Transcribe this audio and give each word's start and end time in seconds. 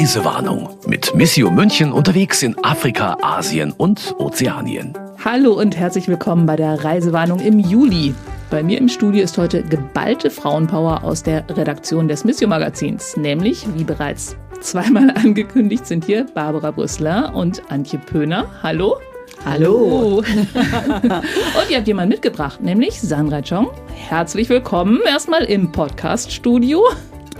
Reisewarnung 0.00 0.70
mit 0.86 1.14
Missio 1.14 1.50
München 1.50 1.92
unterwegs 1.92 2.42
in 2.42 2.56
Afrika, 2.64 3.18
Asien 3.20 3.72
und 3.72 4.14
Ozeanien. 4.18 4.94
Hallo 5.22 5.52
und 5.52 5.76
herzlich 5.76 6.08
willkommen 6.08 6.46
bei 6.46 6.56
der 6.56 6.82
Reisewarnung 6.82 7.38
im 7.40 7.58
Juli. 7.58 8.14
Bei 8.50 8.62
mir 8.62 8.78
im 8.78 8.88
Studio 8.88 9.22
ist 9.22 9.36
heute 9.36 9.62
geballte 9.62 10.30
Frauenpower 10.30 11.04
aus 11.04 11.22
der 11.22 11.44
Redaktion 11.50 12.08
des 12.08 12.24
Missio 12.24 12.48
Magazins, 12.48 13.16
nämlich, 13.16 13.66
wie 13.76 13.84
bereits 13.84 14.36
zweimal 14.60 15.10
angekündigt, 15.14 15.86
sind 15.86 16.06
hier 16.06 16.24
Barbara 16.34 16.70
Brüssler 16.70 17.34
und 17.34 17.70
Antje 17.70 17.98
Pöhner. 17.98 18.46
Hallo. 18.62 18.96
Hallo. 19.44 20.18
und 20.24 21.70
ihr 21.70 21.78
habt 21.78 21.88
jemanden 21.88 22.10
mitgebracht, 22.10 22.60
nämlich 22.60 23.00
Sandra 23.00 23.40
Chong. 23.40 23.70
Herzlich 23.94 24.48
willkommen 24.50 25.00
erstmal 25.06 25.44
im 25.44 25.72
Podcast-Studio. 25.72 26.84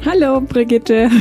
Hallo, 0.05 0.41
Brigitte. 0.41 1.11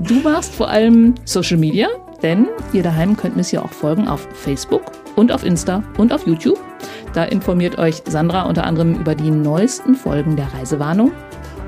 Du 0.00 0.14
machst 0.20 0.54
vor 0.54 0.68
allem 0.68 1.14
Social 1.24 1.58
Media, 1.58 1.88
denn 2.22 2.48
ihr 2.72 2.82
daheim 2.82 3.16
könnt 3.16 3.36
Miss 3.36 3.52
ja 3.52 3.62
auch 3.62 3.70
folgen 3.70 4.08
auf 4.08 4.26
Facebook 4.32 4.82
und 5.16 5.30
auf 5.30 5.44
Insta 5.44 5.82
und 5.98 6.12
auf 6.12 6.26
YouTube. 6.26 6.58
Da 7.12 7.24
informiert 7.24 7.78
euch 7.78 8.02
Sandra 8.06 8.42
unter 8.44 8.64
anderem 8.64 8.94
über 8.94 9.14
die 9.14 9.30
neuesten 9.30 9.94
Folgen 9.94 10.36
der 10.36 10.48
Reisewarnung. 10.54 11.12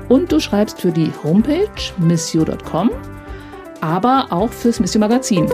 Und 0.09 0.31
du 0.31 0.39
schreibst 0.39 0.81
für 0.81 0.91
die 0.91 1.11
Homepage 1.23 1.67
missio.com, 1.97 2.89
aber 3.81 4.27
auch 4.31 4.49
fürs 4.49 4.79
Missio 4.79 4.99
Magazin. 4.99 5.47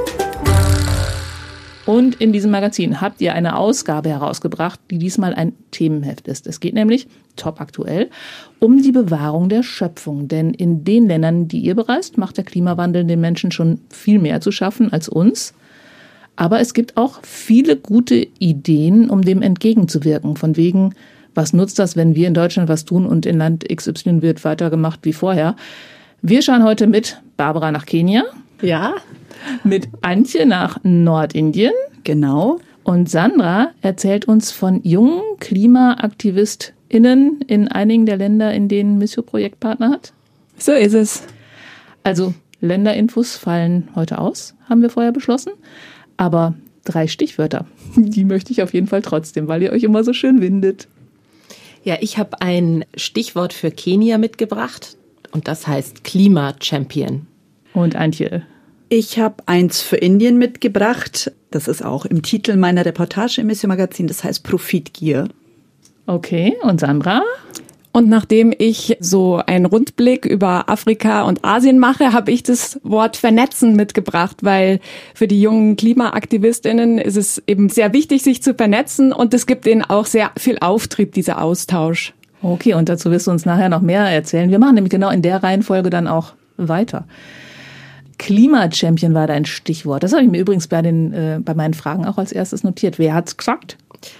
Und 1.88 2.16
in 2.16 2.34
diesem 2.34 2.52
Magazin 2.52 3.00
habt 3.00 3.22
ihr 3.22 3.34
eine 3.34 3.55
Ausgabe 3.55 4.09
herausgebracht, 4.09 4.77
die 4.91 4.98
diesmal 4.98 5.34
ein 5.34 5.54
Themenheft 5.72 6.27
ist. 6.27 6.46
Es 6.46 6.60
geht 6.60 6.73
nämlich, 6.73 7.08
top 7.38 7.62
aktuell, 7.62 8.10
um 8.60 8.82
die 8.84 8.91
Bewahrung 8.91 9.48
der 9.48 9.63
Schöpfung. 9.63 10.27
Denn 10.27 10.54
in 10.54 10.84
den 10.84 11.08
Ländern, 11.08 11.48
die 11.48 11.60
ihr 11.60 11.76
bereist, 11.76 12.18
macht 12.18 12.36
der 12.36 12.44
Klimawandel 12.44 13.05
den 13.05 13.21
Menschen 13.21 13.54
schon 13.54 13.79
viel 13.90 14.20
mehr 14.20 14.41
zu 14.41 14.52
schaffen 14.52 14.91
als 14.91 15.07
uns. 15.07 15.54
Aber 16.35 16.60
es 16.60 16.74
gibt 16.74 16.98
auch 16.98 17.20
viele 17.24 17.77
gute 17.77 18.27
Ideen, 18.38 19.10
um 19.10 19.22
dem 19.22 19.41
entgegenzuwirken. 19.41 20.35
Von 20.35 20.57
wegen, 20.57 20.94
was 21.35 21.54
nutzt 21.54 21.79
das, 21.79 21.96
wenn 21.96 22.16
wir 22.16 22.27
in 22.27 22.34
Deutschland 22.34 22.68
was 22.68 22.84
tun 22.84 23.05
und 23.05 23.26
in 23.26 23.38
Land 23.38 23.63
XY 23.74 24.22
wird 24.22 24.44
weitergemacht 24.44 24.99
wie 25.04 25.13
vorher? 25.13 25.55
Wir 26.22 26.41
schauen 26.41 26.66
heute 26.66 26.85
mit 26.85 27.22
Barbara 27.38 27.72
nach 27.72 27.85
Kenia. 27.85 28.24
Ja. 28.62 28.96
Mit 29.63 29.90
Antje 30.01 30.45
nach 30.45 30.79
Nordindien. 30.84 31.73
Genau. 32.03 32.59
Und 32.84 33.09
Sandra 33.09 33.71
erzählt 33.81 34.26
uns 34.26 34.51
von 34.51 34.81
jungen 34.84 35.21
KlimaaktivistInnen 35.39 37.41
in 37.48 37.67
einigen 37.67 38.05
der 38.05 38.17
Länder, 38.17 38.54
in 38.54 38.70
denen 38.70 38.98
Missio 38.98 39.23
Projektpartner 39.23 39.89
hat. 39.89 40.13
So 40.57 40.71
ist 40.71 40.93
es. 40.93 41.23
Also 42.04 42.34
Länderinfos 42.62 43.35
fallen 43.35 43.89
heute 43.95 44.20
aus, 44.20 44.55
haben 44.70 44.81
wir 44.81 44.89
vorher 44.89 45.12
beschlossen. 45.12 45.51
Aber 46.15 46.55
drei 46.85 47.07
Stichwörter, 47.07 47.65
die 47.95 48.23
möchte 48.23 48.51
ich 48.51 48.63
auf 48.63 48.73
jeden 48.73 48.87
Fall 48.87 49.01
trotzdem, 49.01 49.48
weil 49.48 49.63
ihr 49.63 49.71
euch 49.71 49.84
immer 49.84 50.04
so 50.04 50.13
schön 50.13 50.41
windet. 50.41 50.87
Ja, 51.84 51.98
ich 52.01 52.17
habe 52.17 52.41
ein 52.41 52.85
Stichwort 52.95 53.54
für 53.54 53.71
Kenia 53.71 54.17
mitgebracht 54.17 54.98
und 55.32 55.48
das 55.48 55.67
heißt 55.67 56.04
Klima-Champion. 56.04 57.27
Und 57.73 57.95
Antje? 57.95 58.43
Ich 58.90 59.20
habe 59.20 59.35
eins 59.46 59.82
für 59.82 59.98
Indien 59.98 60.38
mitgebracht. 60.38 61.32
Das 61.52 61.68
ist 61.68 61.84
auch 61.84 62.05
im 62.05 62.21
Titel 62.21 62.55
meiner 62.55 62.85
Reportage 62.85 63.41
im 63.41 63.48
Mission 63.48 63.70
Magazin. 63.70 64.07
Das 64.07 64.24
heißt 64.24 64.44
Profitgier. 64.44 65.28
Okay, 66.06 66.56
und 66.63 66.79
Sandra? 66.79 67.22
Und 67.91 68.07
nachdem 68.07 68.53
ich 68.57 68.96
so 69.00 69.41
einen 69.46 69.66
Rundblick 69.66 70.25
über 70.25 70.69
Afrika 70.69 71.24
und 71.24 71.44
Asien 71.44 71.79
mache, 71.79 72.13
habe 72.13 72.31
ich 72.31 72.44
das 72.44 72.79
Wort 72.84 73.18
vernetzen 73.18 73.75
mitgebracht, 73.75 74.38
weil 74.41 74.79
für 75.16 75.28
die 75.28 75.41
jungen 75.41 75.75
Klimaaktivistinnen 75.75 77.00
ist 77.00 77.17
es 77.17 77.41
eben 77.47 77.69
sehr 77.69 77.94
wichtig, 77.94 78.22
sich 78.22 78.44
zu 78.44 78.53
vernetzen 78.53 79.11
und 79.11 79.34
es 79.34 79.47
gibt 79.47 79.66
ihnen 79.66 79.84
auch 79.84 80.06
sehr 80.06 80.31
viel 80.38 80.59
Auftrieb, 80.59 81.13
dieser 81.13 81.41
Austausch. 81.41 82.13
Okay, 82.44 82.75
und 82.75 82.88
dazu 82.88 83.09
wirst 83.09 83.28
du 83.28 83.31
uns 83.31 83.45
nachher 83.45 83.67
noch 83.67 83.81
mehr 83.81 84.03
erzählen. 84.03 84.51
Wir 84.51 84.59
machen 84.59 84.75
nämlich 84.75 84.91
genau 84.91 85.09
in 85.09 85.23
der 85.23 85.41
Reihenfolge 85.41 85.90
dann 85.90 86.07
auch 86.07 86.34
weiter. 86.57 87.06
Klima-Champion 88.17 89.13
war 89.13 89.28
dein 89.28 89.45
Stichwort. 89.45 90.03
Das 90.03 90.13
habe 90.13 90.23
ich 90.23 90.29
mir 90.29 90.39
übrigens 90.39 90.67
bei, 90.67 90.81
den, 90.81 91.13
äh, 91.13 91.39
bei 91.41 91.53
meinen 91.53 91.73
Fragen 91.73 92.05
auch 92.05 92.17
als 92.17 92.31
erstes 92.31 92.63
notiert. 92.63 92.97
Wer 93.00 93.13
hat's 93.13 93.38
gesagt? 93.38 93.78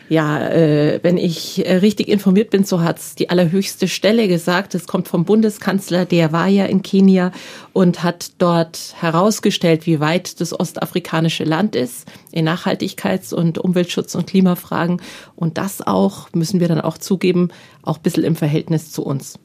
Ja, 0.10 0.48
äh, 0.48 1.00
wenn 1.04 1.18
ich 1.18 1.66
äh, 1.66 1.78
richtig 1.78 2.08
informiert 2.08 2.50
bin, 2.50 2.64
so 2.64 2.82
hat's 2.82 3.16
die 3.16 3.30
allerhöchste 3.30 3.88
Stelle 3.88 4.28
gesagt. 4.28 4.74
Es 4.74 4.88
kommt 4.88 5.08
vom 5.08 5.26
Bundeskanzler, 5.26 6.06
der 6.06 6.32
war 6.32 6.48
ja 6.48 6.66
in 6.66 6.82
Kenia 6.82 7.32
und 7.74 8.04
hat 8.04 8.32
dort 8.38 8.96
herausgestellt, 9.00 9.86
wie 9.86 10.00
weit 10.00 10.40
das 10.40 10.58
ostafrikanische 10.58 11.44
Land 11.44 11.76
ist 11.76 12.08
in 12.32 12.48
Nachhaltigkeits- 12.48 13.34
und 13.34 13.60
Umweltschutz- 13.60 14.16
und 14.16 14.28
Klimafragen. 14.28 15.02
Und 15.36 15.58
das 15.58 15.86
auch, 15.86 16.30
müssen 16.34 16.59
wir 16.59 16.68
dann 16.68 16.82
auch 16.82 16.98
zugeben, 16.98 17.50
auch 17.84 17.98
ein 17.98 18.04
bisschen 18.04 18.24
im 18.24 18.36
Verhältnis 18.36 18.92
zu 18.92 19.04
uns. 19.04 19.40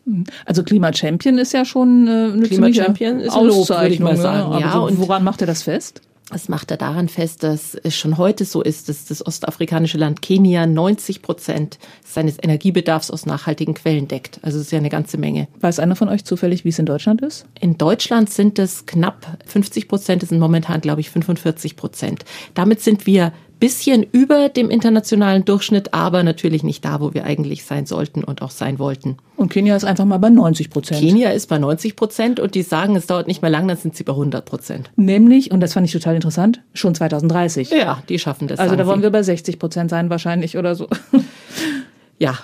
Also 0.46 0.62
Klima-Champion 0.62 1.38
ist 1.38 1.52
ja 1.52 1.64
schon 1.64 2.06
äh, 2.06 2.32
eine 2.32 2.46
Klima-Champion 2.46 3.20
ist 3.20 3.34
ein 3.34 3.46
Lob, 3.46 3.68
würde 3.68 3.88
ich 3.88 4.00
mal 4.00 4.16
sagen. 4.16 4.60
Ja, 4.60 4.72
so, 4.72 4.86
und 4.86 4.98
woran 4.98 5.24
macht 5.24 5.40
er 5.40 5.46
das 5.46 5.64
fest? 5.64 6.02
Das 6.32 6.48
macht 6.48 6.70
er 6.70 6.78
daran 6.78 7.08
fest, 7.08 7.42
dass 7.42 7.74
es 7.74 7.94
schon 7.94 8.16
heute 8.16 8.46
so 8.46 8.62
ist, 8.62 8.88
dass 8.88 9.04
das 9.04 9.24
ostafrikanische 9.24 9.98
Land 9.98 10.22
Kenia 10.22 10.66
90 10.66 11.20
Prozent 11.20 11.78
seines 12.04 12.38
Energiebedarfs 12.42 13.10
aus 13.10 13.26
nachhaltigen 13.26 13.74
Quellen 13.74 14.08
deckt. 14.08 14.40
Also 14.42 14.56
das 14.56 14.68
ist 14.68 14.72
ja 14.72 14.78
eine 14.78 14.88
ganze 14.88 15.18
Menge. 15.18 15.46
Weiß 15.60 15.78
einer 15.78 15.94
von 15.94 16.08
euch 16.08 16.24
zufällig, 16.24 16.64
wie 16.64 16.70
es 16.70 16.78
in 16.78 16.86
Deutschland 16.86 17.20
ist? 17.20 17.44
In 17.60 17.76
Deutschland 17.76 18.30
sind 18.30 18.58
es 18.58 18.86
knapp 18.86 19.38
50 19.44 19.88
Prozent, 19.88 20.22
es 20.22 20.30
sind 20.30 20.38
momentan, 20.38 20.80
glaube 20.80 21.02
ich, 21.02 21.10
45 21.10 21.76
Prozent. 21.76 22.24
Damit 22.54 22.80
sind 22.80 23.06
wir 23.06 23.32
bisschen 23.62 24.02
über 24.10 24.48
dem 24.48 24.70
internationalen 24.70 25.44
Durchschnitt, 25.44 25.94
aber 25.94 26.24
natürlich 26.24 26.64
nicht 26.64 26.84
da, 26.84 27.00
wo 27.00 27.14
wir 27.14 27.24
eigentlich 27.24 27.64
sein 27.64 27.86
sollten 27.86 28.24
und 28.24 28.42
auch 28.42 28.50
sein 28.50 28.80
wollten. 28.80 29.18
Und 29.36 29.52
Kenia 29.52 29.76
ist 29.76 29.84
einfach 29.84 30.04
mal 30.04 30.18
bei 30.18 30.30
90 30.30 30.68
Prozent. 30.68 31.00
Kenia 31.00 31.30
ist 31.30 31.46
bei 31.46 31.58
90 31.58 31.94
Prozent 31.94 32.40
und 32.40 32.56
die 32.56 32.62
sagen, 32.62 32.96
es 32.96 33.06
dauert 33.06 33.28
nicht 33.28 33.40
mehr 33.40 33.52
lang, 33.52 33.68
dann 33.68 33.76
sind 33.76 33.94
sie 33.94 34.02
bei 34.02 34.14
100 34.14 34.44
Prozent. 34.44 34.90
Nämlich, 34.96 35.52
und 35.52 35.60
das 35.60 35.74
fand 35.74 35.86
ich 35.86 35.92
total 35.92 36.16
interessant, 36.16 36.60
schon 36.74 36.96
2030. 36.96 37.70
Ja, 37.70 38.02
die 38.08 38.18
schaffen 38.18 38.48
das. 38.48 38.58
Also 38.58 38.74
da 38.74 38.84
wollen 38.84 39.02
wir 39.02 39.10
bei 39.10 39.22
60 39.22 39.60
Prozent 39.60 39.90
sein 39.90 40.10
wahrscheinlich 40.10 40.58
oder 40.58 40.74
so. 40.74 40.88
Ja. 42.22 42.38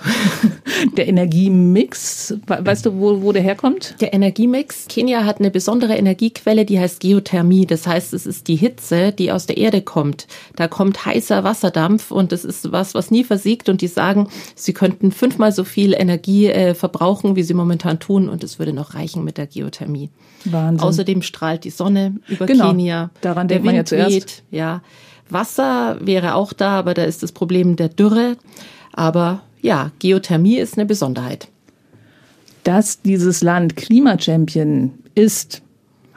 Der 0.97 1.07
Energiemix, 1.07 2.35
weißt 2.47 2.87
du, 2.87 2.99
wo, 3.01 3.23
wo 3.23 3.33
der 3.33 3.43
herkommt? 3.43 3.95
Der 4.01 4.13
Energiemix. 4.13 4.87
Kenia 4.89 5.25
hat 5.25 5.39
eine 5.39 5.51
besondere 5.51 5.97
Energiequelle, 5.97 6.65
die 6.65 6.79
heißt 6.79 7.01
Geothermie. 7.01 7.67
Das 7.67 7.87
heißt, 7.87 8.13
es 8.15 8.27
ist 8.27 8.47
die 8.49 8.57
Hitze, 8.57 9.13
die 9.13 9.33
aus 9.33 9.47
der 9.47 9.57
Erde 9.57 9.83
kommt. 9.83 10.27
Da 10.57 10.69
kommt 10.69 11.05
heißer 11.05 11.43
Wasserdampf 11.43 12.11
und 12.13 12.31
das 12.31 12.45
ist 12.45 12.71
was, 12.71 12.95
was 12.95 13.11
nie 13.11 13.25
versiegt. 13.25 13.69
Und 13.69 13.81
die 13.81 13.89
sagen, 13.89 14.29
sie 14.55 14.73
könnten 14.73 15.11
fünfmal 15.11 15.53
so 15.53 15.65
viel 15.65 15.95
Energie 15.95 16.47
äh, 16.47 16.75
verbrauchen, 16.75 17.35
wie 17.35 17.43
sie 17.43 17.55
momentan 17.55 17.99
tun. 17.99 18.29
Und 18.29 18.45
es 18.45 18.59
würde 18.59 18.73
noch 18.73 18.95
reichen 18.95 19.25
mit 19.25 19.37
der 19.37 19.47
Geothermie. 19.47 20.11
Wahnsinn. 20.45 20.87
Außerdem 20.87 21.23
strahlt 21.23 21.65
die 21.65 21.71
Sonne 21.71 22.17
über 22.29 22.47
genau. 22.47 22.69
Kenia. 22.69 23.11
Daran 23.21 23.49
denkt 23.49 23.65
man 23.65 23.75
ja 23.75 23.85
zuerst. 23.85 24.13
Weht, 24.13 24.43
ja. 24.51 24.83
Wasser 25.29 25.99
wäre 26.01 26.35
auch 26.35 26.53
da, 26.53 26.79
aber 26.79 26.95
da 26.95 27.05
ist 27.05 27.23
das 27.23 27.33
Problem 27.33 27.77
der 27.77 27.89
Dürre. 27.89 28.37
Aber 28.93 29.43
ja, 29.61 29.93
Geothermie 29.99 30.59
ist 30.59 30.75
eine 30.77 30.87
Besonderheit. 30.87 31.49
Dass 32.65 33.03
dieses 33.03 33.43
Land 33.43 33.77
Klimachampion 33.77 34.95
ist, 35.15 35.63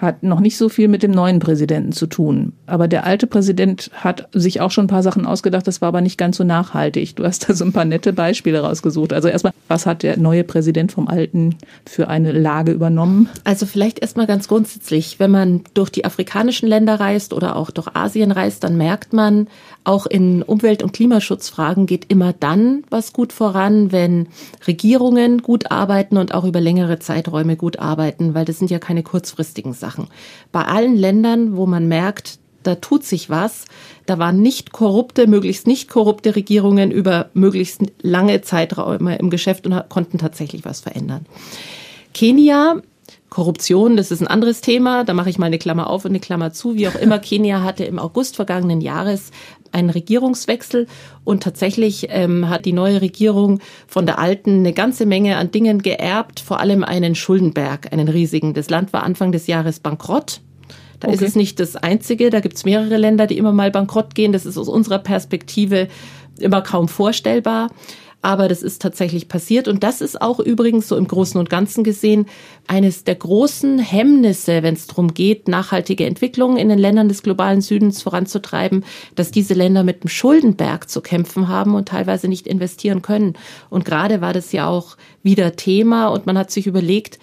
hat 0.02 0.24
noch 0.24 0.40
nicht 0.40 0.58
so 0.58 0.68
viel 0.68 0.88
mit 0.88 1.04
dem 1.04 1.12
neuen 1.12 1.40
Präsidenten 1.40 1.92
zu 1.92 2.08
tun. 2.08 2.54
Aber 2.66 2.88
der 2.88 3.06
alte 3.06 3.28
Präsident 3.28 3.92
hat 3.94 4.28
sich 4.34 4.60
auch 4.60 4.72
schon 4.72 4.86
ein 4.86 4.88
paar 4.90 5.04
Sachen 5.04 5.26
ausgedacht, 5.28 5.68
das 5.68 5.82
war 5.82 5.90
aber 5.90 6.02
nicht 6.02 6.18
ganz 6.18 6.38
so 6.38 6.44
nachhaltig. 6.44 7.16
Du 7.16 7.24
hast 7.24 7.48
da 7.48 7.54
so 7.54 7.64
ein 7.64 7.72
paar 7.72 7.86
nette 7.86 8.12
Beispiele 8.12 8.62
rausgesucht. 8.62 9.14
Also 9.14 9.28
erstmal, 9.28 9.54
was 9.68 9.86
hat 9.86 10.02
der 10.04 10.18
neue 10.18 10.44
Präsident 10.44 10.92
vom 10.92 11.08
alten 11.08 11.56
für 11.86 12.08
eine 12.08 12.32
Lage 12.32 12.72
übernommen? 12.72 13.30
Also 13.44 13.66
vielleicht 13.66 14.00
erstmal 14.00 14.26
ganz 14.26 14.48
grundsätzlich, 14.48 15.20
wenn 15.20 15.32
man 15.32 15.62
durch 15.76 15.92
die 15.92 16.04
afrikanischen 16.04 16.68
Länder 16.68 17.00
reist 17.00 17.34
oder 17.34 17.56
auch 17.56 17.70
durch 17.70 17.96
Asien 17.96 18.32
reist, 18.32 18.64
dann 18.64 18.78
merkt 18.78 19.14
man, 19.14 19.48
auch 19.84 20.06
in 20.06 20.44
Umwelt- 20.44 20.84
und 20.84 20.94
Klimaschutzfragen 20.94 21.86
geht 21.86 22.06
immer 22.10 22.34
dann 22.34 22.84
was 22.90 23.14
gut 23.14 23.34
voran, 23.34 23.92
wenn 23.92 24.28
Regierungen 24.68 25.42
gut 25.42 25.72
arbeiten 25.72 26.18
und 26.18 26.34
auch 26.34 26.44
über 26.44 26.62
längere 26.62 27.00
Zeiträume 27.00 27.56
gut 27.56 27.80
arbeiten, 27.80 28.34
weil 28.36 28.46
das 28.46 28.60
sind 28.60 28.70
ja 28.70 28.78
keine 28.78 29.02
kurzfristigen 29.02 29.74
Sachen. 29.74 29.91
Bei 30.52 30.66
allen 30.66 30.96
Ländern, 30.96 31.56
wo 31.56 31.66
man 31.66 31.88
merkt, 31.88 32.40
da 32.64 32.76
tut 32.76 33.04
sich 33.04 33.30
was. 33.30 33.66
Da 34.06 34.20
waren 34.20 34.42
nicht 34.42 34.72
korrupte, 34.72 35.28
möglichst 35.28 35.68
nicht 35.68 35.90
korrupte 35.90 36.36
Regierungen 36.36 36.92
über 36.92 37.30
möglichst 37.34 37.82
lange 38.02 38.42
Zeiträume 38.42 39.18
im 39.18 39.30
Geschäft 39.30 39.66
und 39.66 39.90
konnten 39.90 40.18
tatsächlich 40.18 40.66
was 40.66 40.82
verändern. 40.82 41.26
Kenia 42.14 42.82
Korruption, 43.32 43.96
das 43.96 44.12
ist 44.12 44.22
ein 44.22 44.28
anderes 44.28 44.60
Thema. 44.60 45.06
Da 45.06 45.14
mache 45.14 45.30
ich 45.30 45.40
mal 45.40 45.46
eine 45.46 45.58
Klammer 45.58 45.90
auf 45.90 46.04
und 46.04 46.12
eine 46.12 46.20
Klammer 46.20 46.52
zu. 46.52 46.76
Wie 46.76 46.90
auch 46.90 46.96
immer, 46.96 47.18
Kenia 47.20 47.64
hatte 47.64 47.86
im 47.86 47.98
August 47.98 48.36
vergangenen 48.36 48.82
Jahres 48.82 49.32
einen 49.72 49.90
Regierungswechsel 49.90 50.86
und 51.24 51.42
tatsächlich 51.42 52.08
ähm, 52.10 52.50
hat 52.50 52.66
die 52.66 52.74
neue 52.74 53.00
Regierung 53.00 53.62
von 53.88 54.06
der 54.06 54.20
alten 54.20 54.60
eine 54.60 54.74
ganze 54.74 55.06
Menge 55.06 55.38
an 55.38 55.50
Dingen 55.50 55.82
geerbt, 55.82 56.42
vor 56.42 56.60
allem 56.60 56.84
einen 56.84 57.16
Schuldenberg, 57.16 57.94
einen 57.94 58.10
riesigen. 58.10 58.54
Das 58.54 58.70
Land 58.70 58.92
war 58.92 59.04
Anfang 59.04 59.32
des 59.32 59.48
Jahres 59.48 59.80
bankrott. 59.80 60.42
Da 61.00 61.08
okay. 61.08 61.16
ist 61.16 61.22
es 61.22 61.36
nicht 61.38 61.62
das 61.62 61.78
Einzige, 61.78 62.32
da 62.32 62.42
gibt 62.42 62.58
es 62.58 62.66
mehrere 62.66 62.98
Länder, 62.98 63.28
die 63.28 63.38
immer 63.38 63.54
mal 63.54 63.72
bankrott 63.72 64.14
gehen. 64.14 64.34
Das 64.34 64.46
ist 64.46 64.58
aus 64.58 64.68
unserer 64.68 65.00
Perspektive 65.00 65.88
immer 66.38 66.62
kaum 66.62 66.90
vorstellbar 66.90 67.70
aber 68.22 68.48
das 68.48 68.62
ist 68.62 68.82
tatsächlich 68.82 69.28
passiert. 69.28 69.68
Und 69.68 69.84
das 69.84 70.02
ist 70.02 70.22
auch 70.22 70.40
übrigens 70.40 70.88
so 70.88 70.96
im 70.96 71.08
Großen 71.08 71.40
und 71.40 71.50
Ganzen 71.50 71.84
gesehen 71.84 72.28
eines 72.68 73.04
der 73.04 73.16
großen 73.16 73.80
Hemmnisse, 73.80 74.64
wenn 74.64 74.76
es 74.76 74.88
darum 74.88 75.14
geht, 75.14 75.48
nachhaltige 75.48 76.06
Entwicklungen 76.06 76.58
in 76.58 76.70
den 76.70 76.80
Ländern 76.80 77.10
des 77.10 77.24
globalen 77.24 77.62
Südens 77.62 78.02
voranzutreiben, 78.02 78.86
dass 79.16 79.32
diese 79.32 79.54
Länder 79.54 79.84
mit 79.84 80.04
dem 80.04 80.10
Schuldenberg 80.10 80.90
zu 80.90 81.02
kämpfen 81.02 81.48
haben 81.48 81.76
und 81.76 81.90
teilweise 81.90 82.28
nicht 82.28 82.48
investieren 82.48 83.02
können. 83.02 83.34
Und 83.70 83.86
gerade 83.86 84.22
war 84.22 84.34
das 84.34 84.52
ja 84.52 84.68
auch 84.68 84.98
wieder 85.24 85.56
Thema 85.56 86.08
und 86.10 86.26
man 86.26 86.38
hat 86.38 86.52
sich 86.52 86.68
überlegt, 86.68 87.20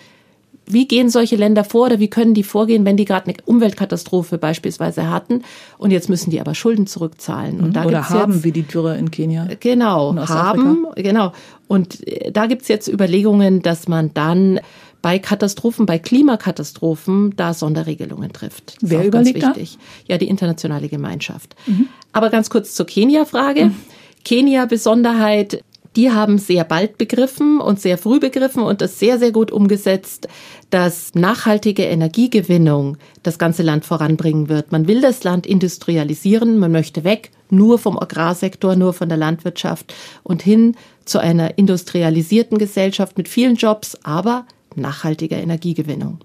wie 0.70 0.86
gehen 0.86 1.10
solche 1.10 1.36
Länder 1.36 1.64
vor 1.64 1.86
oder 1.86 1.98
wie 1.98 2.08
können 2.08 2.34
die 2.34 2.42
vorgehen, 2.42 2.84
wenn 2.84 2.96
die 2.96 3.04
gerade 3.04 3.26
eine 3.26 3.36
Umweltkatastrophe 3.44 4.38
beispielsweise 4.38 5.10
hatten 5.10 5.42
und 5.78 5.90
jetzt 5.90 6.08
müssen 6.08 6.30
die 6.30 6.40
aber 6.40 6.54
Schulden 6.54 6.86
zurückzahlen. 6.86 7.60
Und 7.60 7.76
da 7.76 7.84
oder 7.84 8.08
haben 8.08 8.34
jetzt, 8.34 8.44
wie 8.44 8.52
die 8.52 8.62
Dürre 8.62 8.96
in 8.96 9.10
Kenia. 9.10 9.48
Genau, 9.60 10.14
haben, 10.16 10.86
genau. 10.96 11.32
Und 11.66 12.06
äh, 12.06 12.30
da 12.32 12.46
gibt's 12.46 12.68
jetzt 12.68 12.88
Überlegungen, 12.88 13.62
dass 13.62 13.88
man 13.88 14.12
dann 14.14 14.60
bei 15.02 15.18
Katastrophen, 15.18 15.86
bei 15.86 15.98
Klimakatastrophen 15.98 17.34
da 17.36 17.54
Sonderregelungen 17.54 18.32
trifft. 18.32 18.76
Das 18.80 18.90
Wer 18.90 19.06
überlegt 19.06 19.40
ganz 19.40 19.56
wichtig. 19.56 19.78
Da? 20.06 20.12
Ja, 20.14 20.18
die 20.18 20.28
internationale 20.28 20.88
Gemeinschaft. 20.88 21.54
Mhm. 21.66 21.88
Aber 22.12 22.30
ganz 22.30 22.50
kurz 22.50 22.74
zur 22.74 22.86
Kenia-Frage. 22.86 23.66
Mhm. 23.66 23.76
Kenia-Besonderheit, 24.24 25.62
die 25.98 26.12
haben 26.12 26.38
sehr 26.38 26.62
bald 26.62 26.96
begriffen 26.96 27.60
und 27.60 27.80
sehr 27.80 27.98
früh 27.98 28.20
begriffen 28.20 28.62
und 28.62 28.80
das 28.80 29.00
sehr, 29.00 29.18
sehr 29.18 29.32
gut 29.32 29.50
umgesetzt, 29.50 30.28
dass 30.70 31.12
nachhaltige 31.16 31.82
Energiegewinnung 31.82 32.98
das 33.24 33.36
ganze 33.36 33.64
Land 33.64 33.84
voranbringen 33.84 34.48
wird. 34.48 34.70
Man 34.70 34.86
will 34.86 35.00
das 35.00 35.24
Land 35.24 35.44
industrialisieren, 35.44 36.56
man 36.58 36.70
möchte 36.70 37.02
weg 37.02 37.32
nur 37.50 37.80
vom 37.80 37.98
Agrarsektor, 37.98 38.76
nur 38.76 38.92
von 38.92 39.08
der 39.08 39.18
Landwirtschaft 39.18 39.92
und 40.22 40.40
hin 40.40 40.76
zu 41.04 41.18
einer 41.18 41.58
industrialisierten 41.58 42.58
Gesellschaft 42.58 43.18
mit 43.18 43.26
vielen 43.26 43.56
Jobs, 43.56 43.98
aber 44.04 44.46
nachhaltiger 44.76 45.38
Energiegewinnung. 45.38 46.20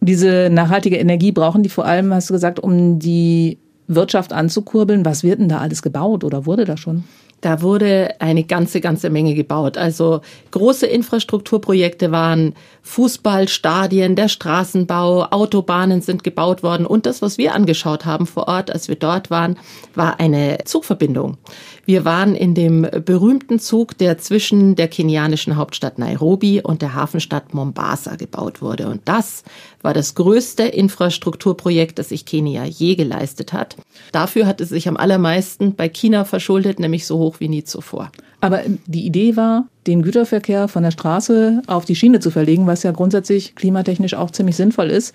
Diese 0.00 0.48
nachhaltige 0.50 0.96
Energie 0.96 1.32
brauchen 1.32 1.62
die 1.62 1.68
vor 1.68 1.84
allem, 1.84 2.14
hast 2.14 2.30
du 2.30 2.32
gesagt, 2.32 2.58
um 2.58 2.98
die 2.98 3.58
Wirtschaft 3.86 4.32
anzukurbeln. 4.32 5.04
Was 5.04 5.24
wird 5.24 5.40
denn 5.40 5.50
da 5.50 5.58
alles 5.58 5.82
gebaut 5.82 6.24
oder 6.24 6.46
wurde 6.46 6.64
da 6.64 6.78
schon? 6.78 7.04
Da 7.40 7.62
wurde 7.62 8.14
eine 8.18 8.42
ganze, 8.42 8.80
ganze 8.80 9.10
Menge 9.10 9.34
gebaut. 9.34 9.76
Also 9.76 10.22
große 10.50 10.86
Infrastrukturprojekte 10.86 12.10
waren 12.10 12.54
Fußballstadien, 12.82 14.16
der 14.16 14.28
Straßenbau, 14.28 15.26
Autobahnen 15.30 16.00
sind 16.00 16.24
gebaut 16.24 16.62
worden. 16.62 16.84
Und 16.84 17.06
das, 17.06 17.22
was 17.22 17.38
wir 17.38 17.54
angeschaut 17.54 18.04
haben 18.04 18.26
vor 18.26 18.48
Ort, 18.48 18.72
als 18.72 18.88
wir 18.88 18.96
dort 18.96 19.30
waren, 19.30 19.56
war 19.94 20.18
eine 20.18 20.58
Zugverbindung. 20.64 21.36
Wir 21.84 22.04
waren 22.04 22.34
in 22.34 22.54
dem 22.54 22.82
berühmten 23.04 23.60
Zug, 23.60 23.96
der 23.96 24.18
zwischen 24.18 24.74
der 24.74 24.88
kenianischen 24.88 25.56
Hauptstadt 25.56 25.98
Nairobi 25.98 26.60
und 26.60 26.82
der 26.82 26.94
Hafenstadt 26.94 27.54
Mombasa 27.54 28.16
gebaut 28.16 28.60
wurde. 28.60 28.88
Und 28.88 29.02
das 29.04 29.44
war 29.82 29.94
das 29.94 30.14
größte 30.14 30.64
Infrastrukturprojekt, 30.64 31.98
das 31.98 32.10
sich 32.10 32.24
Kenia 32.24 32.64
je 32.64 32.94
geleistet 32.96 33.52
hat. 33.52 33.76
Dafür 34.12 34.46
hat 34.46 34.60
es 34.60 34.70
sich 34.70 34.88
am 34.88 34.96
allermeisten 34.96 35.74
bei 35.74 35.88
China 35.88 36.24
verschuldet, 36.24 36.80
nämlich 36.80 37.06
so 37.06 37.18
hoch 37.18 37.36
wie 37.40 37.48
nie 37.48 37.64
zuvor. 37.64 38.10
Aber 38.40 38.62
die 38.86 39.04
Idee 39.04 39.36
war, 39.36 39.66
den 39.86 40.02
Güterverkehr 40.02 40.68
von 40.68 40.82
der 40.82 40.90
Straße 40.90 41.62
auf 41.66 41.84
die 41.84 41.96
Schiene 41.96 42.20
zu 42.20 42.30
verlegen, 42.30 42.66
was 42.66 42.82
ja 42.82 42.92
grundsätzlich 42.92 43.54
klimatechnisch 43.54 44.14
auch 44.14 44.30
ziemlich 44.30 44.56
sinnvoll 44.56 44.90
ist. 44.90 45.14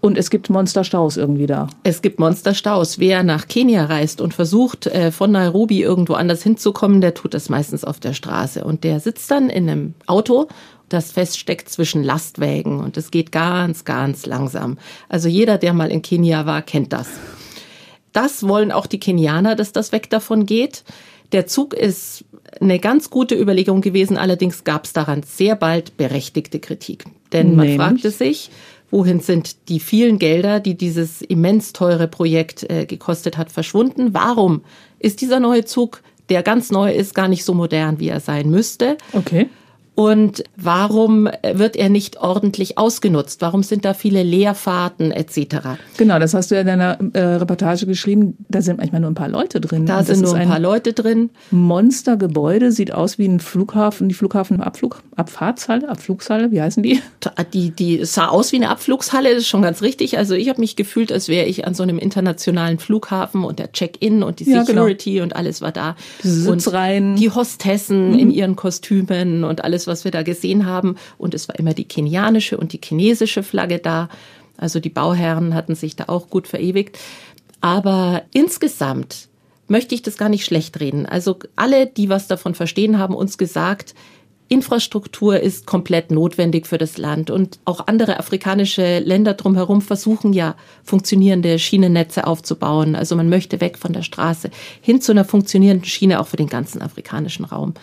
Und 0.00 0.18
es 0.18 0.28
gibt 0.28 0.50
Monsterstaus 0.50 1.16
irgendwie 1.16 1.46
da. 1.46 1.68
Es 1.82 2.02
gibt 2.02 2.20
Monsterstaus. 2.20 2.98
Wer 2.98 3.22
nach 3.22 3.48
Kenia 3.48 3.86
reist 3.86 4.20
und 4.20 4.34
versucht, 4.34 4.86
äh, 4.86 5.10
von 5.10 5.32
Nairobi 5.32 5.80
irgendwo 5.80 6.12
anders 6.12 6.42
hinzukommen, 6.42 7.00
der 7.00 7.14
tut 7.14 7.32
das 7.32 7.48
meistens 7.48 7.84
auf 7.84 8.00
der 8.00 8.12
Straße. 8.12 8.64
Und 8.64 8.84
der 8.84 9.00
sitzt 9.00 9.30
dann 9.30 9.48
in 9.48 9.68
einem 9.68 9.94
Auto, 10.06 10.48
das 10.94 11.12
feststeckt 11.12 11.68
zwischen 11.68 12.02
Lastwägen. 12.02 12.80
Und 12.80 12.96
es 12.96 13.10
geht 13.10 13.32
ganz, 13.32 13.84
ganz 13.84 14.24
langsam. 14.24 14.78
Also 15.08 15.28
jeder, 15.28 15.58
der 15.58 15.74
mal 15.74 15.90
in 15.90 16.02
Kenia 16.02 16.46
war, 16.46 16.62
kennt 16.62 16.92
das. 16.92 17.08
Das 18.12 18.46
wollen 18.48 18.72
auch 18.72 18.86
die 18.86 19.00
Kenianer, 19.00 19.56
dass 19.56 19.72
das 19.72 19.92
weg 19.92 20.08
davon 20.08 20.46
geht. 20.46 20.84
Der 21.32 21.46
Zug 21.46 21.74
ist 21.74 22.24
eine 22.60 22.78
ganz 22.78 23.10
gute 23.10 23.34
Überlegung 23.34 23.80
gewesen. 23.80 24.16
Allerdings 24.16 24.64
gab 24.64 24.84
es 24.84 24.92
daran 24.92 25.22
sehr 25.24 25.56
bald 25.56 25.96
berechtigte 25.96 26.60
Kritik. 26.60 27.04
Denn 27.32 27.56
man 27.56 27.66
Nämlich? 27.66 27.76
fragte 27.76 28.10
sich, 28.10 28.50
wohin 28.90 29.18
sind 29.18 29.68
die 29.68 29.80
vielen 29.80 30.20
Gelder, 30.20 30.60
die 30.60 30.76
dieses 30.76 31.20
immens 31.22 31.72
teure 31.72 32.06
Projekt 32.06 32.70
äh, 32.70 32.86
gekostet 32.86 33.36
hat, 33.36 33.50
verschwunden? 33.50 34.14
Warum 34.14 34.62
ist 35.00 35.20
dieser 35.20 35.40
neue 35.40 35.64
Zug, 35.64 36.02
der 36.28 36.44
ganz 36.44 36.70
neu 36.70 36.92
ist, 36.92 37.14
gar 37.14 37.26
nicht 37.26 37.44
so 37.44 37.54
modern, 37.54 37.98
wie 37.98 38.08
er 38.08 38.20
sein 38.20 38.48
müsste? 38.48 38.96
Okay. 39.12 39.48
Und 39.94 40.42
warum 40.56 41.28
wird 41.52 41.76
er 41.76 41.88
nicht 41.88 42.16
ordentlich 42.20 42.78
ausgenutzt? 42.78 43.40
Warum 43.42 43.62
sind 43.62 43.84
da 43.84 43.94
viele 43.94 44.22
Leerfahrten 44.24 45.12
etc.? 45.12 45.78
Genau, 45.96 46.18
das 46.18 46.34
hast 46.34 46.50
du 46.50 46.56
ja 46.56 46.62
in 46.62 46.66
deiner 46.66 46.98
äh, 47.12 47.20
Reportage 47.36 47.86
geschrieben. 47.86 48.36
Da 48.48 48.60
sind 48.60 48.78
manchmal 48.78 49.00
nur 49.00 49.10
ein 49.10 49.14
paar 49.14 49.28
Leute 49.28 49.60
drin. 49.60 49.86
Da 49.86 50.02
sind 50.02 50.22
nur 50.22 50.34
ein, 50.34 50.42
ein 50.42 50.48
paar 50.48 50.58
Leute 50.58 50.94
drin. 50.94 51.30
Monstergebäude, 51.52 52.72
sieht 52.72 52.92
aus 52.92 53.18
wie 53.18 53.26
ein 53.26 53.38
Flughafen, 53.38 54.08
die 54.08 54.14
Flughafenabflug, 54.14 55.02
Abfahrtshalle, 55.14 55.88
Abflugshalle, 55.88 56.50
wie 56.50 56.60
heißen 56.60 56.82
die? 56.82 57.00
Die, 57.52 57.70
die 57.70 58.04
sah 58.04 58.28
aus 58.28 58.50
wie 58.50 58.56
eine 58.56 58.70
Abflugshalle, 58.70 59.30
das 59.30 59.42
ist 59.42 59.48
schon 59.48 59.62
ganz 59.62 59.80
richtig. 59.82 60.18
Also 60.18 60.34
ich 60.34 60.48
habe 60.48 60.60
mich 60.60 60.74
gefühlt, 60.74 61.12
als 61.12 61.28
wäre 61.28 61.46
ich 61.46 61.66
an 61.66 61.74
so 61.74 61.84
einem 61.84 61.98
internationalen 61.98 62.78
Flughafen 62.80 63.44
und 63.44 63.60
der 63.60 63.70
Check-in 63.70 64.24
und 64.24 64.40
die 64.40 64.44
Security 64.44 65.10
ja, 65.10 65.14
genau. 65.14 65.24
und 65.24 65.36
alles 65.36 65.60
war 65.60 65.70
da. 65.70 65.94
Die 66.22 66.28
Sitzreihen. 66.28 67.10
Und 67.10 67.16
die 67.20 67.30
Hostessen 67.30 68.12
mhm. 68.12 68.18
in 68.18 68.30
ihren 68.30 68.56
Kostümen 68.56 69.44
und 69.44 69.62
alles 69.62 69.83
was 69.86 70.04
wir 70.04 70.10
da 70.10 70.22
gesehen 70.22 70.66
haben. 70.66 70.96
Und 71.18 71.34
es 71.34 71.48
war 71.48 71.58
immer 71.58 71.74
die 71.74 71.86
kenianische 71.86 72.56
und 72.56 72.72
die 72.72 72.80
chinesische 72.82 73.42
Flagge 73.42 73.78
da. 73.78 74.08
Also 74.56 74.80
die 74.80 74.90
Bauherren 74.90 75.54
hatten 75.54 75.74
sich 75.74 75.96
da 75.96 76.04
auch 76.08 76.30
gut 76.30 76.46
verewigt. 76.46 76.98
Aber 77.60 78.22
insgesamt 78.32 79.28
möchte 79.68 79.94
ich 79.94 80.02
das 80.02 80.16
gar 80.16 80.28
nicht 80.28 80.44
schlecht 80.44 80.80
reden. 80.80 81.06
Also 81.06 81.38
alle, 81.56 81.86
die 81.86 82.08
was 82.08 82.28
davon 82.28 82.54
verstehen, 82.54 82.98
haben 82.98 83.14
uns 83.14 83.38
gesagt, 83.38 83.94
Infrastruktur 84.48 85.40
ist 85.40 85.66
komplett 85.66 86.10
notwendig 86.10 86.66
für 86.66 86.76
das 86.76 86.98
Land. 86.98 87.30
Und 87.30 87.58
auch 87.64 87.86
andere 87.86 88.18
afrikanische 88.18 88.98
Länder 88.98 89.34
drumherum 89.34 89.80
versuchen 89.80 90.34
ja, 90.34 90.54
funktionierende 90.82 91.58
Schienennetze 91.58 92.26
aufzubauen. 92.26 92.94
Also 92.94 93.16
man 93.16 93.30
möchte 93.30 93.60
weg 93.60 93.78
von 93.78 93.94
der 93.94 94.02
Straße 94.02 94.50
hin 94.82 95.00
zu 95.00 95.12
einer 95.12 95.24
funktionierenden 95.24 95.86
Schiene 95.86 96.20
auch 96.20 96.26
für 96.26 96.36
den 96.36 96.48
ganzen 96.48 96.82
afrikanischen 96.82 97.46
Raum. 97.46 97.74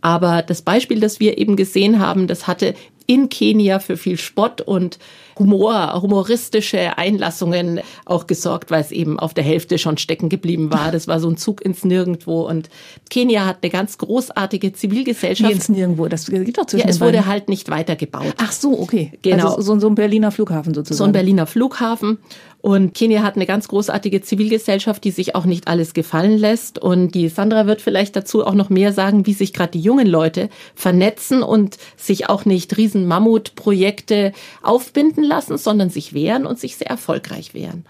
Aber 0.00 0.42
das 0.42 0.62
Beispiel, 0.62 1.00
das 1.00 1.20
wir 1.20 1.38
eben 1.38 1.56
gesehen 1.56 1.98
haben, 1.98 2.26
das 2.26 2.46
hatte 2.46 2.74
in 3.06 3.28
Kenia 3.28 3.80
für 3.80 3.96
viel 3.96 4.16
Spott 4.16 4.60
und 4.60 4.98
Humor, 5.36 6.00
humoristische 6.00 6.98
Einlassungen 6.98 7.80
auch 8.04 8.26
gesorgt, 8.26 8.70
weil 8.70 8.82
es 8.82 8.92
eben 8.92 9.18
auf 9.18 9.32
der 9.32 9.42
Hälfte 9.42 9.78
schon 9.78 9.96
stecken 9.96 10.28
geblieben 10.28 10.70
war. 10.70 10.92
Das 10.92 11.08
war 11.08 11.18
so 11.18 11.28
ein 11.28 11.38
Zug 11.38 11.64
ins 11.64 11.82
Nirgendwo. 11.82 12.46
Und 12.46 12.68
Kenia 13.08 13.46
hat 13.46 13.58
eine 13.62 13.70
ganz 13.70 13.96
großartige 13.96 14.74
Zivilgesellschaft. 14.74 15.48
Wie 15.48 15.54
ins 15.54 15.68
Nirgendwo, 15.70 16.08
das 16.08 16.26
geht 16.26 16.58
doch 16.58 16.66
zwischen 16.66 16.86
Ja, 16.86 16.90
es 16.90 17.00
wurde 17.00 17.24
halt 17.26 17.48
nicht 17.48 17.70
weitergebaut. 17.70 18.34
Ach 18.36 18.52
so, 18.52 18.78
okay. 18.78 19.12
Genau. 19.22 19.56
Also 19.56 19.62
so, 19.62 19.80
so 19.80 19.88
ein 19.88 19.94
Berliner 19.94 20.30
Flughafen 20.30 20.74
sozusagen. 20.74 20.98
So 20.98 21.04
ein 21.04 21.12
Berliner 21.12 21.46
Flughafen. 21.46 22.18
Und 22.62 22.92
Kenia 22.94 23.22
hat 23.22 23.36
eine 23.36 23.46
ganz 23.46 23.68
großartige 23.68 24.20
Zivilgesellschaft, 24.20 25.02
die 25.04 25.10
sich 25.10 25.34
auch 25.34 25.46
nicht 25.46 25.66
alles 25.66 25.94
gefallen 25.94 26.36
lässt. 26.36 26.78
Und 26.78 27.14
die 27.14 27.28
Sandra 27.28 27.66
wird 27.66 27.80
vielleicht 27.80 28.16
dazu 28.16 28.44
auch 28.46 28.54
noch 28.54 28.68
mehr 28.68 28.92
sagen, 28.92 29.26
wie 29.26 29.32
sich 29.32 29.52
gerade 29.52 29.72
die 29.72 29.80
jungen 29.80 30.06
Leute 30.06 30.50
vernetzen 30.74 31.42
und 31.42 31.78
sich 31.96 32.28
auch 32.28 32.44
nicht 32.44 32.76
riesen 32.76 33.06
Mammutprojekte 33.06 34.32
aufbinden 34.62 35.24
lassen, 35.24 35.56
sondern 35.56 35.88
sich 35.88 36.12
wehren 36.12 36.44
und 36.44 36.58
sich 36.58 36.76
sehr 36.76 36.88
erfolgreich 36.88 37.54
wehren. 37.54 37.86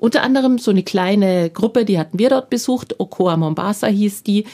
Unter 0.00 0.22
anderem 0.22 0.58
so 0.58 0.70
eine 0.70 0.84
kleine 0.84 1.50
Gruppe, 1.50 1.84
die 1.84 1.98
hatten 1.98 2.18
wir 2.18 2.30
dort 2.30 2.50
besucht, 2.50 2.98
Okoa 2.98 3.36
Mombasa 3.36 3.88
hieß 3.88 4.22
die, 4.22 4.44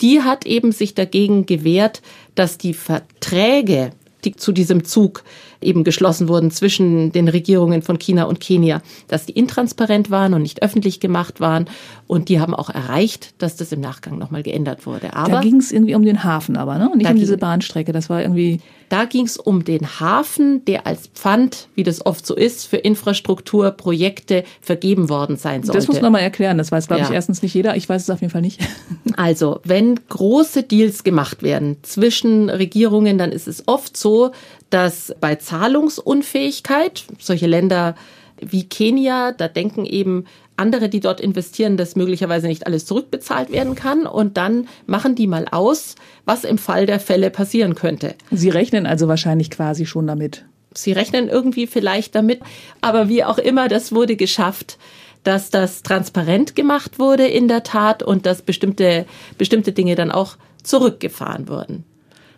die 0.00 0.22
hat 0.22 0.44
eben 0.44 0.72
sich 0.72 0.94
dagegen 0.94 1.46
gewehrt, 1.46 2.02
dass 2.34 2.58
die 2.58 2.74
Verträge, 2.74 3.90
die 4.24 4.34
zu 4.34 4.50
diesem 4.50 4.84
Zug 4.84 5.22
eben 5.64 5.84
geschlossen 5.84 6.28
wurden 6.28 6.50
zwischen 6.50 7.12
den 7.12 7.28
Regierungen 7.28 7.82
von 7.82 7.98
China 7.98 8.24
und 8.24 8.40
Kenia, 8.40 8.82
dass 9.08 9.26
die 9.26 9.32
intransparent 9.32 10.10
waren 10.10 10.34
und 10.34 10.42
nicht 10.42 10.62
öffentlich 10.62 11.00
gemacht 11.00 11.40
waren. 11.40 11.66
Und 12.06 12.28
die 12.28 12.38
haben 12.40 12.54
auch 12.54 12.70
erreicht, 12.70 13.34
dass 13.38 13.56
das 13.56 13.72
im 13.72 13.80
Nachgang 13.80 14.18
nochmal 14.18 14.42
geändert 14.42 14.86
wurde. 14.86 15.14
Aber 15.14 15.30
da 15.32 15.40
ging 15.40 15.56
es 15.56 15.72
irgendwie 15.72 15.94
um 15.94 16.04
den 16.04 16.22
Hafen 16.24 16.56
aber, 16.56 16.78
ne? 16.78 16.90
Und 16.90 16.98
nicht 16.98 17.10
um 17.10 17.16
diese 17.16 17.38
Bahnstrecke. 17.38 17.92
Das 17.92 18.10
war 18.10 18.20
irgendwie 18.20 18.60
Da 18.90 19.06
ging 19.06 19.24
es 19.24 19.38
um 19.38 19.64
den 19.64 19.98
Hafen, 20.00 20.64
der 20.66 20.86
als 20.86 21.08
Pfand, 21.08 21.68
wie 21.74 21.82
das 21.82 22.04
oft 22.04 22.26
so 22.26 22.34
ist, 22.34 22.66
für 22.66 22.76
Infrastrukturprojekte 22.76 24.44
vergeben 24.60 25.08
worden 25.08 25.36
sein 25.36 25.62
sollte. 25.62 25.78
Das 25.78 25.88
muss 25.88 26.00
man 26.00 26.12
mal 26.12 26.18
erklären. 26.20 26.58
Das 26.58 26.70
weiß, 26.70 26.86
glaube 26.86 27.02
Ja. 27.02 27.08
ich, 27.08 27.14
erstens 27.14 27.42
nicht 27.42 27.54
jeder. 27.54 27.76
Ich 27.76 27.88
weiß 27.88 28.02
es 28.02 28.10
auf 28.10 28.20
jeden 28.20 28.30
Fall 28.32 28.42
nicht. 28.42 28.60
Also, 29.16 29.60
wenn 29.62 30.00
große 30.08 30.64
Deals 30.64 31.04
gemacht 31.04 31.42
werden 31.44 31.76
zwischen 31.82 32.50
Regierungen, 32.50 33.16
dann 33.16 33.30
ist 33.30 33.46
es 33.46 33.62
oft 33.68 33.96
so, 33.96 34.32
dass 34.70 35.14
bei 35.20 35.36
Zahlungsunfähigkeit 35.36 37.04
solche 37.18 37.46
Länder 37.46 37.94
wie 38.40 38.64
Kenia, 38.64 39.32
da 39.32 39.48
denken 39.48 39.84
eben 39.84 40.24
andere, 40.56 40.88
die 40.88 41.00
dort 41.00 41.20
investieren, 41.20 41.76
dass 41.76 41.96
möglicherweise 41.96 42.46
nicht 42.46 42.66
alles 42.66 42.86
zurückbezahlt 42.86 43.50
werden 43.50 43.74
kann. 43.74 44.06
Und 44.06 44.36
dann 44.36 44.68
machen 44.86 45.14
die 45.14 45.26
mal 45.26 45.46
aus, 45.50 45.96
was 46.24 46.44
im 46.44 46.58
Fall 46.58 46.86
der 46.86 47.00
Fälle 47.00 47.30
passieren 47.30 47.74
könnte. 47.74 48.14
Sie 48.30 48.50
rechnen 48.50 48.86
also 48.86 49.08
wahrscheinlich 49.08 49.50
quasi 49.50 49.86
schon 49.86 50.06
damit. 50.06 50.44
Sie 50.74 50.92
rechnen 50.92 51.28
irgendwie 51.28 51.66
vielleicht 51.66 52.14
damit, 52.14 52.40
aber 52.80 53.08
wie 53.08 53.22
auch 53.24 53.38
immer, 53.38 53.68
das 53.68 53.92
wurde 53.92 54.16
geschafft, 54.16 54.76
dass 55.22 55.50
das 55.50 55.82
transparent 55.82 56.56
gemacht 56.56 56.98
wurde 56.98 57.26
in 57.26 57.46
der 57.48 57.62
Tat 57.62 58.02
und 58.02 58.26
dass 58.26 58.42
bestimmte, 58.42 59.06
bestimmte 59.38 59.72
Dinge 59.72 59.94
dann 59.94 60.10
auch 60.10 60.36
zurückgefahren 60.62 61.48
wurden. 61.48 61.84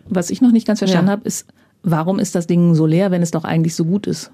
Was 0.07 0.29
ich 0.29 0.39
noch 0.41 0.51
nicht 0.51 0.67
ganz 0.67 0.79
verstanden 0.79 1.07
Ja. 1.07 1.13
habe, 1.13 1.25
ist, 1.25 1.47
warum 1.91 2.19
ist 2.19 2.35
das 2.35 2.47
Ding 2.47 2.75
so 2.75 2.85
leer, 2.85 3.11
wenn 3.11 3.21
es 3.21 3.31
doch 3.31 3.43
eigentlich 3.43 3.75
so 3.75 3.85
gut 3.85 4.07
ist? 4.07 4.31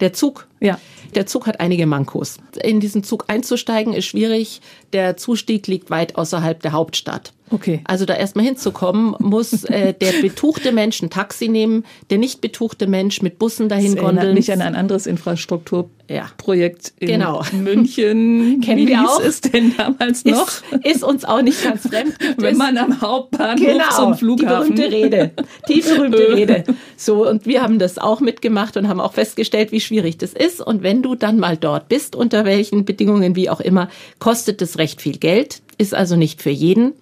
Der 0.00 0.12
Zug. 0.12 0.46
Ja. 0.60 0.78
Der 1.14 1.26
Zug 1.26 1.46
hat 1.46 1.58
einige 1.58 1.86
Mankos. 1.86 2.36
In 2.62 2.78
diesen 2.78 3.02
Zug 3.02 3.24
einzusteigen 3.28 3.92
ist 3.94 4.04
schwierig. 4.06 4.60
Der 4.92 5.16
Zustieg 5.16 5.66
liegt 5.66 5.90
weit 5.90 6.16
außerhalb 6.16 6.60
der 6.62 6.72
Hauptstadt. 6.72 7.32
Okay. 7.52 7.80
Also 7.84 8.04
da 8.04 8.14
erstmal 8.14 8.44
hinzukommen, 8.44 9.16
muss 9.18 9.64
äh, 9.64 9.92
der 9.92 10.12
betuchte 10.22 10.70
Mensch 10.70 11.02
ein 11.02 11.10
Taxi 11.10 11.48
nehmen, 11.48 11.84
der 12.10 12.18
nicht 12.18 12.40
betuchte 12.40 12.86
Mensch 12.86 13.22
mit 13.22 13.40
Bussen 13.40 13.68
dahin 13.68 13.96
Das 13.96 14.04
gondeln. 14.04 14.34
mich 14.34 14.52
an 14.52 14.60
ein 14.62 14.76
anderes 14.76 15.06
Infrastrukturprojekt 15.06 16.92
Ja. 17.00 17.00
in 17.00 17.06
Genau. 17.08 17.42
München. 17.52 18.60
Kennen 18.64 18.78
Wie 18.82 18.86
wir 18.88 19.00
auch. 19.08 19.20
es 19.20 19.40
denn 19.40 19.74
damals 19.76 20.24
noch? 20.24 20.46
ist, 20.46 20.62
ist 20.86 21.02
uns 21.04 21.24
auch 21.24 21.42
nicht 21.42 21.62
ganz 21.64 21.88
fremd. 21.88 22.14
Wenn 22.36 22.56
man 22.56 22.78
am 22.78 23.00
Hauptbahnhof 23.00 23.66
genau, 23.66 23.96
zum 23.96 24.14
Flughafen. 24.14 24.76
Die 24.76 24.82
berühmte 24.82 24.96
Rede. 24.96 25.30
Die 25.68 25.80
berühmte 25.80 26.28
Rede. 26.36 26.64
So, 26.96 27.28
und 27.28 27.46
wir 27.46 27.62
haben 27.62 27.78
das 27.80 27.98
auch 27.98 28.20
mitgemacht 28.20 28.76
und 28.76 28.86
haben 28.88 29.00
auch 29.00 29.14
festgestellt, 29.14 29.72
wie 29.72 29.80
schwierig 29.80 30.18
das 30.18 30.32
ist. 30.34 30.49
Und 30.58 30.82
wenn 30.82 31.02
du 31.02 31.14
dann 31.14 31.38
mal 31.38 31.56
dort 31.56 31.88
bist, 31.88 32.16
unter 32.16 32.46
welchen 32.46 32.86
Bedingungen 32.86 33.36
wie 33.36 33.50
auch 33.50 33.60
immer, 33.60 33.90
kostet 34.18 34.62
es 34.62 34.78
recht 34.78 35.02
viel 35.02 35.18
Geld, 35.18 35.60
ist 35.78 35.94
also 35.94 36.16
nicht 36.16 36.42
für 36.42 36.50
jeden. 36.50 36.94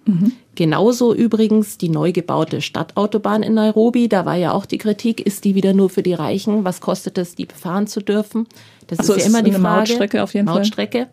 Genauso 0.55 1.13
übrigens 1.13 1.77
die 1.77 1.87
neu 1.87 2.11
gebaute 2.11 2.61
Stadtautobahn 2.61 3.43
in 3.43 3.53
Nairobi. 3.53 4.09
Da 4.09 4.25
war 4.25 4.35
ja 4.35 4.51
auch 4.51 4.65
die 4.65 4.77
Kritik, 4.77 5.21
ist 5.21 5.45
die 5.45 5.55
wieder 5.55 5.73
nur 5.73 5.89
für 5.89 6.03
die 6.03 6.13
Reichen? 6.13 6.65
Was 6.65 6.81
kostet 6.81 7.17
es, 7.17 7.35
die 7.35 7.45
befahren 7.45 7.87
zu 7.87 8.01
dürfen? 8.01 8.45
Das 8.87 9.05
so, 9.05 9.13
ist 9.13 9.19
ja 9.19 9.25
ist 9.25 9.29
immer 9.29 9.41
die 9.41 9.51
Frage. 9.51 9.61
Mautstrecke 9.61 10.21
auf 10.21 10.33
jeden 10.33 10.47
Fall. 10.47 10.57
Mautstrecke. 10.57 11.07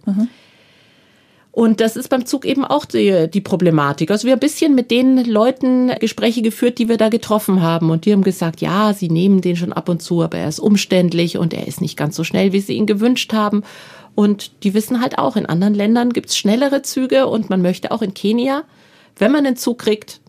Und 1.56 1.80
das 1.80 1.96
ist 1.96 2.10
beim 2.10 2.26
Zug 2.26 2.44
eben 2.44 2.66
auch 2.66 2.84
die, 2.84 3.30
die 3.30 3.40
Problematik. 3.40 4.10
Also 4.10 4.26
wir 4.26 4.32
haben 4.32 4.36
ein 4.36 4.40
bisschen 4.40 4.74
mit 4.74 4.90
den 4.90 5.24
Leuten 5.24 5.90
Gespräche 6.00 6.42
geführt, 6.42 6.76
die 6.76 6.90
wir 6.90 6.98
da 6.98 7.08
getroffen 7.08 7.62
haben. 7.62 7.88
Und 7.88 8.04
die 8.04 8.12
haben 8.12 8.24
gesagt, 8.24 8.60
ja, 8.60 8.92
sie 8.92 9.08
nehmen 9.08 9.40
den 9.40 9.56
schon 9.56 9.72
ab 9.72 9.88
und 9.88 10.02
zu, 10.02 10.22
aber 10.22 10.36
er 10.36 10.48
ist 10.48 10.58
umständlich 10.58 11.38
und 11.38 11.54
er 11.54 11.66
ist 11.66 11.80
nicht 11.80 11.96
ganz 11.96 12.14
so 12.14 12.24
schnell, 12.24 12.52
wie 12.52 12.60
sie 12.60 12.74
ihn 12.74 12.84
gewünscht 12.84 13.32
haben. 13.32 13.62
Und 14.14 14.64
die 14.64 14.74
wissen 14.74 15.00
halt 15.00 15.16
auch, 15.16 15.34
in 15.34 15.46
anderen 15.46 15.72
Ländern 15.72 16.10
gibt's 16.10 16.36
schnellere 16.36 16.82
Züge 16.82 17.26
und 17.26 17.48
man 17.48 17.62
möchte 17.62 17.90
auch 17.90 18.02
in 18.02 18.12
Kenia, 18.12 18.64
wenn 19.16 19.32
man 19.32 19.46
einen 19.46 19.56
Zug 19.56 19.78
kriegt, 19.78 20.20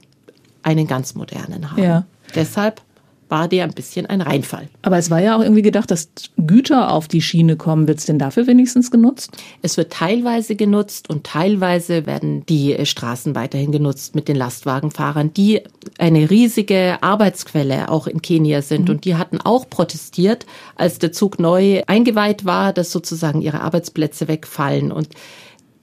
einen 0.63 0.88
ganz 0.88 1.13
modernen 1.13 1.69
haben. 1.69 1.84
Ja. 1.84 2.05
Deshalb 2.36 2.81
war 3.29 3.48
der 3.48 3.65
ein 3.65 3.74
bisschen 3.74 4.05
ein 4.05 4.22
Reinfall. 4.22 4.69
Aber 4.81 4.98
es 4.98 5.10
war 5.10 5.22
ja 5.22 5.36
auch 5.36 5.41
irgendwie 5.41 5.62
gedacht, 5.62 5.91
dass 5.91 6.10
Güter 6.38 6.91
auf 6.91 7.07
die 7.07 7.22
Schiene 7.22 7.55
kommen. 7.55 7.88
Wird 7.88 8.00
es 8.00 8.05
denn 8.05 8.19
dafür 8.19 8.48
wenigstens 8.48 8.91
genutzt? 8.91 9.31
Es 9.62 9.77
wird 9.77 9.91
teilweise 9.91 10.55
genutzt 10.55 11.10
und 11.10 11.25
teilweise 11.25 12.05
werden 12.05 12.46
die 12.48 12.74
äh, 12.74 12.86
Straßen 12.86 13.36
weiterhin 13.36 13.72
genutzt 13.72 14.15
mit 14.15 14.27
den 14.27 14.36
Lastwagenfahrern, 14.36 15.34
die 15.34 15.62
eine 15.98 16.29
riesige 16.29 16.98
Arbeitsquelle 17.01 17.89
auch 17.89 18.07
in 18.07 18.22
Kenia 18.22 18.62
sind. 18.62 18.89
Und 18.89 19.05
die 19.05 19.15
hatten 19.15 19.39
auch 19.41 19.69
protestiert, 19.69 20.46
als 20.75 21.00
der 21.00 21.12
Zug 21.12 21.39
neu 21.39 21.84
eingeweiht 21.88 22.46
war, 22.46 22.74
dass 22.74 22.91
sozusagen 22.91 23.41
ihre 23.41 23.62
Arbeitsplätze 23.62 24.27
wegfallen. 24.27 24.91
Und 24.91 25.10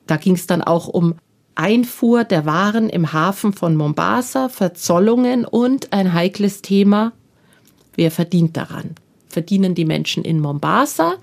da 0.06 0.16
ging 0.16 0.34
es 0.34 0.46
dann 0.46 0.62
auch 0.62 0.88
um 0.88 1.14
Einfuhr 1.56 2.24
der 2.24 2.46
Waren 2.46 2.88
im 2.88 3.12
Hafen 3.12 3.52
von 3.52 3.76
Mombasa, 3.76 4.48
Verzollungen 4.48 5.44
und 5.44 5.92
ein 5.92 6.12
heikles 6.12 6.62
Thema, 6.62 7.12
wer 7.96 8.10
verdient 8.10 8.56
daran? 8.56 8.94
Verdienen 9.28 9.74
die 9.74 9.84
Menschen 9.84 10.24
in 10.24 10.40
Mombasa, 10.40 11.14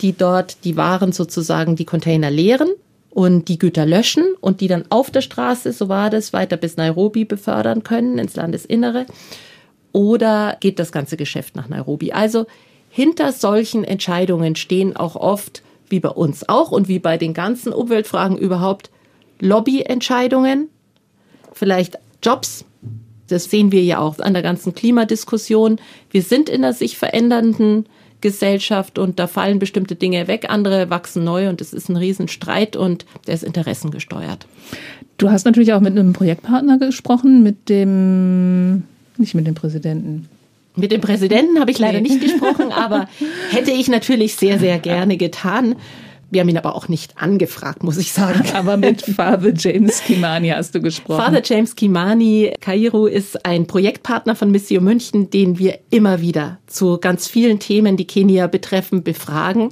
die 0.00 0.16
dort 0.16 0.64
die 0.64 0.76
Waren 0.76 1.12
sozusagen, 1.12 1.76
die 1.76 1.84
Container 1.84 2.30
leeren 2.30 2.70
und 3.10 3.48
die 3.48 3.58
Güter 3.58 3.86
löschen 3.86 4.24
und 4.40 4.60
die 4.60 4.68
dann 4.68 4.84
auf 4.88 5.10
der 5.10 5.20
Straße, 5.20 5.72
so 5.72 5.88
war 5.88 6.10
das, 6.10 6.32
weiter 6.32 6.56
bis 6.56 6.76
Nairobi 6.76 7.24
befördern 7.24 7.82
können, 7.82 8.18
ins 8.18 8.36
Landesinnere? 8.36 9.06
Oder 9.92 10.56
geht 10.60 10.78
das 10.78 10.92
ganze 10.92 11.16
Geschäft 11.16 11.56
nach 11.56 11.68
Nairobi? 11.68 12.12
Also 12.12 12.46
hinter 12.88 13.32
solchen 13.32 13.84
Entscheidungen 13.84 14.56
stehen 14.56 14.96
auch 14.96 15.16
oft, 15.16 15.62
wie 15.88 16.00
bei 16.00 16.08
uns 16.08 16.48
auch 16.48 16.70
und 16.70 16.88
wie 16.88 16.98
bei 16.98 17.18
den 17.18 17.34
ganzen 17.34 17.72
Umweltfragen 17.72 18.38
überhaupt, 18.38 18.90
Lobbyentscheidungen, 19.40 20.68
vielleicht 21.52 21.98
Jobs. 22.22 22.64
Das 23.30 23.44
sehen 23.44 23.72
wir 23.72 23.82
ja 23.82 23.98
auch 23.98 24.18
an 24.18 24.32
der 24.34 24.42
ganzen 24.42 24.74
Klimadiskussion. 24.74 25.78
Wir 26.10 26.22
sind 26.22 26.48
in 26.48 26.64
einer 26.64 26.72
sich 26.72 26.98
verändernden 26.98 27.86
Gesellschaft 28.20 28.98
und 28.98 29.18
da 29.18 29.26
fallen 29.26 29.58
bestimmte 29.58 29.94
Dinge 29.94 30.28
weg, 30.28 30.46
andere 30.48 30.90
wachsen 30.90 31.24
neu 31.24 31.48
und 31.48 31.60
es 31.60 31.72
ist 31.72 31.88
ein 31.88 31.96
Riesenstreit 31.96 32.76
und 32.76 33.06
der 33.26 33.34
ist 33.34 33.44
interessengesteuert. 33.44 34.46
Du 35.16 35.30
hast 35.30 35.44
natürlich 35.44 35.72
auch 35.72 35.80
mit 35.80 35.98
einem 35.98 36.12
Projektpartner 36.12 36.78
gesprochen, 36.78 37.42
mit 37.42 37.68
dem, 37.68 38.84
nicht 39.16 39.34
mit 39.34 39.46
dem 39.46 39.54
Präsidenten. 39.54 40.28
Mit 40.76 40.92
dem 40.92 41.00
Präsidenten 41.00 41.58
habe 41.60 41.70
ich 41.70 41.78
leider 41.78 42.00
nicht 42.00 42.20
gesprochen, 42.20 42.72
aber 42.72 43.08
hätte 43.50 43.70
ich 43.70 43.88
natürlich 43.88 44.36
sehr, 44.36 44.58
sehr 44.58 44.78
gerne 44.78 45.16
getan. 45.16 45.76
Wir 46.30 46.40
haben 46.40 46.48
ihn 46.48 46.58
aber 46.58 46.76
auch 46.76 46.88
nicht 46.88 47.20
angefragt, 47.20 47.82
muss 47.82 47.98
ich 47.98 48.12
sagen. 48.12 48.44
Aber 48.54 48.76
mit 48.76 49.02
Father 49.02 49.52
James 49.54 50.02
Kimani 50.02 50.48
hast 50.48 50.74
du 50.74 50.80
gesprochen. 50.80 51.20
Father 51.20 51.42
James 51.44 51.74
Kimani 51.74 52.52
Kairu 52.60 53.06
ist 53.06 53.44
ein 53.44 53.66
Projektpartner 53.66 54.36
von 54.36 54.50
Missio 54.50 54.80
München, 54.80 55.30
den 55.30 55.58
wir 55.58 55.80
immer 55.90 56.20
wieder 56.20 56.58
zu 56.66 56.98
ganz 56.98 57.26
vielen 57.26 57.58
Themen, 57.58 57.96
die 57.96 58.06
Kenia 58.06 58.46
betreffen, 58.46 59.02
befragen. 59.02 59.70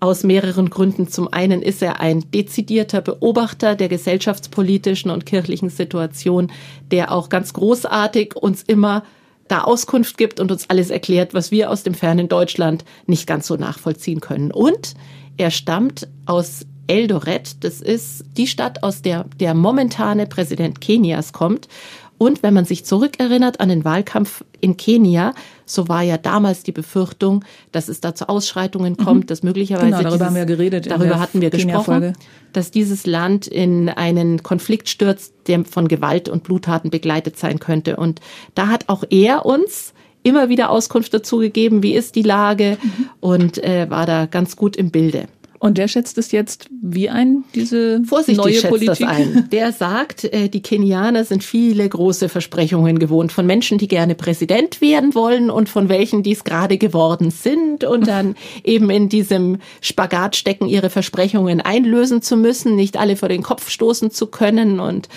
Aus 0.00 0.24
mehreren 0.24 0.68
Gründen. 0.68 1.08
Zum 1.08 1.32
einen 1.32 1.62
ist 1.62 1.80
er 1.80 2.00
ein 2.00 2.30
dezidierter 2.30 3.00
Beobachter 3.00 3.74
der 3.74 3.88
gesellschaftspolitischen 3.88 5.10
und 5.10 5.24
kirchlichen 5.24 5.70
Situation, 5.70 6.50
der 6.90 7.12
auch 7.12 7.28
ganz 7.30 7.54
großartig 7.54 8.36
uns 8.36 8.62
immer 8.64 9.04
da 9.48 9.62
Auskunft 9.62 10.18
gibt 10.18 10.40
und 10.40 10.50
uns 10.50 10.68
alles 10.68 10.90
erklärt, 10.90 11.34
was 11.34 11.50
wir 11.50 11.70
aus 11.70 11.82
dem 11.82 11.94
fernen 11.94 12.28
Deutschland 12.28 12.84
nicht 13.06 13.26
ganz 13.26 13.46
so 13.46 13.56
nachvollziehen 13.56 14.20
können. 14.20 14.50
Und 14.50 14.94
er 15.36 15.50
stammt 15.50 16.08
aus 16.26 16.66
Eldoret. 16.86 17.64
Das 17.64 17.80
ist 17.80 18.24
die 18.36 18.46
Stadt, 18.46 18.82
aus 18.82 19.02
der 19.02 19.24
der 19.40 19.54
momentane 19.54 20.26
Präsident 20.26 20.80
Kenias 20.80 21.32
kommt. 21.32 21.68
Und 22.16 22.42
wenn 22.42 22.54
man 22.54 22.64
sich 22.64 22.84
zurückerinnert 22.84 23.60
an 23.60 23.68
den 23.68 23.84
Wahlkampf 23.84 24.44
in 24.60 24.76
Kenia, 24.76 25.34
so 25.66 25.88
war 25.88 26.02
ja 26.02 26.16
damals 26.16 26.62
die 26.62 26.72
Befürchtung, 26.72 27.44
dass 27.72 27.88
es 27.88 28.00
da 28.00 28.14
zu 28.14 28.28
Ausschreitungen 28.28 28.96
kommt, 28.96 29.30
dass 29.30 29.42
möglicherweise 29.42 29.86
Genau, 29.86 29.98
darüber 30.02 30.12
dieses, 30.12 30.26
haben 30.26 30.34
wir 30.36 30.46
geredet 30.46 30.90
Darüber 30.90 31.18
hatten 31.18 31.40
wir 31.40 31.50
gesprochen, 31.50 32.12
dass 32.52 32.70
dieses 32.70 33.06
Land 33.06 33.46
in 33.46 33.88
einen 33.88 34.42
Konflikt 34.42 34.88
stürzt, 34.88 35.34
der 35.48 35.64
von 35.64 35.88
Gewalt 35.88 36.28
und 36.28 36.44
Bluttaten 36.44 36.90
begleitet 36.90 37.36
sein 37.36 37.58
könnte. 37.58 37.96
Und 37.96 38.20
da 38.54 38.68
hat 38.68 38.88
auch 38.88 39.02
er 39.10 39.44
uns 39.44 39.92
immer 40.24 40.48
wieder 40.48 40.70
Auskunft 40.70 41.14
dazu 41.14 41.38
gegeben, 41.38 41.84
wie 41.84 41.94
ist 41.94 42.16
die 42.16 42.22
Lage 42.22 42.78
und 43.20 43.62
äh, 43.62 43.88
war 43.88 44.06
da 44.06 44.26
ganz 44.26 44.56
gut 44.56 44.74
im 44.74 44.90
Bilde. 44.90 45.28
Und 45.64 45.78
der 45.78 45.88
schätzt 45.88 46.18
es 46.18 46.30
jetzt 46.30 46.68
wie 46.82 47.08
ein, 47.08 47.42
diese 47.54 48.02
Vorsichtig 48.04 48.36
neue 48.36 48.52
schätzt 48.52 48.68
Politik? 48.68 48.98
das 48.98 49.16
ein. 49.16 49.48
Der 49.50 49.72
sagt, 49.72 50.24
äh, 50.24 50.50
die 50.50 50.60
Kenianer 50.60 51.24
sind 51.24 51.42
viele 51.42 51.88
große 51.88 52.28
Versprechungen 52.28 52.98
gewohnt 52.98 53.32
von 53.32 53.46
Menschen, 53.46 53.78
die 53.78 53.88
gerne 53.88 54.14
Präsident 54.14 54.82
werden 54.82 55.14
wollen 55.14 55.48
und 55.48 55.70
von 55.70 55.88
welchen, 55.88 56.22
die 56.22 56.32
es 56.32 56.44
gerade 56.44 56.76
geworden 56.76 57.30
sind 57.30 57.82
und 57.82 58.06
dann 58.06 58.34
eben 58.62 58.90
in 58.90 59.08
diesem 59.08 59.56
Spagat 59.80 60.36
stecken, 60.36 60.66
ihre 60.66 60.90
Versprechungen 60.90 61.62
einlösen 61.62 62.20
zu 62.20 62.36
müssen, 62.36 62.76
nicht 62.76 62.98
alle 62.98 63.16
vor 63.16 63.30
den 63.30 63.42
Kopf 63.42 63.70
stoßen 63.70 64.10
zu 64.10 64.26
können 64.26 64.80
und 64.80 65.08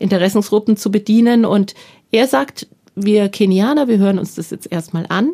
Interessensgruppen 0.00 0.76
zu 0.76 0.90
bedienen. 0.90 1.44
Und 1.44 1.74
er 2.10 2.26
sagt, 2.26 2.66
wir 2.94 3.28
Kenianer, 3.28 3.88
wir 3.88 3.98
hören 3.98 4.18
uns 4.18 4.34
das 4.34 4.50
jetzt 4.50 4.70
erstmal 4.70 5.06
an 5.08 5.32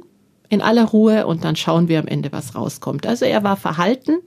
in 0.49 0.63
aller 0.63 0.85
Ruhe 0.85 1.27
und 1.27 1.45
dann 1.45 1.57
schauen 1.57 1.89
wir 1.89 1.99
am 1.99 2.07
Ende, 2.07 2.33
was 2.33 2.55
rauskommt. 2.55 3.07
Also 3.07 3.25
er 3.25 3.45
war 3.45 3.57
verhalten 3.57 4.19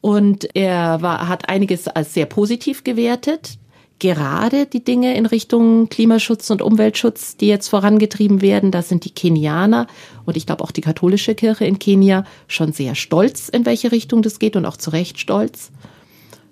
und 0.00 0.54
er 0.54 1.02
war, 1.02 1.28
hat 1.28 1.48
einiges 1.48 1.88
als 1.88 2.14
sehr 2.14 2.26
positiv 2.26 2.84
gewertet. 2.84 3.58
gerade 4.00 4.66
die 4.66 4.84
Dinge 4.84 5.16
in 5.16 5.26
Richtung 5.26 5.88
Klimaschutz 5.88 6.50
und 6.50 6.62
Umweltschutz, 6.62 7.36
die 7.36 7.48
jetzt 7.48 7.68
vorangetrieben 7.68 8.40
werden. 8.42 8.70
Da 8.70 8.82
sind 8.82 9.04
die 9.04 9.10
Kenianer 9.10 9.88
und 10.24 10.36
ich 10.36 10.46
glaube 10.46 10.62
auch 10.62 10.70
die 10.70 10.82
katholische 10.82 11.34
Kirche 11.34 11.64
in 11.64 11.78
Kenia 11.80 12.24
schon 12.46 12.72
sehr 12.72 12.94
stolz, 12.94 13.48
in 13.48 13.66
welche 13.66 13.90
Richtung 13.90 14.22
das 14.22 14.38
geht 14.38 14.54
und 14.54 14.66
auch 14.66 14.76
zu 14.76 14.90
Recht 14.90 15.18
stolz. 15.18 15.72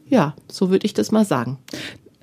Ja, 0.09 0.35
so 0.51 0.71
würde 0.71 0.87
ich 0.87 0.95
das 0.95 1.13
mal 1.13 1.25
sagen. 1.25 1.59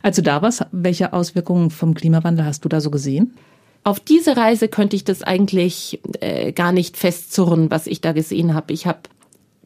Also 0.01 0.22
da 0.22 0.42
was, 0.42 0.65
welche 0.72 1.13
Auswirkungen 1.13 1.70
vom 1.70 1.94
Klimawandel 1.94 2.46
hast 2.46 2.65
du 2.65 2.70
da 2.70 2.82
so 2.82 2.92
gesehen? 2.92 3.34
Auf 3.83 3.99
diese 3.99 4.37
Reise 4.37 4.69
könnte 4.69 4.95
ich 4.95 5.03
das 5.03 5.23
eigentlich 5.23 5.99
äh, 6.21 6.53
gar 6.53 6.71
nicht 6.71 6.95
festzurren, 6.95 7.69
was 7.69 7.87
ich 7.87 7.99
da 7.99 8.13
gesehen 8.13 8.53
habe. 8.53 8.71
Ich 8.71 8.87
habe 8.87 8.99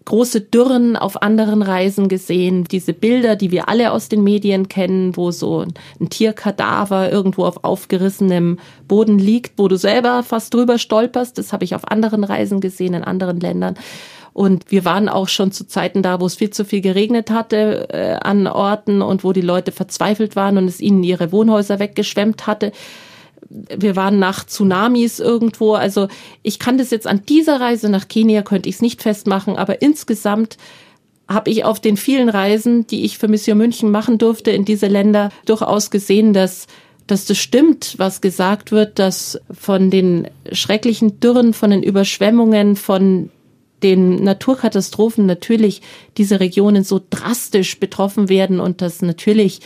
große 0.06 0.40
Dürren 0.42 0.96
auf 0.96 1.22
anderen 1.22 1.62
Reisen 1.62 2.08
gesehen, 2.08 2.64
diese 2.64 2.94
Bilder, 2.94 3.36
die 3.36 3.52
wir 3.52 3.68
alle 3.68 3.92
aus 3.92 4.08
den 4.08 4.24
Medien 4.24 4.70
kennen, 4.70 5.18
wo 5.18 5.32
so 5.32 5.66
ein 6.00 6.10
Tierkadaver 6.10 7.12
irgendwo 7.12 7.44
auf 7.44 7.66
aufgerissenem 7.66 8.58
Boden 8.88 9.20
liegt, 9.20 9.60
wo 9.60 9.68
du 9.68 9.76
selber 9.76 10.24
fast 10.24 10.54
drüber 10.54 10.80
stolperst. 10.80 11.38
Das 11.38 11.52
habe 11.52 11.66
ich 11.66 11.76
auf 11.76 11.92
anderen 11.92 12.24
Reisen 12.24 12.62
gesehen, 12.62 12.94
in 12.94 13.04
anderen 13.04 13.42
Ländern. 13.42 13.76
Und 14.32 14.72
wir 14.72 14.86
waren 14.86 15.10
auch 15.10 15.28
schon 15.28 15.52
zu 15.52 15.68
Zeiten 15.68 16.04
da, 16.04 16.22
wo 16.22 16.26
es 16.26 16.36
viel 16.36 16.52
zu 16.52 16.64
viel 16.64 16.82
geregnet 16.82 17.30
hatte 17.30 17.90
äh, 17.90 18.14
an 18.22 18.48
Orten 18.48 19.02
und 19.02 19.26
wo 19.26 19.34
die 19.34 19.42
Leute 19.42 19.74
verzweifelt 19.74 20.36
waren 20.38 20.58
und 20.58 20.68
es 20.68 20.80
ihnen 20.80 21.04
ihre 21.04 21.32
Wohnhäuser 21.32 21.80
weggeschwemmt 21.80 22.48
hatte 22.48 22.72
wir 23.50 23.96
waren 23.96 24.20
nach 24.20 24.46
Tsunamis 24.46 25.20
irgendwo. 25.20 25.74
Also 25.74 26.08
ich 26.44 26.60
kann 26.60 26.78
das 26.78 26.92
jetzt 26.92 27.08
an 27.08 27.24
dieser 27.28 27.60
Reise 27.60 27.90
nach 27.90 28.08
Kenia, 28.08 28.42
könnte 28.42 28.70
ich 28.70 28.76
es 28.76 28.82
nicht 28.82 29.02
festmachen, 29.02 29.56
aber 29.56 29.82
insgesamt 29.82 30.58
habe 31.28 31.50
ich 31.50 31.66
auf 31.66 31.80
den 31.80 31.98
vielen 31.98 32.30
Reisen, 32.30 32.88
die 32.88 33.04
ich 33.04 33.18
für 33.18 33.28
Mission 33.28 33.58
München 33.58 33.92
machen 33.92 34.18
durfte 34.18 34.52
in 34.52 34.66
diese 34.66 34.88
Länder, 34.88 35.30
durchaus 35.46 35.92
gesehen, 35.92 36.34
dass 36.34 36.68
dass 37.08 37.24
das 37.24 37.38
stimmt, 37.38 37.96
was 37.98 38.20
gesagt 38.20 38.74
wird, 38.74 39.00
dass 39.00 39.40
von 39.50 39.90
den 39.90 40.28
schrecklichen 40.52 41.22
Dürren, 41.22 41.54
von 41.54 41.72
den 41.72 41.82
Überschwemmungen, 41.82 42.76
von 42.76 43.30
den 43.82 44.16
Naturkatastrophen 44.24 45.26
natürlich 45.26 45.82
diese 46.18 46.40
Regionen 46.40 46.84
so 46.84 47.02
drastisch 47.10 47.80
betroffen 47.80 48.28
werden 48.28 48.60
und 48.60 48.82
dass 48.82 49.02
natürlich 49.02 49.62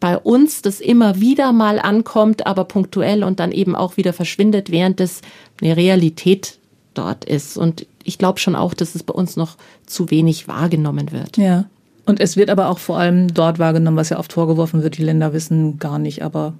bei 0.00 0.18
uns 0.18 0.62
das 0.62 0.80
immer 0.80 1.20
wieder 1.20 1.52
mal 1.52 1.78
ankommt, 1.78 2.46
aber 2.46 2.64
punktuell 2.64 3.24
und 3.24 3.40
dann 3.40 3.52
eben 3.52 3.74
auch 3.74 3.96
wieder 3.96 4.12
verschwindet, 4.12 4.70
während 4.70 5.00
es 5.00 5.22
eine 5.60 5.76
Realität 5.76 6.58
dort 6.94 7.24
ist. 7.24 7.56
Und 7.56 7.86
ich 8.04 8.18
glaube 8.18 8.38
schon 8.38 8.56
auch, 8.56 8.74
dass 8.74 8.94
es 8.94 9.02
bei 9.02 9.14
uns 9.14 9.36
noch 9.36 9.56
zu 9.86 10.10
wenig 10.10 10.48
wahrgenommen 10.48 11.12
wird. 11.12 11.36
Ja. 11.36 11.64
Und 12.04 12.20
es 12.20 12.36
wird 12.36 12.50
aber 12.50 12.68
auch 12.68 12.78
vor 12.78 12.98
allem 12.98 13.34
dort 13.34 13.58
wahrgenommen, 13.58 13.96
was 13.96 14.10
ja 14.10 14.18
oft 14.18 14.32
vorgeworfen 14.32 14.82
wird, 14.82 14.96
die 14.96 15.02
Länder 15.02 15.32
wissen 15.32 15.78
gar 15.78 15.98
nicht, 15.98 16.22
aber 16.22 16.54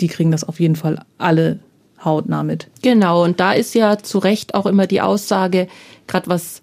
die 0.00 0.08
kriegen 0.08 0.32
das 0.32 0.42
auf 0.42 0.58
jeden 0.58 0.76
Fall 0.76 1.04
alle 1.16 1.60
hautnah 2.04 2.42
mit. 2.42 2.68
Genau, 2.82 3.22
und 3.22 3.40
da 3.40 3.52
ist 3.52 3.74
ja 3.74 3.98
zu 3.98 4.18
Recht 4.18 4.54
auch 4.54 4.66
immer 4.66 4.86
die 4.86 5.00
Aussage, 5.00 5.68
gerade 6.06 6.28
was 6.28 6.60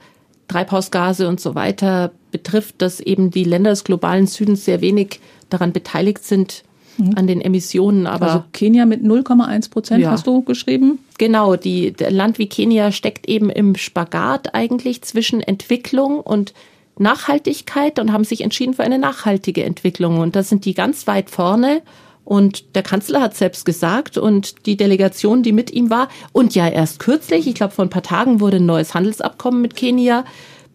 Treibhausgase 0.51 1.27
und 1.27 1.39
so 1.39 1.55
weiter 1.55 2.12
betrifft, 2.31 2.81
dass 2.81 3.00
eben 3.00 3.31
die 3.31 3.43
Länder 3.43 3.70
des 3.70 3.84
globalen 3.84 4.27
Südens 4.27 4.65
sehr 4.65 4.81
wenig 4.81 5.20
daran 5.50 5.74
beteiligt 5.74 6.24
sind 6.24 6.63
mhm. 6.98 7.13
an 7.15 7.27
den 7.27 7.41
Emissionen. 7.41 8.08
Aber 8.08 8.27
also 8.27 8.43
Kenia 8.53 8.86
mit 8.86 9.01
0,1 9.01 9.70
Prozent 9.70 10.03
ja. 10.03 10.12
hast 10.12 10.27
du 10.27 10.41
geschrieben? 10.41 11.00
Genau, 11.17 11.55
die, 11.55 11.91
der 11.91 12.12
Land 12.12 12.39
wie 12.39 12.48
Kenia 12.48 12.91
steckt 12.91 13.27
eben 13.29 13.50
im 13.50 13.75
Spagat 13.75 14.53
eigentlich 14.53 15.01
zwischen 15.03 15.41
Entwicklung 15.41 16.20
und 16.20 16.53
Nachhaltigkeit 16.98 18.00
und 18.00 18.12
haben 18.12 18.24
sich 18.24 18.41
entschieden 18.41 18.74
für 18.74 18.84
eine 18.84 19.00
nachhaltige 19.00 19.63
Entwicklung. 19.63 20.20
Und 20.20 20.36
da 20.36 20.43
sind 20.43 20.65
die 20.65 20.74
ganz 20.74 21.08
weit 21.08 21.29
vorne. 21.29 21.81
Und 22.24 22.75
der 22.75 22.84
Kanzler 22.84 23.22
hat 23.22 23.36
selbst 23.36 23.66
gesagt 23.66 24.18
und 24.18 24.66
die 24.66 24.78
Delegation, 24.78 25.44
die 25.44 25.51
mit 25.51 25.72
ihm 25.72 25.90
war, 25.90 26.08
und 26.32 26.56
ja 26.56 26.68
erst 26.68 27.00
kürzlich, 27.00 27.48
ich 27.48 27.56
glaube 27.56 27.74
vor 27.74 27.84
ein 27.84 27.90
paar 27.90 28.04
Tagen 28.04 28.40
wurde 28.40 28.58
ein 28.58 28.66
neues 28.66 28.94
Handelsabkommen 28.94 29.62
mit 29.62 29.75
Kenia 29.75 30.24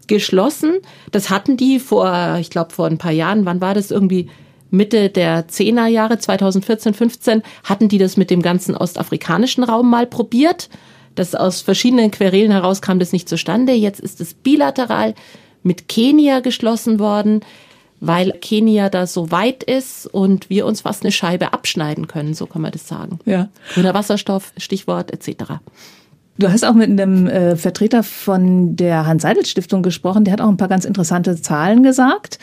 geschlossen. 0.07 0.75
Das 1.13 1.31
hatten 1.31 1.57
die 1.57 1.79
vor, 1.79 2.37
ich 2.41 2.51
glaube 2.51 2.73
vor 2.73 2.87
ein 2.87 2.99
paar 2.99 3.13
Jahren, 3.13 3.45
wann 3.47 3.61
war 3.61 3.75
das 3.75 3.91
irgendwie 3.91 4.29
Mitte 4.71 5.09
der 5.09 5.49
Zehnerjahre, 5.49 6.19
2014, 6.19 6.95
15, 6.95 7.43
hatten 7.65 7.89
die 7.89 7.99
das 7.99 8.17
mit 8.17 8.31
dem 8.31 8.43
ganzen 8.43 8.77
ostafrikanischen 8.77 9.65
Raum 9.65 9.89
mal 9.89 10.07
probiert. 10.07 10.69
Das 11.15 11.35
aus 11.35 11.63
verschiedenen 11.63 12.11
Querelen 12.11 12.51
heraus 12.51 12.83
kam 12.83 12.99
das 12.99 13.13
nicht 13.13 13.29
zustande. 13.29 13.73
Jetzt 13.73 14.01
ist 14.01 14.21
es 14.21 14.35
bilateral 14.35 15.15
mit 15.63 15.89
Kenia 15.89 16.41
geschlossen 16.41 16.99
worden, 16.99 17.41
weil 18.01 18.33
Kenia 18.33 18.89
da 18.89 19.07
so 19.07 19.31
weit 19.31 19.63
ist 19.63 20.07
und 20.07 20.51
wir 20.51 20.67
uns 20.67 20.83
fast 20.83 21.03
eine 21.03 21.13
Scheibe 21.13 21.53
abschneiden 21.53 22.07
können, 22.07 22.35
so 22.35 22.47
kann 22.47 22.63
man 22.63 22.73
das 22.73 22.87
sagen. 22.89 23.19
Ja. 23.25 23.49
Oder 23.77 23.95
Wasserstoff, 23.95 24.53
Stichwort 24.57 25.11
etc. 25.13 25.55
Du 26.39 26.51
hast 26.51 26.65
auch 26.65 26.75
mit 26.75 26.91
einem 26.91 27.27
äh, 27.27 27.57
Vertreter 27.57 28.03
von 28.03 28.77
der 28.77 29.07
Hans-Seidel-Stiftung 29.07 29.83
gesprochen, 29.83 30.25
der 30.25 30.33
hat 30.33 30.41
auch 30.41 30.49
ein 30.49 30.59
paar 30.59 30.69
ganz 30.69 30.85
interessante 30.85 31.41
Zahlen 31.41 31.83
gesagt. 31.83 32.39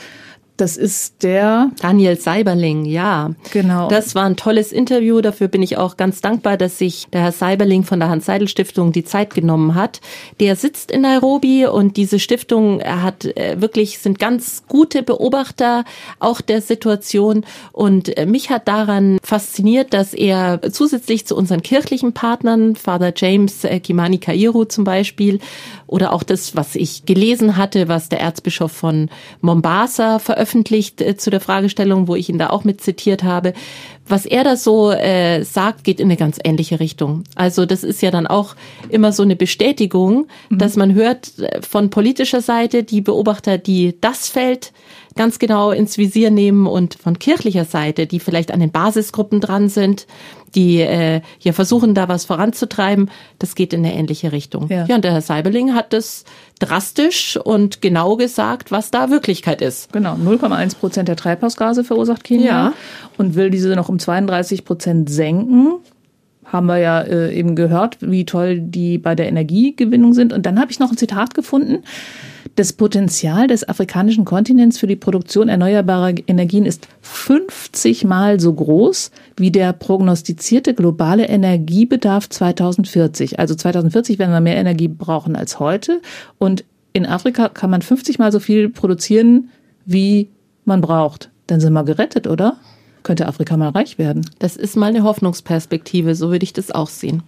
Das 0.55 0.77
ist 0.77 1.23
der 1.23 1.71
Daniel 1.81 2.15
Seiberling, 2.15 2.85
ja. 2.85 3.31
Genau. 3.51 3.87
Das 3.87 4.13
war 4.13 4.25
ein 4.25 4.35
tolles 4.35 4.71
Interview. 4.71 5.19
Dafür 5.19 5.47
bin 5.47 5.63
ich 5.63 5.77
auch 5.77 5.97
ganz 5.97 6.21
dankbar, 6.21 6.57
dass 6.57 6.77
sich 6.77 7.07
der 7.11 7.21
Herr 7.21 7.31
Seiberling 7.31 7.83
von 7.83 7.99
der 7.99 8.09
Hans-Seidel-Stiftung 8.09 8.91
die 8.91 9.03
Zeit 9.03 9.33
genommen 9.33 9.73
hat. 9.73 9.99
Der 10.39 10.55
sitzt 10.55 10.91
in 10.91 11.01
Nairobi 11.01 11.65
und 11.65 11.97
diese 11.97 12.19
Stiftung 12.19 12.83
hat 12.83 13.25
äh, 13.25 13.59
wirklich, 13.61 13.97
sind 13.97 14.19
ganz 14.19 14.65
gute 14.67 15.01
Beobachter 15.01 15.85
auch 16.19 16.39
der 16.39 16.61
Situation. 16.61 17.45
Und 17.71 18.15
äh, 18.15 18.27
mich 18.27 18.51
hat 18.51 18.67
daran 18.67 19.17
fasziniert, 19.23 19.91
dass 19.91 20.13
er 20.13 20.61
zusätzlich 20.71 21.25
zu 21.25 21.35
unseren 21.35 21.63
kirchlichen 21.63 22.13
Partnern, 22.13 22.75
Father 22.75 23.11
James 23.15 23.63
äh, 23.63 23.79
Kimani 23.79 24.19
Kairu 24.19 24.65
zum 24.65 24.83
Beispiel, 24.83 25.39
oder 25.87 26.13
auch 26.13 26.23
das, 26.23 26.55
was 26.55 26.75
ich 26.75 27.05
gelesen 27.05 27.57
hatte, 27.57 27.87
was 27.87 28.09
der 28.09 28.19
Erzbischof 28.19 28.71
von 28.71 29.09
Mombasa 29.41 30.19
veröffentlicht 30.19 30.42
veröffentlicht 30.43 31.01
äh, 31.01 31.15
zu 31.15 31.29
der 31.29 31.39
Fragestellung, 31.39 32.07
wo 32.07 32.15
ich 32.15 32.29
ihn 32.29 32.37
da 32.37 32.49
auch 32.49 32.65
mit 32.65 32.81
zitiert 32.81 33.23
habe. 33.23 33.53
Was 34.05 34.25
er 34.25 34.43
da 34.43 34.57
so 34.57 34.91
äh, 34.91 35.43
sagt, 35.43 35.85
geht 35.85 36.01
in 36.01 36.07
eine 36.07 36.17
ganz 36.17 36.37
ähnliche 36.43 36.81
Richtung. 36.81 37.23
Also 37.35 37.65
das 37.65 37.85
ist 37.85 38.01
ja 38.01 38.11
dann 38.11 38.27
auch 38.27 38.55
immer 38.89 39.13
so 39.13 39.23
eine 39.23 39.37
Bestätigung, 39.37 40.27
mhm. 40.49 40.57
dass 40.57 40.75
man 40.75 40.93
hört 40.93 41.39
äh, 41.39 41.61
von 41.61 41.89
politischer 41.89 42.41
Seite 42.41 42.83
die 42.83 42.99
Beobachter, 42.99 43.57
die 43.57 43.95
das 44.01 44.27
Feld 44.27 44.73
ganz 45.15 45.39
genau 45.39 45.71
ins 45.71 45.97
Visier 45.97 46.31
nehmen 46.31 46.67
und 46.67 46.95
von 46.95 47.19
kirchlicher 47.19 47.65
Seite, 47.65 48.05
die 48.05 48.19
vielleicht 48.19 48.51
an 48.51 48.59
den 48.59 48.71
Basisgruppen 48.71 49.39
dran 49.39 49.69
sind, 49.69 50.07
die 50.55 50.79
äh, 50.79 51.21
ja 51.39 51.53
versuchen, 51.53 51.93
da 51.93 52.07
was 52.07 52.25
voranzutreiben, 52.25 53.09
das 53.39 53.55
geht 53.55 53.73
in 53.73 53.85
eine 53.85 53.95
ähnliche 53.95 54.31
Richtung. 54.31 54.67
Ja, 54.69 54.85
ja 54.85 54.95
und 54.95 55.03
der 55.03 55.13
Herr 55.13 55.21
Seiberling 55.21 55.73
hat 55.73 55.93
das 55.93 56.23
drastisch 56.59 57.37
und 57.37 57.81
genau 57.81 58.15
gesagt, 58.15 58.71
was 58.71 58.91
da 58.91 59.09
Wirklichkeit 59.09 59.61
ist. 59.61 59.91
Genau, 59.93 60.13
0,1 60.13 60.77
Prozent 60.77 61.07
der 61.07 61.15
Treibhausgase 61.15 61.83
verursacht 61.83 62.23
Kenia 62.23 62.45
ja. 62.45 62.73
und 63.17 63.35
will 63.35 63.49
diese 63.49 63.75
noch 63.75 63.89
um 63.89 63.99
32 63.99 64.65
Prozent 64.65 65.09
senken 65.09 65.75
haben 66.45 66.67
wir 66.67 66.77
ja 66.77 67.01
äh, 67.01 67.33
eben 67.33 67.55
gehört, 67.55 67.97
wie 67.99 68.25
toll 68.25 68.59
die 68.59 68.99
bei 68.99 69.15
der 69.15 69.27
Energiegewinnung 69.27 70.13
sind. 70.13 70.31
Und 70.31 70.45
dann 70.45 70.59
habe 70.59 70.71
ich 70.71 70.79
noch 70.79 70.91
ein 70.91 70.97
Zitat 70.97 71.33
gefunden. 71.33 71.83
Das 72.55 72.73
Potenzial 72.73 73.47
des 73.47 73.67
afrikanischen 73.67 74.25
Kontinents 74.25 74.77
für 74.77 74.87
die 74.87 74.95
Produktion 74.95 75.49
erneuerbarer 75.49 76.13
Energien 76.27 76.65
ist 76.65 76.87
50 77.01 78.03
mal 78.05 78.39
so 78.39 78.53
groß 78.53 79.11
wie 79.37 79.51
der 79.51 79.73
prognostizierte 79.73 80.73
globale 80.73 81.27
Energiebedarf 81.27 82.29
2040. 82.29 83.39
Also 83.39 83.55
2040 83.55 84.19
werden 84.19 84.31
wir 84.31 84.41
mehr 84.41 84.57
Energie 84.57 84.87
brauchen 84.87 85.35
als 85.35 85.59
heute. 85.59 86.01
Und 86.37 86.63
in 86.93 87.05
Afrika 87.05 87.49
kann 87.49 87.69
man 87.69 87.81
50 87.81 88.19
mal 88.19 88.31
so 88.31 88.39
viel 88.39 88.69
produzieren, 88.69 89.49
wie 89.85 90.29
man 90.65 90.81
braucht. 90.81 91.29
Dann 91.47 91.59
sind 91.59 91.73
wir 91.73 91.83
gerettet, 91.83 92.27
oder? 92.27 92.57
Könnte 93.01 93.27
Afrika 93.27 93.57
mal 93.57 93.69
reich 93.69 93.97
werden. 93.97 94.29
Das 94.39 94.55
ist 94.55 94.77
mal 94.77 94.87
eine 94.87 95.03
Hoffnungsperspektive, 95.03 96.15
so 96.15 96.29
würde 96.29 96.43
ich 96.43 96.53
das 96.53 96.71
auch 96.71 96.87
sehen. 96.87 97.23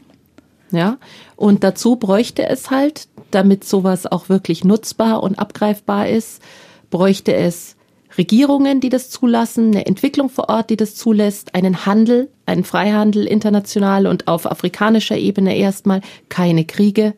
Ja, 0.71 0.97
und 1.35 1.63
dazu 1.63 1.95
bräuchte 1.95 2.47
es 2.47 2.71
halt, 2.71 3.07
damit 3.31 3.63
sowas 3.63 4.07
auch 4.07 4.29
wirklich 4.29 4.63
nutzbar 4.63 5.21
und 5.21 5.37
abgreifbar 5.37 6.09
ist, 6.09 6.41
bräuchte 6.89 7.33
es 7.33 7.75
Regierungen, 8.17 8.79
die 8.79 8.89
das 8.89 9.09
zulassen, 9.09 9.67
eine 9.67 9.85
Entwicklung 9.85 10.29
vor 10.29 10.49
Ort, 10.49 10.69
die 10.69 10.77
das 10.77 10.95
zulässt, 10.95 11.53
einen 11.53 11.85
Handel, 11.85 12.29
einen 12.45 12.63
Freihandel 12.63 13.25
international 13.25 14.07
und 14.07 14.27
auf 14.27 14.49
afrikanischer 14.49 15.17
Ebene 15.17 15.55
erstmal 15.57 16.01
keine 16.29 16.65
Kriege, 16.65 17.13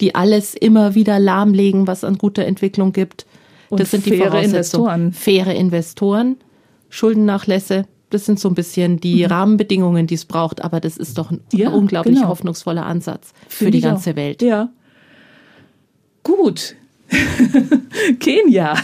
die 0.00 0.14
alles 0.14 0.54
immer 0.54 0.94
wieder 0.94 1.18
lahmlegen, 1.18 1.86
was 1.86 2.04
an 2.04 2.18
guter 2.18 2.44
Entwicklung 2.46 2.92
gibt. 2.92 3.26
Und 3.68 3.80
das 3.80 3.90
sind 3.90 4.06
die 4.06 4.16
faire 4.16 4.42
Investoren. 4.42 5.12
Faire 5.12 5.54
Investoren, 5.54 6.36
Schuldennachlässe, 6.88 7.84
das 8.10 8.24
sind 8.24 8.40
so 8.40 8.48
ein 8.48 8.54
bisschen 8.54 9.00
die 9.00 9.24
mhm. 9.24 9.30
Rahmenbedingungen, 9.30 10.06
die 10.06 10.14
es 10.14 10.24
braucht, 10.24 10.62
aber 10.62 10.80
das 10.80 10.96
ist 10.96 11.18
doch 11.18 11.30
ein 11.30 11.40
ja, 11.52 11.70
unglaublich 11.70 12.16
genau. 12.16 12.28
hoffnungsvoller 12.28 12.86
Ansatz 12.86 13.32
für 13.48 13.64
Find 13.64 13.74
die 13.74 13.80
ganze 13.80 14.10
auch. 14.12 14.16
Welt. 14.16 14.42
Ja. 14.42 14.70
Gut. 16.22 16.74
Kenia. 18.20 18.74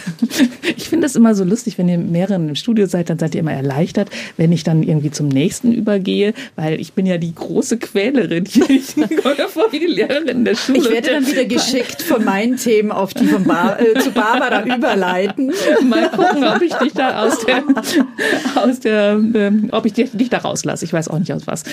Ich 0.77 0.89
finde 0.89 1.07
das 1.07 1.17
immer 1.17 1.35
so 1.35 1.45
lustig, 1.45 1.79
wenn 1.79 1.89
ihr 1.89 1.99
mehreren 1.99 2.49
im 2.49 2.55
Studio 2.55 2.87
seid, 2.87 3.11
dann 3.11 3.19
seid 3.19 3.35
ihr 3.35 3.41
immer 3.41 3.53
erleichtert, 3.53 4.09
wenn 4.37 4.53
ich 4.53 4.65
dann 4.65 4.83
irgendwie 4.83 5.11
zum 5.11 5.29
nächsten 5.29 5.73
übergehe, 5.73 6.35
weil 6.57 6.81
ich 6.81 6.95
bin 6.95 7.07
ja 7.07 7.19
die 7.19 7.35
große 7.35 7.79
Quälerin. 7.79 8.45
Ich 8.75 8.95
komme 8.95 9.49
vor 9.49 9.71
wie 9.73 9.79
die 9.79 9.87
Lehrerin 9.87 10.45
der 10.45 10.55
Schule. 10.55 10.79
Ich 10.79 10.91
werde 10.91 11.11
dann 11.11 11.27
wieder 11.27 11.45
geschickt 11.45 12.03
von 12.03 12.25
meinen 12.25 12.57
Themen 12.57 12.91
auf 12.91 13.15
die 13.15 13.27
von 13.27 13.45
Bar 13.45 13.79
äh, 13.81 13.99
zu 14.01 14.11
Barbara 14.11 14.65
überleiten. 14.77 15.53
Mal 15.89 16.09
gucken, 16.11 16.45
ob 16.45 16.63
ich 16.63 16.73
dich 16.75 16.93
da 16.93 17.25
aus 17.25 17.45
der, 17.45 17.63
aus 18.57 18.81
der, 18.81 19.21
äh, 19.35 19.53
ob 19.71 19.87
ich 19.87 19.93
dich, 19.93 20.11
dich 20.13 20.31
da 20.31 20.39
rauslasse. 20.39 20.85
Ich 20.85 20.93
weiß 20.93 21.09
auch 21.09 21.19
nicht 21.19 21.33
aus 21.33 21.47
was. 21.47 21.65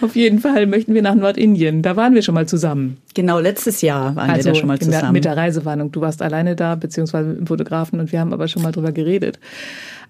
auf 0.00 0.16
jeden 0.16 0.40
Fall 0.40 0.66
möchten 0.66 0.94
wir 0.94 1.02
nach 1.02 1.14
Nordindien. 1.14 1.82
Da 1.82 1.96
waren 1.96 2.14
wir 2.14 2.22
schon 2.22 2.34
mal 2.34 2.46
zusammen. 2.46 2.98
Genau, 3.14 3.40
letztes 3.40 3.80
Jahr 3.82 4.14
waren 4.16 4.30
also 4.30 4.46
wir 4.46 4.52
da 4.52 4.58
schon 4.58 4.68
mal 4.68 4.78
zusammen. 4.78 4.97
Der, 5.02 5.12
mit 5.12 5.24
der 5.24 5.36
Reisewarnung. 5.36 5.92
Du 5.92 6.00
warst 6.00 6.22
alleine 6.22 6.56
da, 6.56 6.74
beziehungsweise 6.74 7.32
im 7.32 7.46
Fotografen 7.46 8.00
und 8.00 8.12
wir 8.12 8.20
haben 8.20 8.32
aber 8.32 8.48
schon 8.48 8.62
mal 8.62 8.72
drüber 8.72 8.92
geredet. 8.92 9.38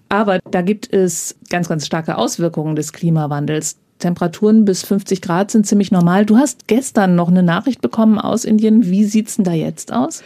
Aber 0.09 0.39
da 0.49 0.61
gibt 0.61 0.91
es 0.91 1.37
ganz, 1.49 1.69
ganz 1.69 1.85
starke 1.85 2.17
Auswirkungen 2.17 2.75
des 2.75 2.93
Klimawandels. 2.93 3.77
Temperaturen 3.99 4.65
bis 4.65 4.83
50 4.83 5.21
Grad 5.21 5.51
sind 5.51 5.67
ziemlich 5.67 5.91
normal. 5.91 6.25
Du 6.25 6.37
hast 6.37 6.67
gestern 6.67 7.15
noch 7.15 7.27
eine 7.27 7.43
Nachricht 7.43 7.81
bekommen 7.81 8.17
aus 8.17 8.45
Indien. 8.45 8.85
Wie 8.85 9.03
sieht's 9.03 9.35
denn 9.35 9.45
da 9.45 9.51
jetzt 9.51 9.91
aus? 9.91 10.23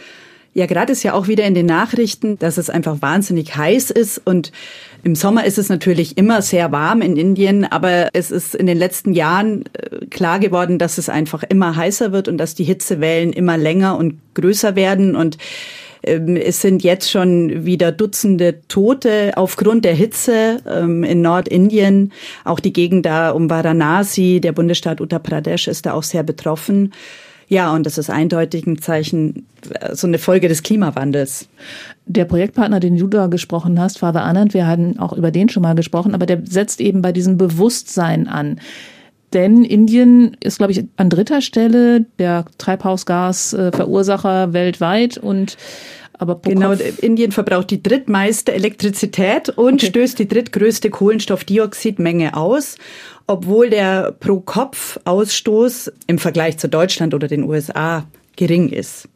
Ja, 0.54 0.66
gerade 0.66 0.92
ist 0.92 1.02
ja 1.02 1.14
auch 1.14 1.26
wieder 1.26 1.44
in 1.44 1.54
den 1.54 1.66
Nachrichten, 1.66 2.38
dass 2.38 2.58
es 2.58 2.70
einfach 2.70 3.02
wahnsinnig 3.02 3.56
heiß 3.56 3.90
ist 3.90 4.22
und 4.24 4.52
im 5.02 5.16
Sommer 5.16 5.44
ist 5.44 5.58
es 5.58 5.68
natürlich 5.68 6.16
immer 6.16 6.42
sehr 6.42 6.70
warm 6.70 7.02
in 7.02 7.16
Indien, 7.16 7.64
aber 7.64 8.10
es 8.12 8.30
ist 8.30 8.54
in 8.54 8.66
den 8.66 8.78
letzten 8.78 9.12
Jahren 9.12 9.64
äh, 9.72 10.06
klar 10.06 10.38
geworden, 10.38 10.78
dass 10.78 10.96
es 10.96 11.08
einfach 11.08 11.42
immer 11.42 11.74
heißer 11.74 12.12
wird 12.12 12.28
und 12.28 12.38
dass 12.38 12.54
die 12.54 12.64
Hitzewellen 12.64 13.32
immer 13.32 13.58
länger 13.58 13.98
und 13.98 14.20
größer 14.34 14.76
werden 14.76 15.16
und 15.16 15.38
ähm, 16.04 16.36
es 16.36 16.60
sind 16.60 16.84
jetzt 16.84 17.10
schon 17.10 17.64
wieder 17.64 17.90
Dutzende 17.90 18.60
Tote 18.68 19.32
aufgrund 19.34 19.84
der 19.84 19.94
Hitze 19.94 20.58
ähm, 20.68 21.02
in 21.02 21.20
Nordindien. 21.20 22.12
Auch 22.44 22.60
die 22.60 22.72
Gegend 22.72 23.06
da 23.06 23.30
um 23.30 23.50
Varanasi, 23.50 24.40
der 24.40 24.52
Bundesstaat 24.52 25.00
Uttar 25.00 25.18
Pradesh, 25.18 25.66
ist 25.66 25.86
da 25.86 25.94
auch 25.94 26.02
sehr 26.02 26.22
betroffen. 26.22 26.92
Ja, 27.48 27.72
und 27.74 27.84
das 27.86 27.98
ist 27.98 28.10
eindeutig 28.10 28.66
ein 28.66 28.78
Zeichen, 28.78 29.46
so 29.92 30.06
eine 30.06 30.18
Folge 30.18 30.48
des 30.48 30.62
Klimawandels. 30.62 31.48
Der 32.06 32.24
Projektpartner, 32.24 32.80
den 32.80 32.96
du 32.96 33.06
da 33.06 33.26
gesprochen 33.26 33.80
hast, 33.80 33.98
Father 33.98 34.24
Anand, 34.24 34.54
wir 34.54 34.66
hatten 34.66 34.98
auch 34.98 35.12
über 35.12 35.30
den 35.30 35.48
schon 35.48 35.62
mal 35.62 35.74
gesprochen, 35.74 36.14
aber 36.14 36.26
der 36.26 36.42
setzt 36.44 36.80
eben 36.80 37.02
bei 37.02 37.12
diesem 37.12 37.36
Bewusstsein 37.36 38.28
an. 38.28 38.60
Denn 39.32 39.64
Indien 39.64 40.36
ist, 40.40 40.58
glaube 40.58 40.72
ich, 40.72 40.84
an 40.96 41.10
dritter 41.10 41.40
Stelle 41.40 42.06
der 42.18 42.44
Treibhausgasverursacher 42.58 44.52
weltweit 44.52 45.18
und 45.18 45.56
aber 46.16 46.40
genau, 46.42 46.72
Indien 47.00 47.32
verbraucht 47.32 47.70
die 47.70 47.82
drittmeiste 47.82 48.52
Elektrizität 48.52 49.48
und 49.48 49.82
okay. 49.82 49.86
stößt 49.86 50.18
die 50.20 50.28
drittgrößte 50.28 50.88
Kohlenstoffdioxidmenge 50.90 52.36
aus 52.36 52.76
obwohl 53.26 53.70
der 53.70 54.12
Pro-Kopf-Ausstoß 54.12 55.92
im 56.06 56.18
Vergleich 56.18 56.58
zu 56.58 56.68
Deutschland 56.68 57.14
oder 57.14 57.28
den 57.28 57.44
USA 57.44 58.06
gering 58.36 58.68
ist. 58.68 59.08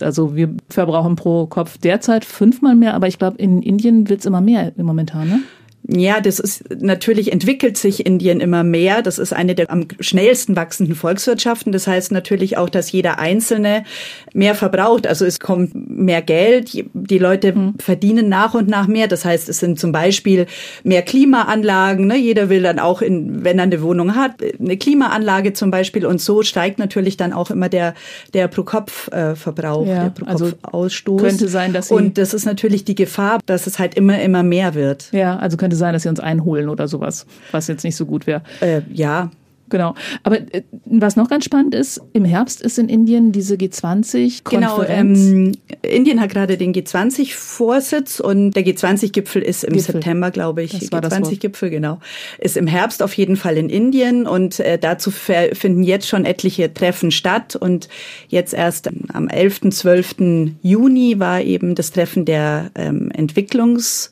Also 0.00 0.34
wir 0.34 0.54
verbrauchen 0.68 1.16
pro 1.16 1.46
Kopf 1.46 1.78
derzeit 1.78 2.24
fünfmal 2.24 2.74
mehr, 2.74 2.94
aber 2.94 3.06
ich 3.06 3.18
glaube, 3.18 3.38
in 3.38 3.62
Indien 3.62 4.08
wird 4.08 4.20
es 4.20 4.26
immer 4.26 4.40
mehr 4.40 4.72
momentan, 4.76 5.28
ne? 5.28 5.40
Ja, 5.88 6.20
das 6.20 6.38
ist 6.38 6.64
natürlich 6.80 7.32
entwickelt 7.32 7.76
sich 7.76 8.06
Indien 8.06 8.40
immer 8.40 8.62
mehr. 8.62 9.02
Das 9.02 9.18
ist 9.18 9.32
eine 9.32 9.56
der 9.56 9.68
am 9.70 9.86
schnellsten 9.98 10.54
wachsenden 10.54 10.94
Volkswirtschaften. 10.94 11.72
Das 11.72 11.88
heißt 11.88 12.12
natürlich 12.12 12.56
auch, 12.56 12.68
dass 12.68 12.92
jeder 12.92 13.18
Einzelne 13.18 13.84
mehr 14.32 14.54
verbraucht. 14.54 15.08
Also 15.08 15.24
es 15.24 15.40
kommt 15.40 15.72
mehr 15.74 16.22
Geld. 16.22 16.84
Die 16.94 17.18
Leute 17.18 17.52
mhm. 17.52 17.74
verdienen 17.80 18.28
nach 18.28 18.54
und 18.54 18.68
nach 18.68 18.86
mehr. 18.86 19.08
Das 19.08 19.24
heißt, 19.24 19.48
es 19.48 19.58
sind 19.58 19.80
zum 19.80 19.90
Beispiel 19.90 20.46
mehr 20.84 21.02
Klimaanlagen. 21.02 22.06
Ne? 22.06 22.16
Jeder 22.16 22.48
will 22.48 22.62
dann 22.62 22.78
auch, 22.78 23.02
in, 23.02 23.44
wenn 23.44 23.58
er 23.58 23.64
eine 23.64 23.82
Wohnung 23.82 24.14
hat, 24.14 24.36
eine 24.60 24.76
Klimaanlage 24.76 25.52
zum 25.52 25.72
Beispiel. 25.72 26.06
Und 26.06 26.20
so 26.20 26.42
steigt 26.42 26.78
natürlich 26.78 27.16
dann 27.16 27.32
auch 27.32 27.50
immer 27.50 27.68
der, 27.68 27.94
der 28.34 28.46
Pro-Kopf-Verbrauch, 28.46 29.86
ja, 29.86 30.04
der 30.04 30.10
Pro-Kopf-Ausstoß. 30.10 31.22
Also 31.22 31.28
könnte 31.28 31.48
sein, 31.48 31.72
dass 31.72 31.90
und 31.90 32.18
das 32.18 32.34
ist 32.34 32.44
natürlich 32.44 32.84
die 32.84 32.94
Gefahr, 32.94 33.40
dass 33.46 33.66
es 33.66 33.80
halt 33.80 33.94
immer, 33.94 34.20
immer 34.22 34.44
mehr 34.44 34.74
wird. 34.74 35.08
Ja, 35.12 35.36
also 35.36 35.56
könnte 35.56 35.71
sein, 35.76 35.92
dass 35.92 36.02
sie 36.02 36.08
uns 36.08 36.20
einholen 36.20 36.68
oder 36.68 36.88
sowas, 36.88 37.26
was 37.50 37.68
jetzt 37.68 37.84
nicht 37.84 37.96
so 37.96 38.06
gut 38.06 38.26
wäre. 38.26 38.42
Äh, 38.60 38.82
ja, 38.92 39.30
Genau. 39.72 39.94
Aber 40.22 40.38
äh, 40.38 40.62
was 40.84 41.16
noch 41.16 41.30
ganz 41.30 41.46
spannend 41.46 41.74
ist, 41.74 41.98
im 42.12 42.26
Herbst 42.26 42.60
ist 42.60 42.78
in 42.78 42.90
Indien 42.90 43.32
diese 43.32 43.54
G20-Konferenz. 43.54 44.44
Genau, 44.44 44.82
ähm, 44.86 45.52
Indien 45.80 46.20
hat 46.20 46.28
gerade 46.28 46.58
den 46.58 46.74
G20-Vorsitz 46.74 48.20
und 48.20 48.50
der 48.50 48.66
G20-Gipfel 48.66 49.40
ist 49.40 49.64
im 49.64 49.72
Gipfel. 49.72 49.94
September, 49.94 50.30
glaube 50.30 50.62
ich. 50.62 50.74
G20-Gipfel, 50.74 51.70
genau. 51.70 52.00
Ist 52.38 52.58
im 52.58 52.66
Herbst 52.66 53.02
auf 53.02 53.14
jeden 53.14 53.36
Fall 53.36 53.56
in 53.56 53.70
Indien 53.70 54.26
und 54.26 54.60
äh, 54.60 54.78
dazu 54.78 55.10
finden 55.10 55.82
jetzt 55.82 56.06
schon 56.06 56.26
etliche 56.26 56.72
Treffen 56.72 57.10
statt 57.10 57.56
und 57.56 57.88
jetzt 58.28 58.52
erst 58.52 58.90
am 59.14 59.28
11., 59.28 59.70
12. 59.70 60.14
Juni 60.60 61.18
war 61.18 61.40
eben 61.40 61.74
das 61.74 61.92
Treffen 61.92 62.26
der 62.26 62.70
ähm, 62.74 63.10
Entwicklungs- 63.16 64.11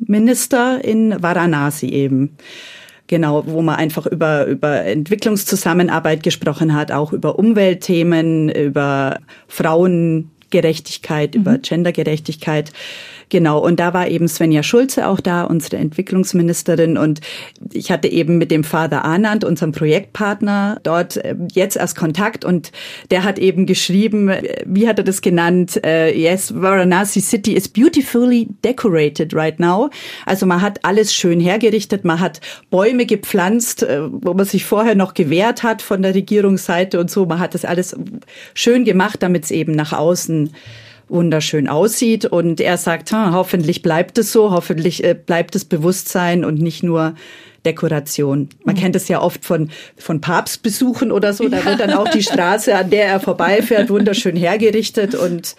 Minister 0.00 0.84
in 0.84 1.22
Varanasi 1.22 1.86
eben. 1.88 2.36
Genau, 3.06 3.44
wo 3.46 3.62
man 3.62 3.76
einfach 3.76 4.06
über, 4.06 4.44
über 4.44 4.84
Entwicklungszusammenarbeit 4.84 6.22
gesprochen 6.22 6.74
hat, 6.74 6.92
auch 6.92 7.14
über 7.14 7.38
Umweltthemen, 7.38 8.50
über 8.50 9.20
Frauengerechtigkeit, 9.46 11.34
mhm. 11.34 11.40
über 11.40 11.58
Gendergerechtigkeit. 11.58 12.70
Genau, 13.28 13.58
und 13.58 13.78
da 13.78 13.92
war 13.92 14.08
eben 14.08 14.26
Svenja 14.28 14.62
Schulze 14.62 15.06
auch 15.06 15.20
da, 15.20 15.44
unsere 15.44 15.76
Entwicklungsministerin. 15.76 16.96
Und 16.96 17.20
ich 17.72 17.90
hatte 17.90 18.08
eben 18.08 18.38
mit 18.38 18.50
dem 18.50 18.64
Father 18.64 19.04
Anand, 19.04 19.44
unserem 19.44 19.72
Projektpartner, 19.72 20.80
dort 20.82 21.18
äh, 21.18 21.34
jetzt 21.52 21.76
erst 21.76 21.96
Kontakt. 21.96 22.44
Und 22.44 22.72
der 23.10 23.24
hat 23.24 23.38
eben 23.38 23.66
geschrieben, 23.66 24.28
äh, 24.28 24.62
wie 24.66 24.88
hat 24.88 24.98
er 24.98 25.04
das 25.04 25.20
genannt? 25.20 25.80
Uh, 25.84 26.10
yes, 26.12 26.54
Varanasi 26.54 27.20
City 27.20 27.54
is 27.54 27.68
beautifully 27.68 28.48
decorated 28.64 29.34
right 29.34 29.60
now. 29.60 29.90
Also 30.24 30.46
man 30.46 30.62
hat 30.62 30.84
alles 30.84 31.12
schön 31.12 31.40
hergerichtet, 31.40 32.04
man 32.04 32.20
hat 32.20 32.40
Bäume 32.70 33.06
gepflanzt, 33.06 33.86
wo 34.10 34.34
man 34.34 34.46
sich 34.46 34.64
vorher 34.64 34.94
noch 34.94 35.14
gewehrt 35.14 35.62
hat 35.62 35.82
von 35.82 36.02
der 36.02 36.14
Regierungsseite 36.14 36.98
und 37.00 37.10
so. 37.10 37.26
Man 37.26 37.38
hat 37.38 37.54
das 37.54 37.64
alles 37.64 37.96
schön 38.54 38.84
gemacht, 38.84 39.22
damit 39.22 39.44
es 39.44 39.50
eben 39.50 39.72
nach 39.72 39.92
außen 39.92 40.50
wunderschön 41.08 41.68
aussieht. 41.68 42.24
Und 42.24 42.60
er 42.60 42.76
sagt, 42.76 43.12
hoffentlich 43.12 43.82
bleibt 43.82 44.18
es 44.18 44.32
so, 44.32 44.50
hoffentlich 44.50 45.04
äh, 45.04 45.14
bleibt 45.14 45.54
es 45.56 45.64
Bewusstsein 45.64 46.44
und 46.44 46.60
nicht 46.60 46.82
nur 46.82 47.14
Dekoration. 47.66 48.48
Man 48.64 48.76
mhm. 48.76 48.80
kennt 48.80 48.96
es 48.96 49.08
ja 49.08 49.20
oft 49.20 49.44
von, 49.44 49.70
von 49.96 50.20
Papstbesuchen 50.20 51.12
oder 51.12 51.32
so. 51.32 51.48
Da 51.48 51.64
wird 51.64 51.80
dann 51.80 51.92
auch 51.92 52.08
die 52.08 52.22
Straße, 52.22 52.74
an 52.74 52.90
der 52.90 53.06
er 53.06 53.20
vorbeifährt, 53.20 53.90
wunderschön 53.90 54.36
hergerichtet 54.36 55.14
und 55.14 55.56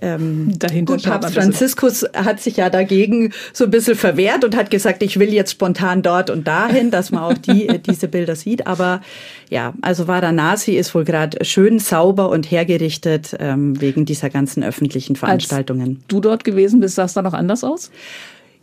ähm, 0.00 0.52
Dahinter 0.58 0.94
gut, 0.94 1.02
Papst 1.04 1.34
Franziskus 1.34 2.04
hat 2.14 2.40
sich 2.40 2.56
ja 2.56 2.70
dagegen 2.70 3.32
so 3.52 3.64
ein 3.64 3.70
bisschen 3.70 3.96
verwehrt 3.96 4.44
und 4.44 4.56
hat 4.56 4.70
gesagt, 4.70 5.02
ich 5.02 5.18
will 5.18 5.32
jetzt 5.32 5.52
spontan 5.52 6.02
dort 6.02 6.30
und 6.30 6.46
dahin, 6.46 6.90
dass 6.90 7.10
man 7.10 7.22
auch 7.22 7.38
die, 7.38 7.68
äh, 7.68 7.78
diese 7.78 8.08
Bilder 8.08 8.36
sieht. 8.36 8.66
Aber 8.66 9.00
ja, 9.50 9.74
also 9.80 10.06
Varanasi 10.06 10.76
ist 10.76 10.94
wohl 10.94 11.04
gerade 11.04 11.44
schön 11.44 11.78
sauber 11.78 12.30
und 12.30 12.50
hergerichtet 12.50 13.36
ähm, 13.40 13.80
wegen 13.80 14.04
dieser 14.04 14.30
ganzen 14.30 14.62
öffentlichen 14.62 15.16
Veranstaltungen. 15.16 15.96
Als 15.96 16.06
du 16.08 16.20
dort 16.20 16.44
gewesen 16.44 16.80
bist, 16.80 16.94
sah 16.94 17.04
es 17.04 17.14
da 17.14 17.22
noch 17.22 17.34
anders 17.34 17.64
aus? 17.64 17.90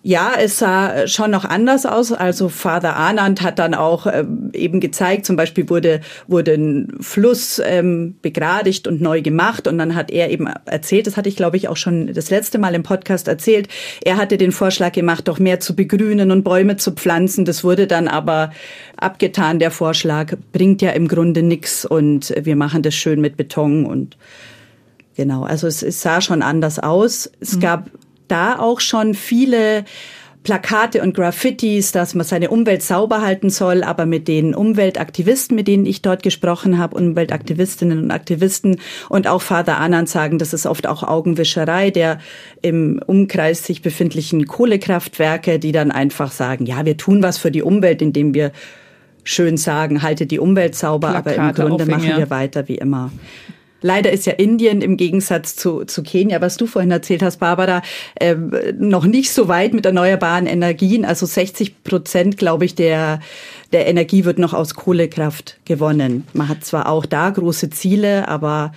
Ja, 0.07 0.33
es 0.39 0.59
sah 0.59 1.07
schon 1.07 1.31
noch 1.31 1.45
anders 1.45 1.87
aus. 1.87 2.11
Also 2.11 2.47
Father 2.47 2.95
Anand 2.95 3.41
hat 3.41 3.57
dann 3.57 3.73
auch 3.73 4.05
ähm, 4.05 4.51
eben 4.53 4.79
gezeigt, 4.79 5.25
zum 5.25 5.35
Beispiel 5.35 5.67
wurde, 5.67 5.99
wurde 6.27 6.53
ein 6.53 6.95
Fluss 7.01 7.59
ähm, 7.65 8.15
begradigt 8.21 8.87
und 8.87 9.01
neu 9.01 9.23
gemacht. 9.23 9.65
Und 9.65 9.79
dann 9.79 9.95
hat 9.95 10.11
er 10.11 10.29
eben 10.29 10.45
erzählt, 10.65 11.07
das 11.07 11.17
hatte 11.17 11.27
ich 11.27 11.35
glaube 11.35 11.57
ich 11.57 11.69
auch 11.69 11.75
schon 11.75 12.13
das 12.13 12.29
letzte 12.29 12.59
Mal 12.59 12.75
im 12.75 12.83
Podcast 12.83 13.27
erzählt, 13.27 13.67
er 14.03 14.17
hatte 14.17 14.37
den 14.37 14.51
Vorschlag 14.51 14.91
gemacht, 14.91 15.27
doch 15.27 15.39
mehr 15.39 15.59
zu 15.59 15.75
begrünen 15.75 16.29
und 16.29 16.43
Bäume 16.43 16.77
zu 16.77 16.91
pflanzen. 16.91 17.43
Das 17.43 17.63
wurde 17.63 17.87
dann 17.87 18.07
aber 18.07 18.51
abgetan, 18.97 19.57
der 19.57 19.71
Vorschlag, 19.71 20.35
bringt 20.53 20.83
ja 20.83 20.91
im 20.91 21.07
Grunde 21.07 21.41
nichts 21.41 21.83
und 21.83 22.31
wir 22.39 22.55
machen 22.55 22.83
das 22.83 22.93
schön 22.93 23.21
mit 23.21 23.37
Beton 23.37 23.87
und 23.87 24.17
Genau, 25.17 25.43
also 25.43 25.65
es, 25.65 25.81
es 25.81 26.01
sah 26.01 26.19
schon 26.19 26.41
anders 26.41 26.77
aus. 26.77 27.31
Es 27.39 27.55
mhm. 27.55 27.59
gab 27.61 27.89
da 28.27 28.59
auch 28.59 28.79
schon 28.79 29.13
viele 29.13 29.85
Plakate 30.45 31.01
und 31.01 31.15
Graffitis, 31.15 31.91
dass 31.91 32.13
man 32.13 32.25
seine 32.25 32.51
Umwelt 32.51 32.83
sauber 32.83 33.21
halten 33.21 33.49
soll, 33.49 33.83
aber 33.83 34.05
mit 34.05 34.27
den 34.27 34.53
Umweltaktivisten, 34.53 35.55
mit 35.55 35.67
denen 35.67 35.87
ich 35.87 36.03
dort 36.03 36.23
gesprochen 36.23 36.77
habe, 36.77 36.95
Umweltaktivistinnen 36.95 37.97
und 37.97 38.11
Aktivisten 38.11 38.79
und 39.09 39.27
auch 39.27 39.41
Vater 39.41 39.79
Anand 39.79 40.07
sagen, 40.07 40.37
das 40.37 40.53
ist 40.53 40.67
oft 40.67 40.87
auch 40.87 41.03
Augenwischerei 41.03 41.89
der 41.89 42.19
im 42.61 43.01
Umkreis 43.05 43.65
sich 43.65 43.81
befindlichen 43.81 44.45
Kohlekraftwerke, 44.45 45.57
die 45.57 45.71
dann 45.71 45.91
einfach 45.91 46.31
sagen, 46.31 46.65
ja, 46.67 46.85
wir 46.85 46.95
tun 46.95 47.23
was 47.23 47.39
für 47.39 47.51
die 47.51 47.63
Umwelt, 47.63 48.01
indem 48.03 48.35
wir 48.35 48.51
schön 49.23 49.57
sagen, 49.57 50.03
halte 50.03 50.27
die 50.27 50.39
Umwelt 50.39 50.75
sauber, 50.75 51.09
Plakate 51.09 51.41
aber 51.41 51.49
im 51.49 51.55
Grunde 51.55 51.85
machen 51.87 52.17
wir 52.17 52.29
weiter 52.29 52.67
wie 52.67 52.75
immer. 52.75 53.11
Leider 53.85 54.11
ist 54.11 54.25
ja 54.25 54.33
Indien 54.33 54.81
im 54.81 54.97
Gegensatz 54.97 55.55
zu, 55.55 55.85
zu 55.85 56.01
Kenia, 56.01 56.41
was 56.41 56.57
du 56.57 56.65
vorhin 56.65 56.89
erzählt 56.89 57.21
hast, 57.21 57.37
Barbara, 57.37 57.83
äh, 58.15 58.35
noch 58.79 59.05
nicht 59.05 59.31
so 59.31 59.47
weit 59.47 59.75
mit 59.75 59.85
erneuerbaren 59.85 60.47
Energien. 60.47 61.05
Also 61.05 61.27
60 61.27 61.83
Prozent, 61.83 62.37
glaube 62.37 62.65
ich, 62.65 62.73
der, 62.73 63.19
der 63.73 63.85
Energie 63.85 64.25
wird 64.25 64.39
noch 64.39 64.55
aus 64.55 64.73
Kohlekraft 64.73 65.59
gewonnen. 65.65 66.25
Man 66.33 66.49
hat 66.49 66.65
zwar 66.65 66.89
auch 66.89 67.05
da 67.05 67.29
große 67.29 67.69
Ziele, 67.69 68.27
aber 68.27 68.73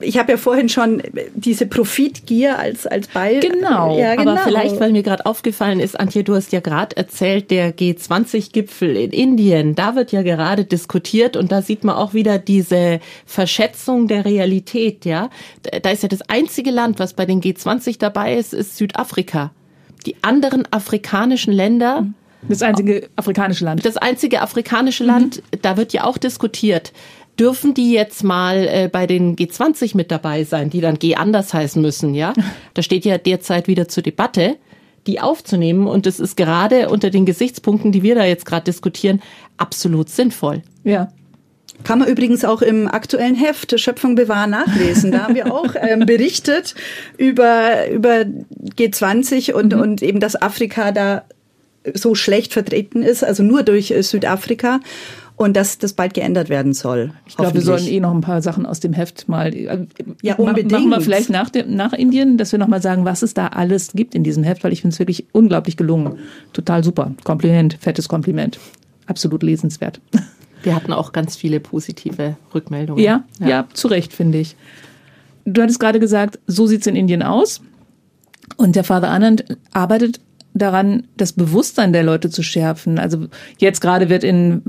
ich 0.00 0.18
habe 0.18 0.32
ja 0.32 0.38
vorhin 0.38 0.68
schon 0.68 1.02
diese 1.34 1.66
Profitgier 1.66 2.58
als 2.58 2.86
als 2.86 3.08
Ball. 3.08 3.40
Genau. 3.40 3.98
Ja, 3.98 4.14
genau. 4.14 4.32
Aber 4.32 4.40
vielleicht, 4.42 4.78
weil 4.80 4.92
mir 4.92 5.02
gerade 5.02 5.26
aufgefallen 5.26 5.80
ist, 5.80 5.98
Antje, 5.98 6.22
du 6.22 6.34
hast 6.34 6.52
ja 6.52 6.60
gerade 6.60 6.96
erzählt, 6.96 7.50
der 7.50 7.76
G20-Gipfel 7.76 8.96
in 8.96 9.10
Indien, 9.10 9.74
da 9.74 9.96
wird 9.96 10.12
ja 10.12 10.22
gerade 10.22 10.64
diskutiert 10.64 11.36
und 11.36 11.50
da 11.50 11.62
sieht 11.62 11.84
man 11.84 11.96
auch 11.96 12.14
wieder 12.14 12.38
diese 12.38 13.00
Verschätzung 13.26 14.06
der 14.06 14.24
Realität. 14.24 15.04
Ja, 15.04 15.30
da 15.82 15.90
ist 15.90 16.02
ja 16.02 16.08
das 16.08 16.22
einzige 16.22 16.70
Land, 16.70 16.98
was 16.98 17.14
bei 17.14 17.26
den 17.26 17.40
G20 17.40 17.98
dabei 17.98 18.36
ist, 18.36 18.54
ist 18.54 18.76
Südafrika. 18.76 19.52
Die 20.06 20.16
anderen 20.22 20.70
afrikanischen 20.72 21.52
Länder 21.52 22.06
das 22.42 22.62
einzige 22.62 23.08
afrikanische 23.16 23.64
Land. 23.64 23.84
Das 23.84 23.96
einzige 23.96 24.42
afrikanische 24.42 25.02
Land, 25.02 25.36
mhm. 25.36 25.58
da 25.62 25.76
wird 25.76 25.92
ja 25.92 26.04
auch 26.04 26.18
diskutiert 26.18 26.92
dürfen 27.38 27.74
die 27.74 27.92
jetzt 27.92 28.24
mal 28.24 28.66
äh, 28.66 28.88
bei 28.90 29.06
den 29.06 29.36
G20 29.36 29.96
mit 29.96 30.10
dabei 30.10 30.44
sein, 30.44 30.70
die 30.70 30.80
dann 30.80 30.98
G 30.98 31.14
anders 31.14 31.54
heißen 31.54 31.80
müssen, 31.80 32.14
ja? 32.14 32.32
Da 32.74 32.82
steht 32.82 33.04
ja 33.04 33.18
derzeit 33.18 33.68
wieder 33.68 33.88
zur 33.88 34.02
Debatte, 34.02 34.56
die 35.06 35.20
aufzunehmen 35.20 35.86
und 35.86 36.06
es 36.06 36.20
ist 36.20 36.36
gerade 36.36 36.88
unter 36.90 37.10
den 37.10 37.26
Gesichtspunkten, 37.26 37.92
die 37.92 38.02
wir 38.02 38.14
da 38.14 38.24
jetzt 38.24 38.44
gerade 38.44 38.64
diskutieren, 38.64 39.22
absolut 39.56 40.10
sinnvoll. 40.10 40.62
Ja. 40.84 41.08
Kann 41.84 42.00
man 42.00 42.08
übrigens 42.08 42.44
auch 42.44 42.60
im 42.60 42.88
aktuellen 42.88 43.36
Heft 43.36 43.78
Schöpfung 43.78 44.16
bewahren 44.16 44.50
nachlesen. 44.50 45.12
Da 45.12 45.20
haben 45.20 45.34
wir 45.34 45.52
auch 45.52 45.74
ähm, 45.80 46.00
berichtet 46.00 46.74
über, 47.16 47.88
über 47.88 48.24
G20 48.76 49.52
und, 49.52 49.74
mhm. 49.74 49.80
und 49.80 50.02
eben, 50.02 50.18
dass 50.18 50.40
Afrika 50.40 50.90
da 50.92 51.22
so 51.94 52.14
schlecht 52.14 52.52
vertreten 52.52 53.02
ist, 53.02 53.24
also 53.24 53.42
nur 53.42 53.62
durch 53.62 53.90
äh, 53.90 54.02
Südafrika 54.02 54.80
und 55.38 55.56
dass 55.56 55.78
das 55.78 55.92
bald 55.92 56.14
geändert 56.14 56.48
werden 56.48 56.74
soll. 56.74 57.12
Ich 57.26 57.36
glaube, 57.36 57.54
wir 57.54 57.62
sollen 57.62 57.86
eh 57.86 58.00
noch 58.00 58.12
ein 58.12 58.20
paar 58.20 58.42
Sachen 58.42 58.66
aus 58.66 58.80
dem 58.80 58.92
Heft 58.92 59.28
mal. 59.28 59.54
Äh, 59.54 59.86
ja, 60.20 60.34
unbedingt. 60.34 60.72
Machen 60.72 60.90
wir 60.90 61.00
vielleicht 61.00 61.30
nach, 61.30 61.48
dem, 61.48 61.74
nach 61.76 61.92
Indien, 61.92 62.36
dass 62.36 62.50
wir 62.50 62.58
noch 62.58 62.66
mal 62.66 62.82
sagen, 62.82 63.04
was 63.04 63.22
es 63.22 63.34
da 63.34 63.46
alles 63.46 63.92
gibt 63.92 64.16
in 64.16 64.24
diesem 64.24 64.42
Heft, 64.42 64.64
weil 64.64 64.72
ich 64.72 64.82
finde 64.82 64.94
es 64.94 64.98
wirklich 64.98 65.26
unglaublich 65.32 65.76
gelungen. 65.76 66.18
Total 66.52 66.82
super. 66.82 67.12
Kompliment, 67.22 67.78
fettes 67.80 68.08
Kompliment. 68.08 68.58
Absolut 69.06 69.42
lesenswert. 69.42 70.00
Wir 70.64 70.74
hatten 70.74 70.92
auch 70.92 71.12
ganz 71.12 71.36
viele 71.36 71.60
positive 71.60 72.36
Rückmeldungen. 72.52 73.02
Ja, 73.02 73.22
ja, 73.38 73.48
ja 73.48 73.68
zu 73.72 73.86
Recht, 73.86 74.12
finde 74.12 74.38
ich. 74.38 74.56
Du 75.44 75.62
hattest 75.62 75.78
gerade 75.78 76.00
gesagt, 76.00 76.40
so 76.48 76.66
sieht 76.66 76.80
es 76.80 76.88
in 76.88 76.96
Indien 76.96 77.22
aus. 77.22 77.60
Und 78.56 78.74
der 78.74 78.82
Father 78.82 79.08
Anand 79.08 79.44
arbeitet 79.72 80.20
daran, 80.54 81.04
das 81.16 81.32
Bewusstsein 81.32 81.92
der 81.92 82.02
Leute 82.02 82.30
zu 82.30 82.42
schärfen. 82.42 82.98
Also 82.98 83.28
jetzt 83.58 83.80
gerade 83.80 84.08
wird 84.08 84.24
in 84.24 84.62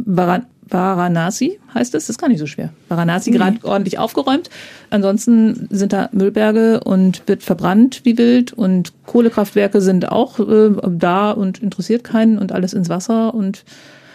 Varanasi, 0.70 1.60
heißt 1.74 1.96
es, 1.96 2.06
das 2.06 2.10
ist 2.10 2.18
gar 2.20 2.28
nicht 2.28 2.40
so 2.40 2.46
schwer. 2.46 2.70
Varanasi 2.88 3.32
mhm. 3.32 3.36
gerade 3.36 3.58
ordentlich 3.64 4.00
aufgeräumt. 4.00 4.50
Ansonsten 4.90 5.68
sind 5.70 5.94
da 5.94 6.10
Müllberge 6.12 6.82
und 6.82 7.24
wird 7.28 7.44
verbrannt 7.44 8.02
wie 8.04 8.18
wild 8.18 8.54
und 8.54 8.94
Kohlekraftwerke 9.06 9.82
sind 9.82 10.12
auch 10.12 10.40
äh, 10.40 10.72
da 10.88 11.32
und 11.32 11.60
interessiert 11.60 12.04
keinen 12.04 12.38
und 12.38 12.52
alles 12.52 12.74
ins 12.74 12.90
Wasser 12.90 13.34
und 13.34 13.64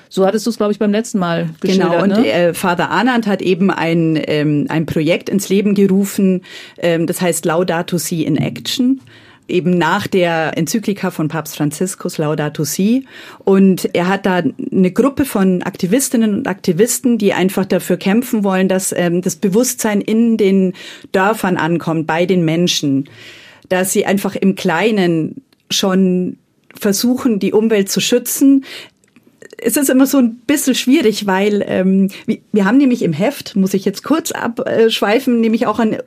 so 0.08 0.24
hattest 0.24 0.46
du 0.46 0.50
es, 0.50 0.58
glaube 0.58 0.70
ich, 0.70 0.78
beim 0.78 0.92
letzten 0.92 1.18
Mal 1.18 1.50
geschildert. 1.60 1.90
Genau, 1.90 2.02
und 2.04 2.10
ne? 2.10 2.30
äh, 2.30 2.54
Vater 2.54 2.90
Anand 2.92 3.26
hat 3.26 3.42
eben 3.42 3.72
ein, 3.72 4.16
ähm, 4.28 4.66
ein 4.68 4.86
Projekt 4.86 5.28
ins 5.28 5.48
Leben 5.48 5.74
gerufen, 5.74 6.42
ähm, 6.78 7.08
das 7.08 7.20
heißt 7.20 7.44
Laudato 7.44 7.98
Si 7.98 8.22
in 8.22 8.36
Action 8.36 9.00
eben 9.48 9.76
nach 9.76 10.06
der 10.06 10.56
Enzyklika 10.56 11.10
von 11.10 11.28
Papst 11.28 11.56
Franziskus 11.56 12.18
Laudato 12.18 12.64
Si. 12.64 13.06
Und 13.38 13.90
er 13.94 14.08
hat 14.08 14.26
da 14.26 14.42
eine 14.72 14.90
Gruppe 14.92 15.24
von 15.24 15.62
Aktivistinnen 15.62 16.34
und 16.34 16.48
Aktivisten, 16.48 17.18
die 17.18 17.32
einfach 17.32 17.66
dafür 17.66 17.96
kämpfen 17.96 18.44
wollen, 18.44 18.68
dass 18.68 18.92
ähm, 18.92 19.22
das 19.22 19.36
Bewusstsein 19.36 20.00
in 20.00 20.36
den 20.36 20.72
Dörfern 21.12 21.56
ankommt, 21.56 22.06
bei 22.06 22.26
den 22.26 22.44
Menschen, 22.44 23.08
dass 23.68 23.92
sie 23.92 24.06
einfach 24.06 24.34
im 24.34 24.54
Kleinen 24.54 25.42
schon 25.70 26.38
versuchen, 26.74 27.38
die 27.38 27.52
Umwelt 27.52 27.90
zu 27.90 28.00
schützen, 28.00 28.64
es 29.58 29.76
ist 29.76 29.88
immer 29.88 30.06
so 30.06 30.18
ein 30.18 30.36
bisschen 30.46 30.74
schwierig, 30.74 31.26
weil 31.26 31.64
ähm, 31.66 32.10
wir 32.52 32.64
haben 32.64 32.76
nämlich 32.76 33.02
im 33.02 33.12
Heft, 33.12 33.56
muss 33.56 33.74
ich 33.74 33.84
jetzt 33.84 34.02
kurz 34.02 34.32
abschweifen, 34.32 35.40
nämlich 35.40 35.66
auch 35.66 35.78
ein 35.78 35.98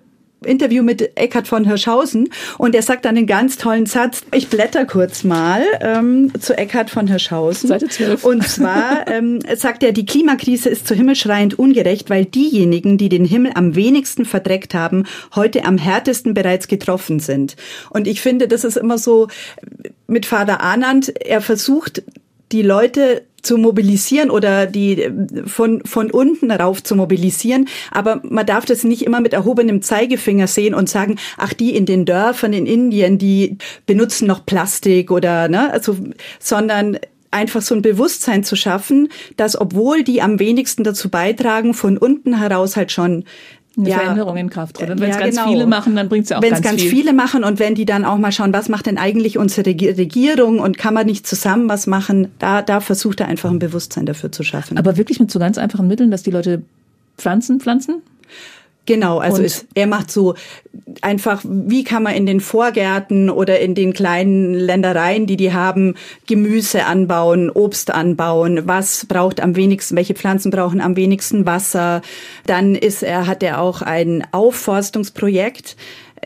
Interview 0.46 0.84
mit 0.84 1.18
Eckhard 1.18 1.48
von 1.48 1.66
Hirschhausen 1.66 2.30
und 2.58 2.76
er 2.76 2.82
sagt 2.82 3.06
dann 3.06 3.18
einen 3.18 3.28
ganz 3.28 3.58
tollen 3.58 3.86
Satz. 3.86 4.22
Ich 4.34 4.50
blätter 4.50 4.86
kurz 4.86 5.24
mal 5.24 5.64
ähm, 5.82 6.32
zu 6.40 6.58
Eckhard 6.58 6.90
von 6.90 7.08
Hirschhausen. 7.08 7.68
Seite 7.68 7.88
12. 7.88 8.24
Und 8.24 8.48
zwar 8.48 9.08
ähm, 9.12 9.40
sagt 9.56 9.84
er, 9.84 9.92
die 9.92 10.06
Klimakrise 10.06 10.70
ist 10.70 10.88
zu 10.88 10.96
himmelschreiend 10.96 11.58
ungerecht, 11.58 12.10
weil 12.10 12.26
diejenigen, 12.26 12.98
die 12.98 13.10
den 13.10 13.26
Himmel 13.26 13.52
am 13.56 13.76
wenigsten 13.76 14.26
verdreckt 14.26 14.74
haben, 14.74 15.06
heute 15.36 15.66
am 15.66 15.78
härtesten 15.78 16.34
bereits 16.34 16.68
getroffen 16.68 17.20
sind. 17.20 17.56
Und 17.90 18.08
ich 18.08 18.22
finde, 18.22 18.48
das 18.48 18.64
ist 18.64 18.78
immer 18.78 18.98
so 18.98 19.28
mit 20.08 20.26
Vater 20.26 20.62
Anand, 20.62 21.14
er 21.26 21.42
versucht, 21.42 22.04
die 22.52 22.62
Leute 22.62 23.24
zu 23.42 23.58
mobilisieren 23.58 24.30
oder 24.30 24.66
die 24.66 25.10
von, 25.46 25.82
von 25.86 26.12
unten 26.12 26.52
rauf 26.52 26.84
zu 26.84 26.96
mobilisieren. 26.96 27.68
Aber 27.92 28.22
man 28.24 28.46
darf 28.46 28.66
das 28.66 28.84
nicht 28.84 29.06
immer 29.06 29.22
mit 29.22 29.34
erhobenem 29.34 29.82
Zeigefinger 29.82 30.48
sehen 30.48 30.74
und 30.74 30.90
sagen, 30.90 31.18
ach, 31.38 31.54
die 31.54 31.76
in 31.76 31.86
den 31.86 32.06
Dörfern 32.06 32.54
in 32.54 32.66
Indien, 32.66 33.18
die 33.18 33.58
benutzen 33.86 34.28
noch 34.28 34.46
Plastik 34.46 35.12
oder, 35.12 35.48
ne, 35.48 35.72
also, 35.72 35.96
sondern 36.40 36.98
einfach 37.32 37.62
so 37.62 37.76
ein 37.76 37.82
Bewusstsein 37.82 38.44
zu 38.44 38.56
schaffen, 38.56 39.10
dass 39.36 39.60
obwohl 39.60 40.04
die 40.04 40.22
am 40.22 40.40
wenigsten 40.40 40.84
dazu 40.84 41.10
beitragen, 41.10 41.74
von 41.74 41.98
unten 41.98 42.38
heraus 42.40 42.76
halt 42.76 42.92
schon 42.92 43.26
eine 43.78 43.90
ja, 43.90 44.00
Veränderung 44.00 44.38
in 44.38 44.50
Kraft 44.50 44.78
tritt. 44.78 44.90
Und 44.90 45.00
wenn 45.00 45.10
es 45.10 45.16
ja, 45.16 45.22
ganz 45.22 45.36
genau. 45.36 45.50
viele 45.50 45.66
machen, 45.68 45.96
dann 45.96 46.10
bringt 46.10 46.26
es 46.26 46.30
ja 46.32 46.38
auch 46.38 46.42
wenn's 46.42 46.54
ganz, 46.54 46.66
ganz 46.66 46.82
viel. 46.82 46.90
viele 46.90 47.14
machen 47.14 47.44
und 47.44 47.60
wenn 47.60 47.76
die 47.76 47.86
dann 47.86 48.06
auch 48.06 48.18
mal 48.18 48.32
schauen, 48.32 48.54
was 48.54 48.70
macht 48.70 48.88
denn 48.88 48.98
eigentlich 48.98 49.38
unsere 49.38 49.68
Regierung 49.68 50.60
und 50.60 50.78
kann 50.78 50.94
man 50.94 51.06
nicht 51.06 51.28
zusammen 51.28 51.70
was 51.70 51.88
machen, 51.88 52.30
da, 52.40 52.62
da 52.62 52.80
versucht 52.80 53.20
er 53.20 53.28
einfach 53.28 53.52
ein 53.52 53.60
Bewusstsein 53.60 54.06
dafür 54.06 54.32
zu 54.32 54.44
schaffen. 54.44 54.78
Aber 54.78 54.98
wirklich 54.98 55.20
mit 55.20 55.32
so 55.32 55.40
ganz 55.40 55.58
einfachen 55.58 55.88
Mitteln, 55.88 56.12
dass 56.12 56.24
die 56.24 56.32
Leute 56.32 56.64
Pflanzen 57.18 57.60
pflanzen? 57.60 58.02
Genau, 58.88 59.20
also 59.20 59.44
ist, 59.44 59.68
er 59.76 59.86
macht 59.86 60.10
so 60.10 60.36
einfach, 61.02 61.42
wie 61.44 61.84
kann 61.84 62.04
man 62.04 62.16
in 62.16 62.26
den 62.26 62.40
Vorgärten 62.40 63.30
oder 63.30 63.60
in 63.60 63.76
den 63.76 63.92
kleinen 63.92 64.54
Ländereien, 64.54 65.28
die 65.28 65.36
die 65.36 65.52
haben, 65.52 65.96
Gemüse 66.26 66.86
anbauen, 66.86 67.50
Obst 67.50 67.92
anbauen, 67.92 68.62
was 68.66 69.06
braucht 69.06 69.42
am 69.42 69.58
wenigsten, 69.58 69.98
welche 69.98 70.14
Pflanzen 70.14 70.52
brauchen 70.52 70.80
am 70.80 70.96
wenigsten 70.96 71.46
Wasser. 71.46 72.02
Dann 72.46 72.76
ist 72.76 73.04
er, 73.04 73.28
hat 73.28 73.44
er 73.44 73.60
auch 73.60 73.82
ein 73.82 74.26
Aufforstungsprojekt, 74.32 75.76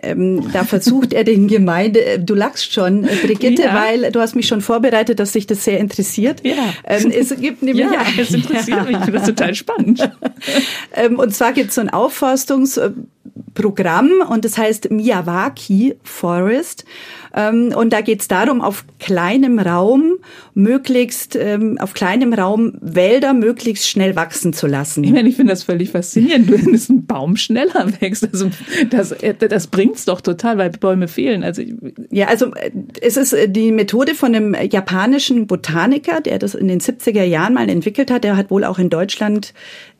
ähm, 0.01 0.51
da 0.51 0.63
versucht 0.63 1.13
er 1.13 1.23
den 1.23 1.47
Gemeinde, 1.47 2.04
äh, 2.04 2.19
du 2.19 2.34
lachst 2.36 2.73
schon, 2.73 3.04
äh, 3.04 3.15
Brigitte, 3.23 3.62
ja. 3.63 3.75
weil 3.75 4.12
du 4.12 4.19
hast 4.19 4.36
mich 4.36 4.47
schon 4.47 4.62
vorbereitet, 4.62 5.19
dass 5.19 5.34
sich 5.34 5.45
das 5.47 5.63
sehr 5.63 5.80
interessiert. 5.80 6.45
Ja. 6.45 6.73
Ähm, 6.86 7.12
es 7.12 7.36
gibt 7.36 7.62
nämlich 7.63 7.86
ja, 7.86 8.04
es 8.17 8.32
interessiert 8.32 8.88
mich, 8.88 8.97
ich 8.97 9.04
finde 9.04 9.19
das 9.19 9.27
total 9.27 9.54
spannend. 9.56 10.10
ähm, 10.93 11.19
und 11.19 11.36
zwar 11.36 11.51
gibt 11.54 11.69
es 11.69 11.75
so 11.75 11.82
ein 11.82 11.89
Aufforstungsprogramm 11.89 14.10
und 14.30 14.45
das 14.45 14.58
heißt 14.58 14.89
Miyawaki 14.91 15.95
Forest. 16.04 16.86
Ähm, 17.35 17.73
und 17.75 17.93
da 17.93 18.01
geht 18.01 18.21
es 18.21 18.27
darum, 18.27 18.61
auf 18.61 18.85
kleinem 18.99 19.59
Raum 19.59 20.15
möglichst, 20.53 21.35
ähm, 21.35 21.77
auf 21.79 21.93
kleinem 21.93 22.33
Raum 22.33 22.73
Wälder 22.81 23.33
möglichst 23.33 23.87
schnell 23.87 24.15
wachsen 24.15 24.53
zu 24.53 24.67
lassen. 24.67 25.03
Ich 25.03 25.11
meine, 25.11 25.29
ich 25.29 25.35
finde 25.35 25.53
das 25.53 25.63
völlig 25.63 25.91
faszinierend, 25.91 26.51
wenn 26.51 26.73
es 26.73 26.89
ein 26.89 27.05
Baum 27.05 27.37
schneller 27.37 27.91
wächst. 27.99 28.27
Also 28.31 28.49
das, 28.89 29.15
das 29.39 29.67
bringt's 29.67 30.05
doch 30.05 30.21
total, 30.21 30.57
weil 30.57 30.69
Bäume 30.71 31.07
fehlen. 31.07 31.43
Also 31.43 31.61
ja, 32.09 32.27
also 32.27 32.53
äh, 32.53 32.71
es 33.01 33.17
ist 33.17 33.33
äh, 33.33 33.49
die 33.49 33.71
Methode 33.71 34.15
von 34.15 34.35
einem 34.35 34.55
japanischen 34.69 35.47
Botaniker, 35.47 36.21
der 36.21 36.39
das 36.39 36.55
in 36.55 36.67
den 36.67 36.79
70er 36.79 37.23
Jahren 37.23 37.53
mal 37.53 37.69
entwickelt 37.69 38.11
hat. 38.11 38.23
Der 38.23 38.37
hat 38.37 38.51
wohl 38.51 38.63
auch 38.63 38.79
in 38.79 38.89
Deutschland 38.89 39.53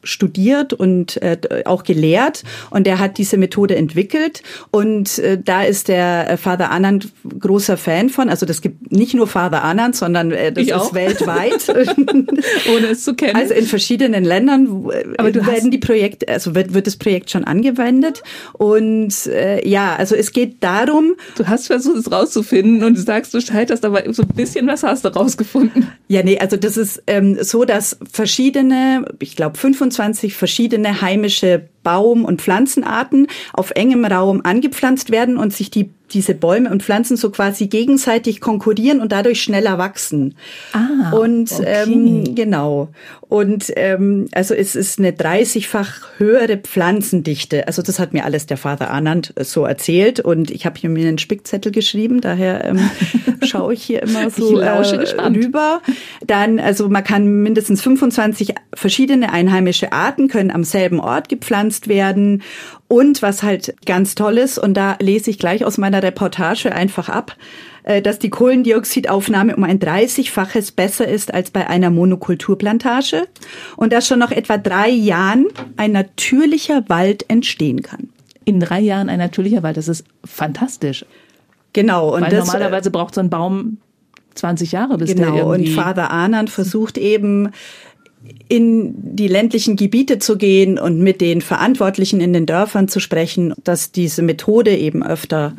studiert 0.04 0.74
und 0.74 1.22
äh, 1.22 1.38
auch 1.66 1.84
gelehrt 1.84 2.44
und 2.70 2.88
der 2.88 3.00
hat 3.00 3.18
diese 3.18 3.38
Methode 3.38 3.76
entwickelt 3.76 4.44
und 4.72 5.20
äh, 5.20 5.40
da 5.44 5.64
ist 5.64 5.88
der 5.88 6.30
äh, 6.30 6.38
Father 6.38 6.72
Anand 6.72 7.12
großer 7.40 7.78
Fan 7.78 8.10
von. 8.10 8.30
Also 8.30 8.46
das 8.46 8.62
gibt 8.62 8.92
nicht 8.92 9.14
nur 9.14 9.28
Father 9.28 9.64
Anand, 9.64 9.96
sondern 9.96 10.32
äh, 10.32 10.52
das 10.52 10.64
ich 10.64 10.70
ist 10.70 10.76
auch. 10.76 10.94
weltweit. 10.94 11.70
Ohne 12.76 12.88
es 12.92 13.04
zu 13.04 13.14
kennen. 13.16 13.36
Also 13.36 13.54
in 13.54 13.66
verschiedenen 13.66 14.24
Ländern 14.24 14.90
äh, 14.90 15.04
Aber 15.18 15.32
du 15.32 15.46
werden 15.46 15.72
die 15.72 15.78
Projekte, 15.78 16.28
also 16.28 16.56
wird, 16.56 16.74
wird 16.74 16.88
das 16.88 16.98
Projekt 16.98 17.32
schon 17.32 17.44
angewendet 17.44 18.24
und 18.54 19.28
äh, 19.28 19.68
ja, 19.68 19.96
also 19.96 20.16
es 20.16 20.32
geht 20.32 20.64
darum. 20.64 21.16
Du 21.36 21.48
hast 21.48 21.68
versucht 21.68 21.98
es 21.98 22.12
rauszufinden 22.12 22.84
und 22.84 22.98
du 22.98 23.02
sagst, 23.02 23.34
du 23.34 23.42
scheiterst, 23.42 23.86
aber 23.86 24.04
so 24.14 24.24
ein 24.24 24.30
bisschen 24.36 24.68
was 24.68 24.84
hast 24.84 25.06
du 25.06 25.10
rausgefunden. 25.10 25.88
Ja, 26.08 26.24
nee, 26.24 26.38
also 26.40 26.58
das 26.58 26.78
ist 26.78 27.04
ähm, 27.08 27.38
so, 27.42 27.66
dass 27.66 27.98
verschiedene, 28.12 29.06
ich 29.20 29.36
glaube 29.36 29.58
25 29.58 30.36
verschiedene 30.36 31.02
heimische 31.02 31.70
Baum- 31.84 32.26
und 32.26 32.42
Pflanzenarten 32.42 33.28
auf 33.54 33.72
engem 33.72 34.06
Raum 34.06 34.42
angepflanzt 34.44 35.12
werden 35.12 35.38
und 35.38 35.54
sich 35.54 35.72
die 35.72 35.90
diese 36.14 36.36
Bäume 36.36 36.70
und 36.70 36.84
Pflanzen 36.84 37.18
so 37.18 37.30
quasi 37.30 37.68
gegenseitig 37.68 38.42
konkurrieren 38.42 39.02
und 39.02 39.12
dadurch 39.12 39.42
schneller 39.42 39.78
wachsen. 39.78 40.36
Ah, 40.74 41.12
und 41.12 41.52
okay. 41.52 41.84
ähm, 41.88 42.36
genau. 42.36 42.90
Und 43.22 43.72
ähm, 43.78 44.28
also 44.34 44.54
es 44.54 44.76
ist 44.76 45.00
eine 45.00 45.12
30-fach 45.12 46.02
höhere 46.18 46.58
Pflanzendichte. 46.58 47.66
Also 47.68 47.82
das 47.82 47.98
hat 47.98 48.12
mir 48.14 48.26
alles 48.26 48.46
der 48.46 48.58
Vater 48.58 48.92
Anand 48.92 49.34
so 49.40 49.64
erzählt 49.64 50.20
und 50.20 50.52
ich 50.52 50.66
habe 50.66 50.78
hier 50.78 50.90
mir 50.90 51.08
einen 51.08 51.18
Spickzettel 51.18 51.72
geschrieben, 51.72 52.20
daher 52.20 52.66
ähm, 52.66 52.90
schaue 53.44 53.74
ich 53.74 53.84
hier 53.84 54.04
immer 54.04 54.30
so 54.30 54.60
äh, 54.60 54.70
rüber. 54.70 55.82
Dann, 56.26 56.60
also 56.60 56.90
man 56.90 57.04
kann 57.06 57.42
mindestens 57.42 57.82
25 57.82 58.56
verschiedene 58.74 59.32
einheimische 59.32 59.94
Arten 59.94 60.28
können 60.28 60.52
am 60.52 60.66
selben 60.66 61.00
Ort 61.00 61.30
gepflanzt 61.30 61.71
werden. 61.88 62.44
Und 62.88 63.22
was 63.22 63.44
halt 63.44 63.76
ganz 63.86 64.16
toll 64.16 64.38
ist, 64.38 64.58
und 64.58 64.76
da 64.76 64.98
lese 65.00 65.30
ich 65.30 65.40
gleich 65.40 65.66
aus 65.66 65.78
meiner 65.78 66.04
Reportage 66.04 66.72
einfach 66.72 67.10
ab, 67.10 67.36
äh, 67.84 68.02
dass 68.02 68.20
die 68.20 68.30
Kohlendioxidaufnahme 68.30 69.56
um 69.56 69.64
ein 69.64 69.80
30-faches 69.80 70.76
besser 70.76 71.08
ist 71.08 71.34
als 71.34 71.52
bei 71.52 71.68
einer 71.68 71.90
Monokulturplantage 71.90 73.28
und 73.78 73.94
dass 73.94 74.08
schon 74.08 74.20
nach 74.20 74.32
etwa 74.32 74.58
drei 74.58 74.90
Jahren 74.90 75.48
ein 75.78 75.92
natürlicher 75.92 76.84
Wald 76.90 77.26
entstehen 77.30 77.82
kann. 77.82 78.10
In 78.46 78.60
drei 78.60 78.80
Jahren 78.80 79.10
ein 79.10 79.20
natürlicher 79.20 79.64
Wald, 79.64 79.78
das 79.78 79.88
ist 79.88 80.04
fantastisch. 80.26 81.06
Genau. 81.74 82.14
Und 82.14 82.24
Weil 82.24 82.32
das, 82.32 82.48
normalerweise 82.48 82.92
braucht 82.92 83.16
so 83.16 83.22
ein 83.22 83.30
Baum 83.30 83.78
20 84.36 84.72
Jahre, 84.72 84.98
bis 84.98 85.16
der 85.16 85.28
Genau, 85.28 85.52
und 85.52 85.62
irgendwie... 85.62 85.74
Father 85.74 86.12
Anand 86.12 86.50
versucht 86.50 86.98
eben 86.98 87.52
in 88.48 88.94
die 89.16 89.28
ländlichen 89.28 89.76
Gebiete 89.76 90.20
zu 90.20 90.38
gehen 90.38 90.78
und 90.78 91.00
mit 91.00 91.22
den 91.22 91.42
Verantwortlichen 91.42 92.20
in 92.22 92.34
den 92.34 92.46
Dörfern 92.46 92.88
zu 92.88 93.00
sprechen, 93.00 93.54
dass 93.64 93.92
diese 93.92 94.22
Methode 94.22 94.76
eben 94.76 95.04
öfter 95.04 95.54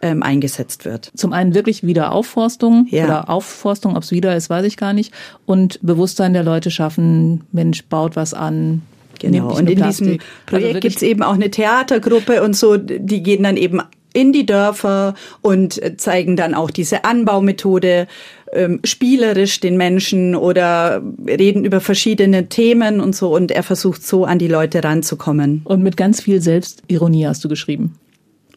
ähm, 0.00 0.22
eingesetzt 0.22 0.84
wird. 0.84 1.12
Zum 1.14 1.32
einen 1.32 1.54
wirklich 1.54 1.84
Wiederaufforstung 1.84 2.86
Ja. 2.90 3.04
oder 3.04 3.30
Aufforstung, 3.30 3.96
ob 3.96 4.02
es 4.02 4.10
wieder 4.10 4.36
ist, 4.36 4.50
weiß 4.50 4.66
ich 4.66 4.76
gar 4.76 4.92
nicht. 4.92 5.12
Und 5.46 5.78
Bewusstsein 5.82 6.32
der 6.32 6.42
Leute 6.42 6.70
schaffen, 6.70 7.42
Mensch, 7.52 7.84
baut 7.84 8.16
was 8.16 8.34
an. 8.34 8.82
Genau. 9.20 9.54
Und 9.56 9.70
in 9.70 9.76
diesem 9.76 9.78
Plastik. 10.06 10.22
Projekt 10.46 10.66
Also 10.68 10.80
gibt's 10.80 11.02
eben 11.02 11.22
auch 11.22 11.34
eine 11.34 11.50
Theatergruppe 11.50 12.42
und 12.42 12.56
so, 12.56 12.76
die 12.76 13.22
gehen 13.22 13.44
dann 13.44 13.56
eben 13.56 13.80
in 14.12 14.32
die 14.32 14.46
Dörfer 14.46 15.14
und 15.40 15.82
äh, 15.82 15.96
zeigen 15.96 16.36
dann 16.36 16.54
auch 16.54 16.70
diese 16.70 17.04
Anbaumethode 17.04 18.06
ähm, 18.52 18.80
spielerisch 18.84 19.60
den 19.60 19.76
Menschen 19.76 20.36
oder 20.36 21.02
reden 21.26 21.64
über 21.64 21.80
verschiedene 21.80 22.48
Themen 22.48 23.00
und 23.00 23.16
so. 23.16 23.34
Und 23.34 23.50
er 23.50 23.62
versucht 23.62 24.06
so 24.06 24.24
an 24.24 24.38
die 24.38 24.48
Leute 24.48 24.84
ranzukommen. 24.84 25.62
Und 25.64 25.82
mit 25.82 25.96
ganz 25.96 26.20
viel 26.20 26.40
Selbstironie 26.40 27.26
hast 27.26 27.44
du 27.44 27.48
geschrieben. 27.48 27.98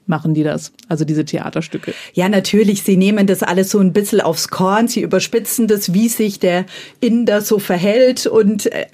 Machen 0.08 0.36
die 0.36 0.44
das? 0.44 0.72
Also 0.88 1.04
diese 1.04 1.26
Theaterstücke. 1.26 1.94
Ja, 2.14 2.30
natürlich, 2.30 2.84
sie 2.84 2.96
nehmen 2.96 3.26
das 3.26 3.42
alles 3.42 3.72
so 3.72 3.80
ein 3.80 3.92
bisschen 3.92 4.22
aufs 4.22 4.50
Korn, 4.50 4.88
sie 4.88 5.02
überspitzen 5.02 5.68
das, 5.68 5.94
wie 5.94 6.10
sich 6.10 6.40
der 6.40 6.66
Inder 7.00 7.42
so 7.42 7.58
verhält 7.58 8.28
und 8.28 8.72
äh, 8.72 8.86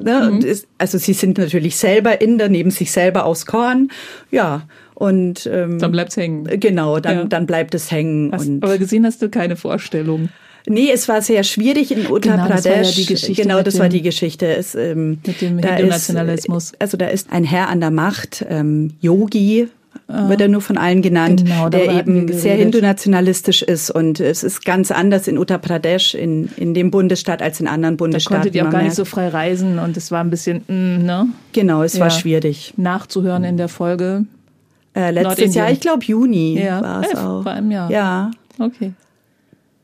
ne, 0.00 0.30
und 0.30 0.44
es, 0.44 0.68
also 0.78 0.98
sie 0.98 1.14
sind 1.14 1.38
natürlich 1.38 1.76
selber 1.76 2.20
Inder, 2.20 2.48
nehmen 2.48 2.70
sich 2.70 2.92
selber 2.92 3.24
aufs 3.24 3.46
Korn, 3.46 3.90
ja. 4.30 4.68
Und 4.96 5.48
ähm, 5.52 5.78
Dann 5.78 5.92
bleibt's 5.92 6.16
hängen. 6.16 6.44
genau, 6.58 6.98
dann 7.00 7.16
Ja. 7.18 7.24
dann 7.26 7.46
bleibt 7.46 7.74
es 7.74 7.90
hängen. 7.92 8.32
Hast, 8.32 8.48
und 8.48 8.64
aber 8.64 8.78
gesehen 8.78 9.04
hast 9.06 9.20
du 9.22 9.28
keine 9.28 9.54
Vorstellung. 9.56 10.30
Nee, 10.68 10.90
es 10.92 11.06
war 11.06 11.22
sehr 11.22 11.44
schwierig 11.44 11.92
in 11.92 12.10
Uttar 12.10 12.38
Genau, 12.38 12.48
das 12.48 12.64
war 12.64 12.72
ja 12.72 12.78
Pradesh. 12.78 12.96
die 12.96 13.06
Geschichte 13.06 13.42
genau, 13.42 13.62
das 13.62 13.74
dem- 13.74 13.80
war 13.82 13.88
die 13.88 14.02
Geschichte. 14.02 14.46
Es, 14.46 14.74
ähm, 14.74 15.18
mit 15.24 15.40
dem 15.40 15.60
da 15.60 15.74
Hindu-Nationalismus. 15.74 16.64
Ist, 16.72 16.80
also 16.80 16.96
da 16.96 17.06
ist 17.08 17.30
ein 17.30 17.44
Herr 17.44 17.68
an 17.68 17.78
der 17.80 17.90
Macht, 17.92 18.44
ähm, 18.48 18.94
Yogi, 19.00 19.68
wird 20.08 20.40
er 20.40 20.48
nur 20.48 20.60
von 20.60 20.76
allen 20.78 21.02
genannt, 21.02 21.44
Genau, 21.44 21.68
der 21.68 21.90
eben 21.90 22.30
sehr 22.32 22.54
hindu-nationalistisch 22.56 23.62
ist. 23.62 23.90
Und 23.90 24.20
es 24.20 24.42
ist 24.44 24.64
ganz 24.64 24.90
anders 24.90 25.26
in 25.28 25.36
Uttar 25.38 25.58
Pradesh, 25.58 26.14
in, 26.14 26.48
in 26.56 26.74
dem 26.74 26.90
Bundesstaat, 26.90 27.42
als 27.42 27.60
in 27.60 27.66
anderen 27.66 27.96
Da 27.96 28.04
Bundesstaaten. 28.04 28.42
konntet 28.42 28.54
ihr 28.54 28.66
auch 28.66 28.70
gar 28.70 28.82
nicht 28.82 28.94
so 28.94 29.04
frei 29.04 29.28
reisen 29.28 29.78
und 29.78 29.96
es 29.96 30.10
war 30.10 30.22
ein 30.22 30.30
bisschen, 30.30 30.58
mm, 30.68 31.04
ne? 31.04 31.26
Genau, 31.52 31.82
es 31.82 31.98
war 31.98 32.08
Ja. 32.08 32.10
schwierig. 32.10 32.74
Nachzuhören 32.76 33.44
in 33.44 33.56
der 33.56 33.68
Folge. 33.68 34.24
Äh, 34.96 35.10
letztes 35.10 35.24
Nordindien. 35.24 35.52
Jahr, 35.52 35.70
ich 35.70 35.80
glaube 35.80 36.04
Juni 36.04 36.58
Ja, 36.58 36.82
war 36.82 37.02
es 37.04 37.14
auch. 37.14 37.42
vor 37.42 37.52
einem 37.52 37.70
Jahr. 37.70 37.90
Ja. 37.90 38.30
Okay. 38.58 38.92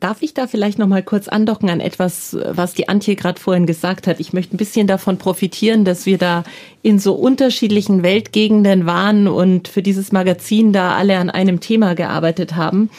Darf 0.01 0.21
ich 0.23 0.35
da 0.35 0.49
vielleicht 0.49 0.81
noch 0.81 0.89
mal 0.89 1.03
kurz 1.05 1.29
andocken 1.29 1.71
an 1.71 1.79
etwas, 1.79 2.37
was 2.51 2.75
die 2.75 2.89
Antje 2.89 3.15
gerade 3.15 3.39
vorhin 3.39 3.67
gesagt 3.67 4.09
hat? 4.09 4.19
Ich 4.19 4.33
möchte 4.33 4.57
ein 4.57 4.57
bisschen 4.57 4.89
davon 4.89 5.17
profitieren, 5.17 5.85
dass 5.85 6.07
wir 6.07 6.19
da 6.19 6.43
in 6.83 6.99
so 6.99 7.13
unterschiedlichen 7.15 8.03
Weltgegenden 8.03 8.85
waren 8.85 9.29
und 9.29 9.69
für 9.69 9.81
dieses 9.83 10.11
Magazin 10.11 10.73
da 10.73 10.97
alle 10.97 11.19
an 11.19 11.31
einem 11.31 11.61
Thema 11.61 11.95
gearbeitet 11.95 12.57
haben. 12.57 12.91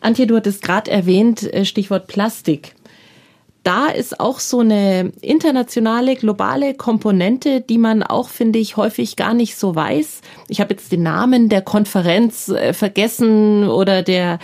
Antje, 0.00 0.28
du 0.28 0.36
hattest 0.36 0.62
gerade 0.62 0.92
erwähnt, 0.92 1.42
äh, 1.52 1.64
Stichwort 1.64 2.06
Plastik. 2.06 2.76
Da 3.64 3.86
ist 3.86 4.20
auch 4.20 4.40
so 4.40 4.60
eine 4.60 5.10
internationale, 5.22 6.16
globale 6.16 6.74
Komponente, 6.74 7.62
die 7.62 7.78
man 7.78 8.02
auch, 8.02 8.28
finde 8.28 8.58
ich, 8.58 8.76
häufig 8.76 9.16
gar 9.16 9.32
nicht 9.32 9.56
so 9.56 9.74
weiß. 9.74 10.20
Ich 10.48 10.60
habe 10.60 10.74
jetzt 10.74 10.92
den 10.92 11.02
Namen 11.02 11.48
der 11.48 11.62
Konferenz 11.62 12.50
äh, 12.50 12.74
vergessen 12.74 13.66
oder 13.66 14.02
der, 14.02 14.38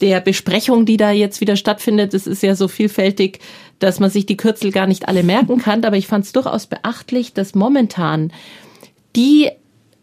der 0.00 0.20
Besprechung, 0.20 0.86
die 0.86 0.96
da 0.96 1.10
jetzt 1.10 1.42
wieder 1.42 1.56
stattfindet. 1.56 2.14
Es 2.14 2.26
ist 2.26 2.42
ja 2.42 2.54
so 2.54 2.66
vielfältig, 2.66 3.40
dass 3.78 4.00
man 4.00 4.08
sich 4.08 4.24
die 4.24 4.38
Kürzel 4.38 4.72
gar 4.72 4.86
nicht 4.86 5.06
alle 5.06 5.22
merken 5.22 5.58
kann. 5.58 5.84
Aber 5.84 5.98
ich 5.98 6.06
fand 6.06 6.24
es 6.24 6.32
durchaus 6.32 6.66
beachtlich, 6.66 7.34
dass 7.34 7.54
momentan 7.54 8.32
die 9.14 9.50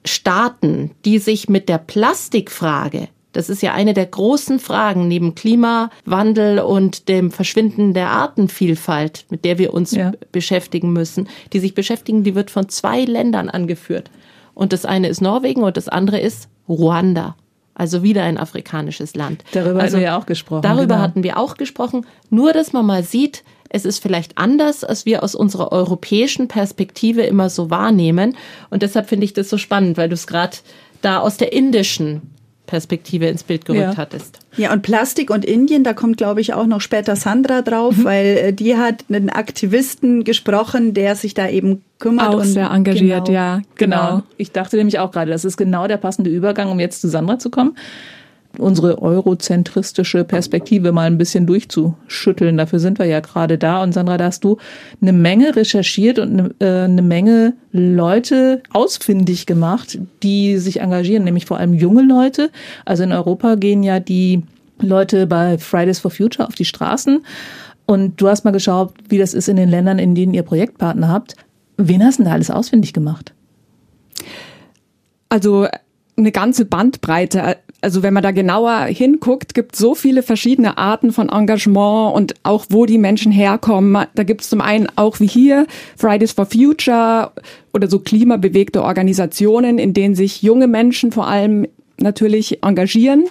Staaten, 0.05 0.91
die 1.05 1.17
sich 1.17 1.49
mit 1.49 1.69
der 1.69 1.79
Plastikfrage, 1.79 3.07
das 3.31 3.49
ist 3.49 3.61
ja 3.61 3.73
eine 3.73 3.93
der 3.93 4.07
großen 4.07 4.59
Fragen 4.59 5.07
neben 5.07 5.35
Klimawandel 5.35 6.59
und 6.59 7.07
dem 7.09 7.31
Verschwinden 7.31 7.93
der 7.93 8.09
Artenvielfalt, 8.09 9.25
mit 9.29 9.45
der 9.45 9.57
wir 9.57 9.73
uns 9.73 9.91
Ja. 9.91 10.11
beschäftigen 10.31 10.91
müssen, 10.93 11.27
die 11.53 11.59
sich 11.59 11.73
beschäftigen, 11.75 12.23
die 12.23 12.35
wird 12.35 12.49
von 12.51 12.69
zwei 12.69 13.03
Ländern 13.05 13.49
angeführt. 13.49 14.09
Und 14.53 14.73
das 14.73 14.85
eine 14.85 15.07
ist 15.07 15.21
Norwegen 15.21 15.63
und 15.63 15.77
das 15.77 15.87
andere 15.87 16.19
ist 16.19 16.49
Ruanda. 16.67 17.35
Also 17.75 18.03
wieder 18.03 18.23
ein 18.23 18.37
afrikanisches 18.37 19.15
Land. 19.15 19.43
Darüber 19.53 19.79
also 19.79 19.95
hatten 19.95 20.03
wir 20.03 20.17
auch 20.17 20.25
gesprochen, 20.25 20.63
Darüber 20.63 20.95
genau. 20.95 20.99
hatten 20.99 21.23
wir 21.23 21.37
auch 21.37 21.55
gesprochen. 21.55 22.05
Nur, 22.29 22.51
dass 22.51 22.73
man 22.73 22.85
mal 22.85 23.03
sieht, 23.03 23.43
es 23.69 23.85
ist 23.85 23.99
vielleicht 24.01 24.37
anders, 24.37 24.83
als 24.83 25.05
wir 25.05 25.23
aus 25.23 25.33
unserer 25.33 25.71
europäischen 25.71 26.47
Perspektive 26.49 27.21
immer 27.21 27.49
so 27.49 27.69
wahrnehmen. 27.69 28.35
Und 28.69 28.81
deshalb 28.81 29.07
finde 29.07 29.25
ich 29.25 29.33
das 29.33 29.49
so 29.49 29.57
spannend, 29.57 29.95
weil 29.97 30.09
du 30.09 30.15
es 30.15 30.27
gerade 30.27 30.57
da 31.01 31.19
aus 31.19 31.37
der 31.37 31.53
indischen 31.53 32.21
Perspektive 32.69 33.25
ins 33.25 33.41
Bild 33.41 33.65
gerückt 33.65 33.81
Ja. 33.81 33.97
hattest. 33.97 34.37
Ja, 34.55 34.71
und 34.71 34.83
Plastik 34.83 35.31
und 35.31 35.43
Indien, 35.43 35.83
da 35.83 35.93
kommt, 35.93 36.17
glaube 36.17 36.39
ich, 36.39 36.53
auch 36.53 36.67
noch 36.67 36.81
später 36.81 37.15
Sandra 37.15 37.63
drauf, 37.63 37.97
Mhm. 37.97 38.03
weil 38.03 38.25
äh, 38.37 38.53
die 38.53 38.77
hat 38.77 39.05
einen 39.09 39.31
Aktivisten 39.31 40.23
gesprochen, 40.23 40.93
der 40.93 41.15
sich 41.15 41.33
da 41.33 41.49
eben 41.49 41.81
kümmert. 41.97 42.27
Auch 42.27 42.41
und 42.41 42.45
sehr 42.45 42.69
engagiert, 42.69 43.25
genau. 43.25 43.35
ja, 43.37 43.61
Genau. 43.75 44.07
genau. 44.09 44.23
Ich 44.37 44.51
dachte 44.51 44.77
nämlich 44.77 44.99
auch 44.99 45.09
gerade, 45.11 45.31
das 45.31 45.45
ist 45.45 45.57
genau 45.57 45.87
der 45.87 45.97
passende 45.97 46.29
Übergang, 46.29 46.69
um 46.69 46.79
jetzt 46.79 47.01
zu 47.01 47.07
Sandra 47.07 47.39
zu 47.39 47.49
kommen. 47.49 47.75
Unsere 48.57 49.01
eurozentristische 49.01 50.23
Perspektive 50.23 50.91
mal 50.91 51.03
ein 51.03 51.17
bisschen 51.19 51.45
durchzuschütteln. 51.45 52.57
Dafür 52.57 52.79
sind 52.79 52.97
wir 52.97 53.05
ja 53.05 53.19
gerade 53.19 53.57
da. 53.57 53.83
Und 53.83 53.93
Sandra, 53.93 54.17
da 54.17 54.25
hast 54.25 54.43
du 54.43 54.57
eine 55.01 55.13
Menge 55.13 55.55
recherchiert 55.55 56.17
und 56.17 56.31
eine, 56.31 56.55
äh, 56.59 56.85
eine 56.85 57.03
Menge 57.03 57.53
Leute 57.71 58.63
ausfindig 58.71 59.45
gemacht, 59.45 59.99
die 60.23 60.57
sich 60.57 60.81
engagieren, 60.81 61.23
nämlich 61.23 61.45
vor 61.45 61.57
allem 61.57 61.73
junge 61.73 62.01
Leute. 62.01 62.49
Also 62.85 63.03
in 63.03 63.11
Europa 63.11 63.55
gehen 63.55 63.83
ja 63.83 63.99
die 63.99 64.41
Leute 64.81 65.27
bei 65.27 65.57
Fridays 65.57 65.99
for 65.99 66.11
Future 66.11 66.47
auf 66.47 66.55
die 66.55 66.65
Straßen. 66.65 67.23
Und 67.85 68.21
du 68.21 68.27
hast 68.27 68.45
mal 68.45 68.51
geschaut, 68.51 68.93
wie 69.09 69.17
das 69.17 69.33
ist 69.33 69.49
in 69.49 69.57
den 69.57 69.69
Ländern, 69.69 69.99
in 69.99 70.15
denen 70.15 70.33
ihr 70.33 70.43
Projektpartner 70.43 71.07
habt. 71.07 71.35
Wen 71.77 72.03
hast 72.03 72.19
du 72.19 72.23
denn 72.23 72.29
da 72.29 72.33
alles 72.33 72.51
ausfindig 72.51 72.93
gemacht? 72.93 73.33
Also 75.29 75.67
eine 76.17 76.31
ganze 76.31 76.65
Bandbreite. 76.65 77.57
Also 77.81 78.03
wenn 78.03 78.13
man 78.13 78.23
da 78.23 78.31
genauer 78.31 78.85
hinguckt, 78.85 79.53
gibt 79.53 79.75
so 79.75 79.95
viele 79.95 80.21
verschiedene 80.21 80.77
Arten 80.77 81.13
von 81.13 81.29
Engagement 81.29 82.13
und 82.13 82.33
auch 82.43 82.65
wo 82.69 82.85
die 82.85 82.97
Menschen 82.97 83.31
herkommen. 83.31 84.05
Da 84.15 84.23
gibt 84.23 84.41
es 84.41 84.49
zum 84.49 84.59
einen 84.59 84.87
auch 84.97 85.19
wie 85.19 85.27
hier 85.27 85.65
Fridays 85.95 86.33
for 86.33 86.45
Future 86.45 87.31
oder 87.73 87.89
so 87.89 87.99
klimabewegte 87.99 88.83
Organisationen, 88.83 89.79
in 89.79 89.93
denen 89.93 90.15
sich 90.15 90.41
junge 90.41 90.67
Menschen 90.67 91.11
vor 91.11 91.27
allem 91.27 91.67
natürlich 91.99 92.63
engagieren. 92.63 93.25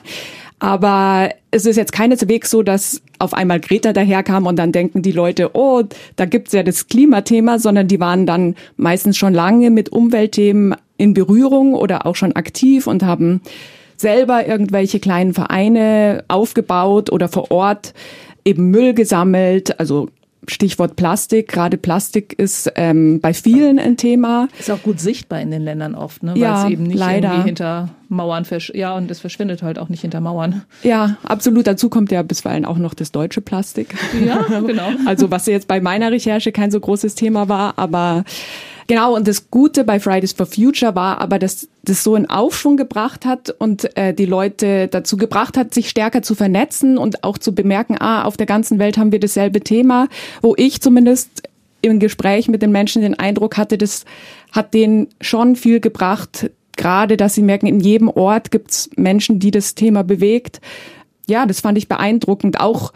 Aber 0.61 1.31
es 1.51 1.67
ist 1.67 1.77
jetzt 1.77 1.93
keineswegs 1.93 2.51
so, 2.51 2.63
dass 2.63 3.01
auf 3.19 3.35
einmal 3.35 3.61
Greta 3.61 3.93
daherkam 3.93 4.47
und 4.47 4.59
dann 4.59 4.73
denken 4.73 5.03
die 5.03 5.13
Leute, 5.13 5.51
oh, 5.55 5.85
da 6.17 6.25
gibt's 6.25 6.53
ja 6.53 6.63
das 6.63 6.89
Klimathema, 6.89 7.59
sondern 7.59 7.87
die 7.87 8.01
waren 8.01 8.27
dann 8.27 8.57
meistens 8.77 9.17
schon 9.17 9.35
lange 9.35 9.71
mit 9.71 9.91
Umweltthemen 9.91 10.75
in 10.97 11.15
Berührung 11.15 11.75
oder 11.75 12.07
auch 12.07 12.17
schon 12.17 12.33
aktiv 12.33 12.87
und 12.87 13.05
haben 13.05 13.41
selber 13.99 14.47
irgendwelche 14.47 15.01
kleinen 15.01 15.35
Vereine 15.35 16.25
aufgebaut 16.29 17.11
oder 17.13 17.29
vor 17.29 17.51
Ort 17.51 17.93
eben 18.45 18.71
Müll 18.71 18.95
gesammelt, 18.95 19.79
also 19.79 20.09
Stichwort 20.47 20.97
Plastik. 20.97 21.49
Gerade 21.49 21.77
Plastik 21.77 22.33
ist 22.33 22.73
ähm, 22.77 23.21
bei 23.21 23.35
vielen 23.35 23.79
ein 23.79 23.99
Thema. 23.99 24.49
Ist 24.59 24.71
auch 24.71 24.83
gut 24.83 24.99
sichtbar 24.99 25.41
in 25.43 25.51
den 25.51 25.63
Ländern 25.63 25.95
oft, 25.95 26.23
ne? 26.23 26.33
weil 26.33 26.41
Ja, 26.41 26.65
es 26.65 26.71
eben 26.71 26.85
nicht 26.85 26.97
leider. 26.99 27.29
irgendwie 27.29 27.47
hinter 27.49 27.91
Mauern 28.09 28.47
versch 28.47 28.73
ja 28.75 28.97
und 28.97 29.11
es 29.11 29.21
verschwindet 29.21 29.63
halt 29.63 29.79
auch 29.79 29.91
nicht 29.91 30.01
hinter 30.01 30.21
Mauern. 30.23 30.63
Ja, 30.83 31.19
absolut. 31.25 31.67
Dazu 31.67 31.91
kommt 31.91 32.11
ja 32.13 32.23
bisweilen 32.23 32.65
auch 32.65 32.79
noch 32.79 32.95
das 32.95 33.13
deutsche 33.13 33.43
Plastik. 33.43 33.95
Ja, 34.25 34.43
genau. 34.61 34.89
Also 35.07 35.31
was 35.31 35.45
jetzt 35.47 35.69
bei 35.69 35.81
meiner 35.83 36.11
Recherche 36.13 36.51
kein 36.53 36.71
so 36.71 36.81
großes 36.81 37.15
Thema 37.15 37.49
war, 37.51 37.75
aber 37.77 38.25
genau. 38.89 39.15
Und 39.15 39.29
das 39.29 39.51
Gute 39.51 39.85
bei 39.85 40.01
Fridays 40.01 40.33
for 40.33 40.47
Future 40.47 40.97
war 40.97 41.21
aber, 41.21 41.39
dass 41.39 41.69
das 41.85 42.03
so 42.03 42.17
einen 42.17 42.29
Aufschwung 42.29 42.77
gebracht 42.77 43.25
hat 43.25 43.55
und 43.59 43.97
äh, 43.97 44.13
die 44.13 44.27
Leute 44.27 44.89
dazu 44.89 45.17
gebracht 45.17 45.57
hat, 45.57 45.73
sich 45.73 45.89
stärker 45.89 46.23
zu 46.23 46.35
vernetzen 46.35 46.99
und 46.99 47.23
auch 47.23 47.39
zu 47.39 47.55
bemerken, 47.55 47.97
ah, 48.01 48.25
auf 48.25 48.37
der 48.37 48.47
ganzen 48.47 48.81
Welt 48.81 48.99
haben 48.99 49.13
wir 49.13 49.21
dasselbe 49.21 49.61
Thema, 49.61 50.09
wo 50.43 50.55
ich 50.57 50.81
zumindest 50.81 51.45
im 51.81 52.01
Gespräch 52.01 52.49
mit 52.49 52.63
den 52.63 52.73
Menschen 52.73 53.03
den 53.03 53.19
Eindruck 53.19 53.57
hatte, 53.57 53.79
das 53.79 54.05
hat 54.51 54.75
denen 54.75 55.09
schon 55.21 55.55
viel 55.55 55.79
gebracht, 55.79 56.51
gerade 56.77 57.17
dass 57.17 57.35
sie 57.35 57.43
merken, 57.43 57.67
in 57.67 57.81
jedem 57.81 58.09
Ort 58.09 58.51
gibt's 58.51 58.91
Menschen, 58.97 59.39
die 59.39 59.51
das 59.51 59.75
Thema 59.75 60.03
bewegt. 60.03 60.61
Ja, 61.29 61.47
das 61.47 61.61
fand 61.61 61.79
ich 61.79 61.89
beeindruckend. 61.89 62.61
Auch 62.61 62.93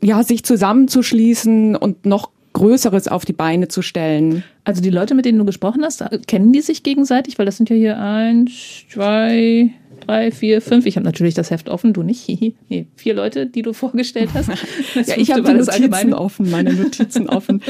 ja, 0.00 0.22
sich 0.22 0.44
zusammenzuschließen 0.44 1.74
und 1.74 2.06
noch 2.06 2.30
Größeres 2.58 3.08
auf 3.08 3.24
die 3.24 3.32
Beine 3.32 3.68
zu 3.68 3.82
stellen. 3.82 4.42
Also 4.64 4.82
die 4.82 4.90
Leute, 4.90 5.14
mit 5.14 5.24
denen 5.24 5.38
du 5.38 5.44
gesprochen 5.44 5.84
hast, 5.84 6.04
kennen 6.26 6.52
die 6.52 6.60
sich 6.60 6.82
gegenseitig? 6.82 7.38
Weil 7.38 7.46
das 7.46 7.56
sind 7.56 7.70
ja 7.70 7.76
hier 7.76 7.98
eins, 7.98 8.84
zwei, 8.90 9.70
drei, 10.04 10.32
vier, 10.32 10.60
fünf. 10.60 10.84
Ich 10.84 10.96
habe 10.96 11.04
natürlich 11.04 11.34
das 11.34 11.50
Heft 11.50 11.68
offen, 11.68 11.92
du 11.92 12.02
nicht. 12.02 12.28
Nee, 12.68 12.86
vier 12.96 13.14
Leute, 13.14 13.46
die 13.46 13.62
du 13.62 13.72
vorgestellt 13.72 14.30
hast. 14.34 14.50
Ja, 15.06 15.16
ich 15.16 15.30
habe 15.30 15.42
das 15.42 15.78
Notizen 15.78 16.12
offen, 16.12 16.50
meine 16.50 16.72
Notizen 16.74 17.28
offen. 17.28 17.62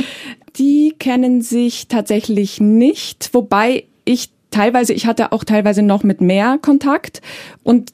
Die 0.56 0.94
kennen 0.98 1.42
sich 1.42 1.88
tatsächlich 1.88 2.60
nicht, 2.60 3.30
wobei 3.32 3.84
ich 4.04 4.30
teilweise, 4.50 4.94
ich 4.94 5.06
hatte 5.06 5.32
auch 5.32 5.44
teilweise 5.44 5.82
noch 5.82 6.02
mit 6.02 6.20
mehr 6.22 6.58
Kontakt 6.60 7.20
und 7.62 7.92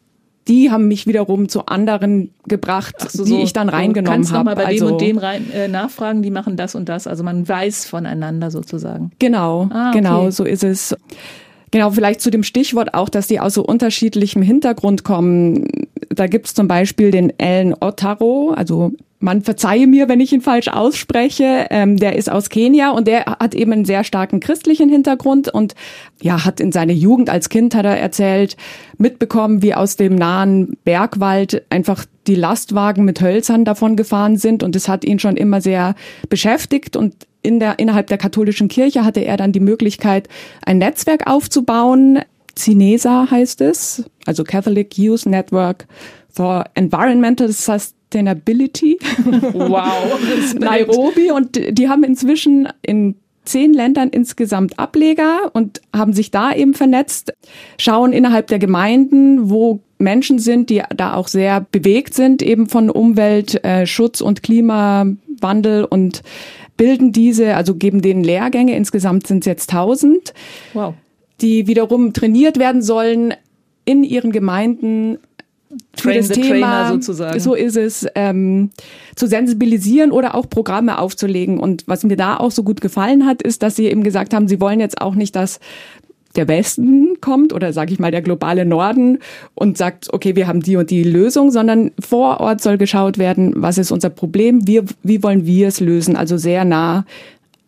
die 0.49 0.71
haben 0.71 0.89
mich 0.89 1.07
wiederum 1.07 1.49
zu 1.49 1.67
anderen 1.67 2.31
gebracht, 2.47 2.95
Ach 3.01 3.11
so, 3.11 3.25
die 3.25 3.31
so. 3.31 3.43
ich 3.43 3.53
dann 3.53 3.69
reingenommen 3.69 4.17
kannst 4.19 4.31
noch 4.31 4.39
habe. 4.41 4.51
mal 4.51 4.57
bei 4.57 4.67
also, 4.67 4.87
dem 4.87 4.93
und 4.93 5.01
dem 5.01 5.19
rein, 5.19 5.51
äh, 5.53 5.69
nachfragen, 5.69 6.23
die 6.23 6.31
machen 6.31 6.57
das 6.57 6.75
und 6.75 6.89
das. 6.89 7.07
Also 7.07 7.25
man 7.25 7.49
weiß 7.49 7.87
voneinander 7.87 8.51
sozusagen. 8.51 9.13
Genau, 9.19 9.69
Ah, 9.71 9.89
okay. 9.91 9.99
genau, 9.99 10.31
so 10.31 10.45
ist 10.45 10.65
es. 10.65 10.95
Genau, 11.71 11.91
vielleicht 11.91 12.21
zu 12.21 12.31
dem 12.31 12.43
Stichwort 12.45 12.95
auch, 12.95 13.09
dass 13.09 13.27
die 13.27 13.41
aus 13.41 13.55
so 13.55 13.65
unterschiedlichem 13.65 14.43
Hintergrund 14.43 15.03
kommen. 15.03 15.67
Da 16.09 16.27
gibt's 16.29 16.55
zum 16.55 16.69
Beispiel 16.69 17.11
den 17.11 17.37
Ellen 17.39 17.75
Otaro, 17.81 18.53
also 18.57 18.93
man 19.25 19.41
verzeihe 19.41 19.87
mir, 19.87 20.09
wenn 20.09 20.21
ich 20.21 20.33
ihn 20.35 20.43
falsch 20.43 20.69
ausspreche. 20.69 21.67
Ähm, 21.71 21.97
der 21.97 22.17
ist 22.17 22.31
aus 22.31 22.51
Kenia 22.51 22.91
und 22.91 23.09
der 23.09 23.25
hat 23.25 23.55
eben 23.55 23.73
einen 23.73 23.87
sehr 23.87 24.05
starken 24.05 24.39
christlichen 24.39 24.91
Hintergrund 24.91 25.49
und 25.49 25.75
ja, 26.21 26.45
hat 26.45 26.61
in 26.61 26.73
seiner 26.73 26.93
Jugend 26.93 27.31
als 27.31 27.49
Kind, 27.49 27.75
hat 27.75 27.87
er 27.87 27.99
erzählt, 27.99 28.57
mitbekommen, 28.99 29.63
wie 29.63 29.75
aus 29.75 29.97
dem 29.97 30.15
nahen 30.15 30.77
Bergwald 30.85 31.65
einfach 31.71 32.05
die 32.27 32.35
Lastwagen 32.35 33.07
mit 33.07 33.23
Hölzern 33.23 33.65
davon 33.65 33.97
gefahren 33.97 34.37
sind 34.37 34.63
und 34.63 34.75
das 34.75 34.89
hat 34.89 35.05
ihn 35.05 35.19
schon 35.19 35.37
immer 35.37 35.63
sehr 35.63 35.95
beschäftigt 36.29 36.95
und 36.95 37.15
in 37.43 37.61
der, 37.61 37.79
innerhalb 37.79 38.09
der 38.09 38.19
katholischen 38.19 38.69
Kirche 38.69 39.05
hatte 39.05 39.21
er 39.21 39.39
dann 39.39 39.53
die 39.53 39.61
Möglichkeit, 39.61 40.29
ein 40.65 40.79
Netzwerk 40.79 41.27
aufzubauen. 41.27 42.21
CINESA 42.59 43.31
heißt 43.31 43.63
es, 43.63 44.05
also 44.27 44.45
Catholic 44.45 44.99
Youth 44.99 45.27
Network 45.27 45.87
for 46.31 46.65
Environmental 46.75 47.51
Sustainability. 48.15 48.99
Wow. 49.53 50.21
Nairobi 50.59 51.33
und 51.33 51.59
die 51.79 51.89
haben 51.89 52.05
inzwischen 52.05 52.69
in 52.83 53.17
zehn 53.45 53.75
Ländern 53.75 54.09
insgesamt 54.09 54.79
Ableger 54.79 55.51
und 55.53 55.83
haben 55.95 56.13
sich 56.13 56.31
da 56.31 56.55
eben 56.55 56.75
vernetzt, 56.75 57.35
schauen 57.77 58.13
innerhalb 58.13 58.47
der 58.47 58.59
Gemeinden, 58.59 59.51
wo 59.51 59.81
Menschen 59.99 60.39
sind, 60.39 60.71
die 60.71 60.83
da 60.97 61.15
auch 61.15 61.29
sehr 61.29 61.67
bewegt 61.73 62.15
sind, 62.15 62.41
eben 62.43 62.69
von 62.69 62.89
Umweltschutz 62.89 64.21
und 64.21 64.43
Klimawandel 64.43 65.85
und 65.85 66.23
bilden 66.77 67.13
diese, 67.13 67.55
also 67.55 67.75
geben 67.75 68.01
denen 68.01 68.25
Lehrgänge, 68.25 68.77
insgesamt 68.77 69.27
sind 69.27 69.41
es 69.41 69.47
jetzt 69.47 69.71
1000, 69.71 70.33
Wow. 70.73 70.95
die 71.41 71.67
wiederum 71.67 72.13
trainiert 72.13 72.59
werden 72.59 72.81
sollen 72.81 73.35
in 73.85 74.05
ihren 74.05 74.33
Gemeinden 74.33 75.19
für 75.97 76.09
Train 76.11 76.19
das 76.19 76.29
the 76.29 76.41
Thema, 76.41 76.89
sozusagen. 76.89 77.41
so 77.41 77.55
ist 77.55 77.77
es, 77.77 78.07
ähm, 78.15 78.71
zu 79.17 79.27
sensibilisieren 79.27 80.13
oder 80.13 80.35
auch 80.35 80.49
Programme 80.49 80.99
aufzulegen. 80.99 81.59
Und 81.59 81.85
was 81.87 82.05
mir 82.05 82.17
da 82.17 82.37
auch 82.37 82.51
so 82.51 82.63
gut 82.63 82.81
gefallen 82.81 83.27
hat, 83.27 83.43
ist, 83.43 83.63
dass 83.63 83.77
sie 83.77 83.87
eben 83.87 84.03
gesagt 84.05 84.35
haben, 84.35 84.47
sie 84.49 84.61
wollen 84.61 84.81
jetzt 84.81 85.01
auch 85.01 85.15
nicht, 85.15 85.35
dass 85.35 85.59
der 86.37 86.49
Westen 86.49 87.21
kommt 87.21 87.53
oder 87.53 87.73
sage 87.73 87.93
ich 87.93 88.01
mal 88.01 88.11
der 88.11 88.23
globale 88.23 88.65
Norden 88.65 89.19
und 89.55 89.79
sagt, 89.79 90.13
okay, 90.13 90.35
wir 90.35 90.49
haben 90.49 90.61
die 90.63 90.75
und 90.77 90.91
die 90.91 91.05
Lösung, 91.05 91.53
sondern 91.53 91.93
vor 92.01 92.41
Ort 92.41 92.61
soll 92.61 92.77
geschaut 92.77 93.19
werden, 93.19 93.53
was 93.57 93.79
ist 93.79 93.93
unser 93.93 94.11
Problem, 94.11 94.67
wir, 94.67 94.85
wie 95.05 95.23
wollen 95.23 95.47
wir 95.47 95.69
es 95.69 95.79
lösen, 95.79 96.17
also 96.17 96.37
sehr 96.37 96.65
nah 96.65 97.05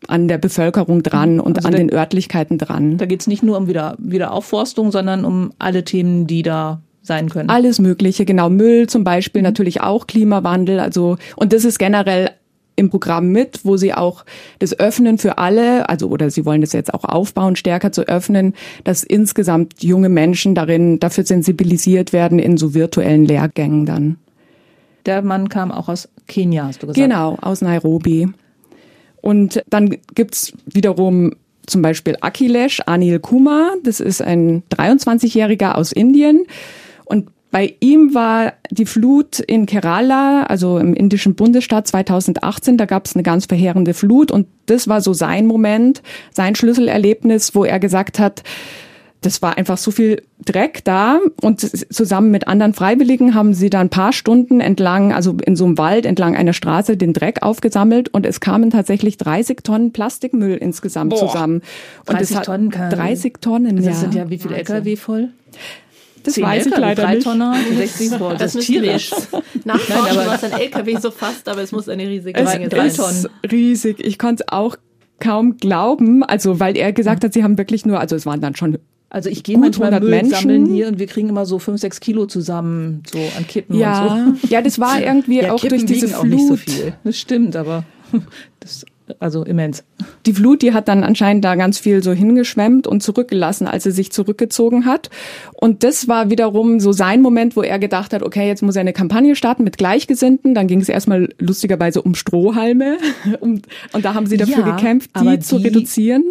an 0.09 0.27
der 0.29 0.39
Bevölkerung 0.39 1.03
dran 1.05 1.39
und 1.41 1.59
Also 1.59 1.69
an 1.69 1.75
der- 1.75 1.85
den 1.85 1.93
Örtlichkeiten 1.93 2.59
dran. 2.59 2.97
Da 2.99 3.07
geht's 3.07 3.27
nicht 3.29 3.43
nur 3.45 3.57
um 3.57 3.69
wieder, 3.69 3.95
Wiederaufforstung, 3.99 4.91
sondern 4.93 5.25
um 5.25 5.53
alle 5.61 5.85
Themen, 5.85 6.27
die 6.27 6.43
da 6.43 6.81
sein 7.07 7.29
können. 7.29 7.49
Alles 7.49 7.79
Mögliche, 7.79 8.25
genau. 8.25 8.51
Müll 8.51 8.89
zum 8.89 9.05
Beispiel, 9.05 9.43
natürlich 9.43 9.81
auch 9.81 10.07
Klimawandel. 10.07 10.81
Also, 10.81 11.17
und 11.37 11.53
das 11.53 11.65
ist 11.65 11.79
generell 11.79 12.31
im 12.77 12.91
Programm 12.91 13.33
mit, 13.33 13.65
wo 13.65 13.77
sie 13.77 13.95
auch 13.95 14.25
das 14.59 14.79
öffnen 14.79 15.19
für 15.19 15.39
alle, 15.39 15.89
also 15.89 16.09
oder 16.09 16.31
sie 16.31 16.45
wollen 16.45 16.61
das 16.61 16.73
jetzt 16.73 16.93
auch 16.93 17.05
aufbauen, 17.05 17.57
stärker 17.57 17.91
zu 17.91 18.03
öffnen, 18.03 18.55
dass 18.85 19.03
insgesamt 19.03 19.83
junge 19.83 20.11
Menschen 20.11 20.55
darin 20.55 21.01
dafür 21.01 21.25
sensibilisiert 21.25 22.13
werden 22.13 22.39
in 22.39 22.59
so 22.59 22.75
virtuellen 22.75 23.25
Lehrgängen 23.25 23.87
dann. 23.87 24.19
Der 25.07 25.23
Mann 25.23 25.49
kam 25.49 25.73
auch 25.73 25.89
aus 25.89 26.09
Kenia, 26.27 26.67
hast 26.67 26.83
du 26.83 26.89
gesagt. 26.89 27.03
Genau, 27.03 27.39
aus 27.41 27.63
Nairobi. 27.63 28.29
Und 29.23 29.63
dann 29.71 29.97
gibt's 30.15 30.53
wiederum 30.67 31.33
zum 31.67 31.83
Beispiel 31.83 32.17
Akhilesh 32.21 32.83
Anil 32.87 33.19
Kumar. 33.21 33.73
Das 33.83 34.01
ist 34.01 34.23
ein 34.23 34.63
23-Jähriger 34.71 35.73
aus 35.73 35.93
Indien. 35.93 36.45
Und 37.07 37.31
bei 37.51 37.75
ihm 37.81 38.13
war 38.13 38.53
die 38.71 38.85
Flut 38.85 39.39
in 39.41 39.65
Kerala, 39.65 40.43
also 40.43 40.79
im 40.79 40.93
indischen 40.93 41.35
Bundesstaat 41.37 41.87
2018, 41.89 42.77
da 42.77 42.85
gab 42.85 43.07
es 43.07 43.15
eine 43.15 43.23
ganz 43.23 43.47
verheerende 43.47 43.95
Flut. 43.95 44.31
Und 44.31 44.47
das 44.67 44.89
war 44.89 45.01
so 45.01 45.15
sein 45.15 45.47
Moment, 45.47 46.03
sein 46.33 46.55
Schlüsselerlebnis, 46.55 47.55
wo 47.55 47.65
er 47.65 47.79
gesagt 47.81 48.19
hat, 48.19 48.43
das 49.23 49.41
war 49.43 49.57
einfach 49.57 49.79
so 49.79 49.91
viel 49.91 50.23
Dreck 50.45 50.85
da 50.85 51.19
und 51.41 51.61
zusammen 51.61 52.31
mit 52.31 52.47
anderen 52.47 52.75
Freiwilligen 52.75 53.35
haben 53.35 53.55
sie 53.55 53.71
da 53.71 53.81
ein 53.81 53.89
paar 53.89 54.13
Stunden 54.13 54.61
entlang, 54.61 55.13
also 55.13 55.37
in 55.45 55.57
so 55.57 55.65
einem 55.65 55.79
Wald 55.79 56.05
entlang 56.07 56.37
einer 56.37 56.53
Straße 56.53 56.97
den 56.97 57.13
Dreck 57.15 57.43
aufgesammelt 57.43 58.11
und 58.11 58.27
es 58.27 58.41
kamen 58.41 58.71
tatsächlich 58.71 59.17
30 59.17 59.63
Tonnen 59.65 59.93
Plastikmüll 59.93 60.57
insgesamt 60.57 61.11
Boah, 61.11 61.19
zusammen. 61.27 61.63
Und 62.07 62.11
30 62.19 62.29
das 62.29 62.37
hat, 62.37 62.45
Tonnen 62.45 62.71
kann- 62.71 62.91
30 62.91 63.41
Tonnen, 63.41 63.77
Das 63.77 63.87
ja. 63.87 63.93
sind 63.95 64.15
ja 64.15 64.29
wie 64.31 64.39
viele 64.39 64.57
Wahnsinn. 64.59 64.75
LKW 64.77 64.97
voll? 64.97 65.29
Das 66.27 66.35
Zehn 66.35 66.45
weiß 66.45 66.67
ich 66.67 66.73
LKW, 66.73 66.81
leider 66.87 67.03
drei 67.03 67.15
nicht. 67.15 67.25
Tonner, 67.25 67.55
60, 67.77 68.11
boah, 68.19 68.35
das, 68.35 68.55
ist 68.55 68.69
müssen 68.69 68.75
wir 68.75 68.83
tierisch. 68.83 69.11
nachforschen, 69.65 70.19
aber- 70.19 70.27
was 70.27 70.45
ein 70.45 70.53
LKW 70.53 70.97
so 71.01 71.11
fasst, 71.11 71.49
aber 71.49 71.63
es 71.63 71.73
muss 71.73 71.89
eine 71.89 72.07
riesige 72.07 72.39
Es 72.39 72.53
Menge 72.53 72.69
sein. 72.71 72.93
Tonnen. 72.95 73.11
ist 73.11 73.31
riesig. 73.51 74.01
Ich 74.05 74.19
konnte 74.19 74.45
es 74.47 74.53
auch 74.53 74.77
kaum 75.19 75.57
glauben, 75.57 76.23
also 76.23 76.61
weil 76.61 76.77
er 76.77 76.93
gesagt 76.93 77.25
hat, 77.25 77.33
sie 77.33 77.43
haben 77.43 77.57
wirklich 77.57 77.87
nur, 77.87 77.99
also 77.99 78.15
es 78.17 78.27
waren 78.27 78.41
dann 78.43 78.55
schon 78.55 78.79
Also 79.09 79.31
ich 79.31 79.43
gehe 79.45 79.57
manchmal 79.57 79.89
100 79.95 80.03
Müll 80.03 80.11
Menschen. 80.11 80.35
sammeln 80.35 80.67
hier 80.67 80.89
und 80.89 80.99
wir 80.99 81.07
kriegen 81.07 81.29
immer 81.31 81.47
so 81.47 81.59
fünf, 81.59 81.81
sechs 81.81 82.01
Kilo 82.01 82.27
zusammen, 82.27 83.03
so 83.11 83.19
an 83.39 83.47
Kippen 83.47 83.79
ja, 83.79 84.05
und 84.15 84.41
so. 84.41 84.49
ja, 84.49 84.61
das 84.61 84.79
war 84.79 85.01
irgendwie 85.03 85.41
Ja, 85.41 85.53
auch 85.53 85.61
Kippen 85.61 85.79
durch 85.79 85.87
diese 85.87 86.09
Flut. 86.09 86.19
auch 86.21 86.25
nicht 86.25 86.47
so 86.47 86.57
viel. 86.57 86.93
Das 87.05 87.17
stimmt, 87.19 87.57
aber 87.57 87.85
das 88.61 88.85
also 89.21 89.45
immens. 89.45 89.85
Die 90.27 90.33
Flut, 90.33 90.61
die 90.63 90.73
hat 90.73 90.89
dann 90.89 91.05
anscheinend 91.05 91.45
da 91.45 91.55
ganz 91.55 91.79
viel 91.79 92.03
so 92.03 92.13
hingeschwemmt 92.13 92.87
und 92.87 93.03
zurückgelassen, 93.03 93.67
als 93.69 93.85
sie 93.85 93.93
sich 93.93 94.11
zurückgezogen 94.13 94.85
hat. 94.85 95.09
Und 95.55 95.85
das 95.85 96.09
war 96.09 96.31
wiederum 96.31 96.81
so 96.81 96.93
sein 96.93 97.23
Moment, 97.23 97.57
wo 97.57 97.63
er 97.63 97.79
gedacht 97.79 98.13
hat, 98.13 98.23
okay, 98.23 98.47
jetzt 98.49 98.63
muss 98.63 98.75
er 98.77 98.81
eine 98.81 98.93
Kampagne 98.93 99.37
starten 99.37 99.63
mit 99.65 99.79
Gleichgesinnten. 99.79 100.55
Dann 100.55 100.67
ging 100.67 100.81
es 100.81 100.89
erstmal 100.89 101.29
lustigerweise 101.39 102.03
um 102.03 102.15
Strohhalme. 102.15 102.99
Und, 103.41 103.67
und 103.93 104.05
da 104.05 104.15
haben 104.15 104.27
sie 104.27 104.37
dafür 104.37 104.67
Ja, 104.67 104.77
gekämpft, 104.77 105.11
aber 105.15 105.33
die 105.37 105.41
zu 105.41 105.59
die- 105.59 105.65
reduzieren. 105.69 106.25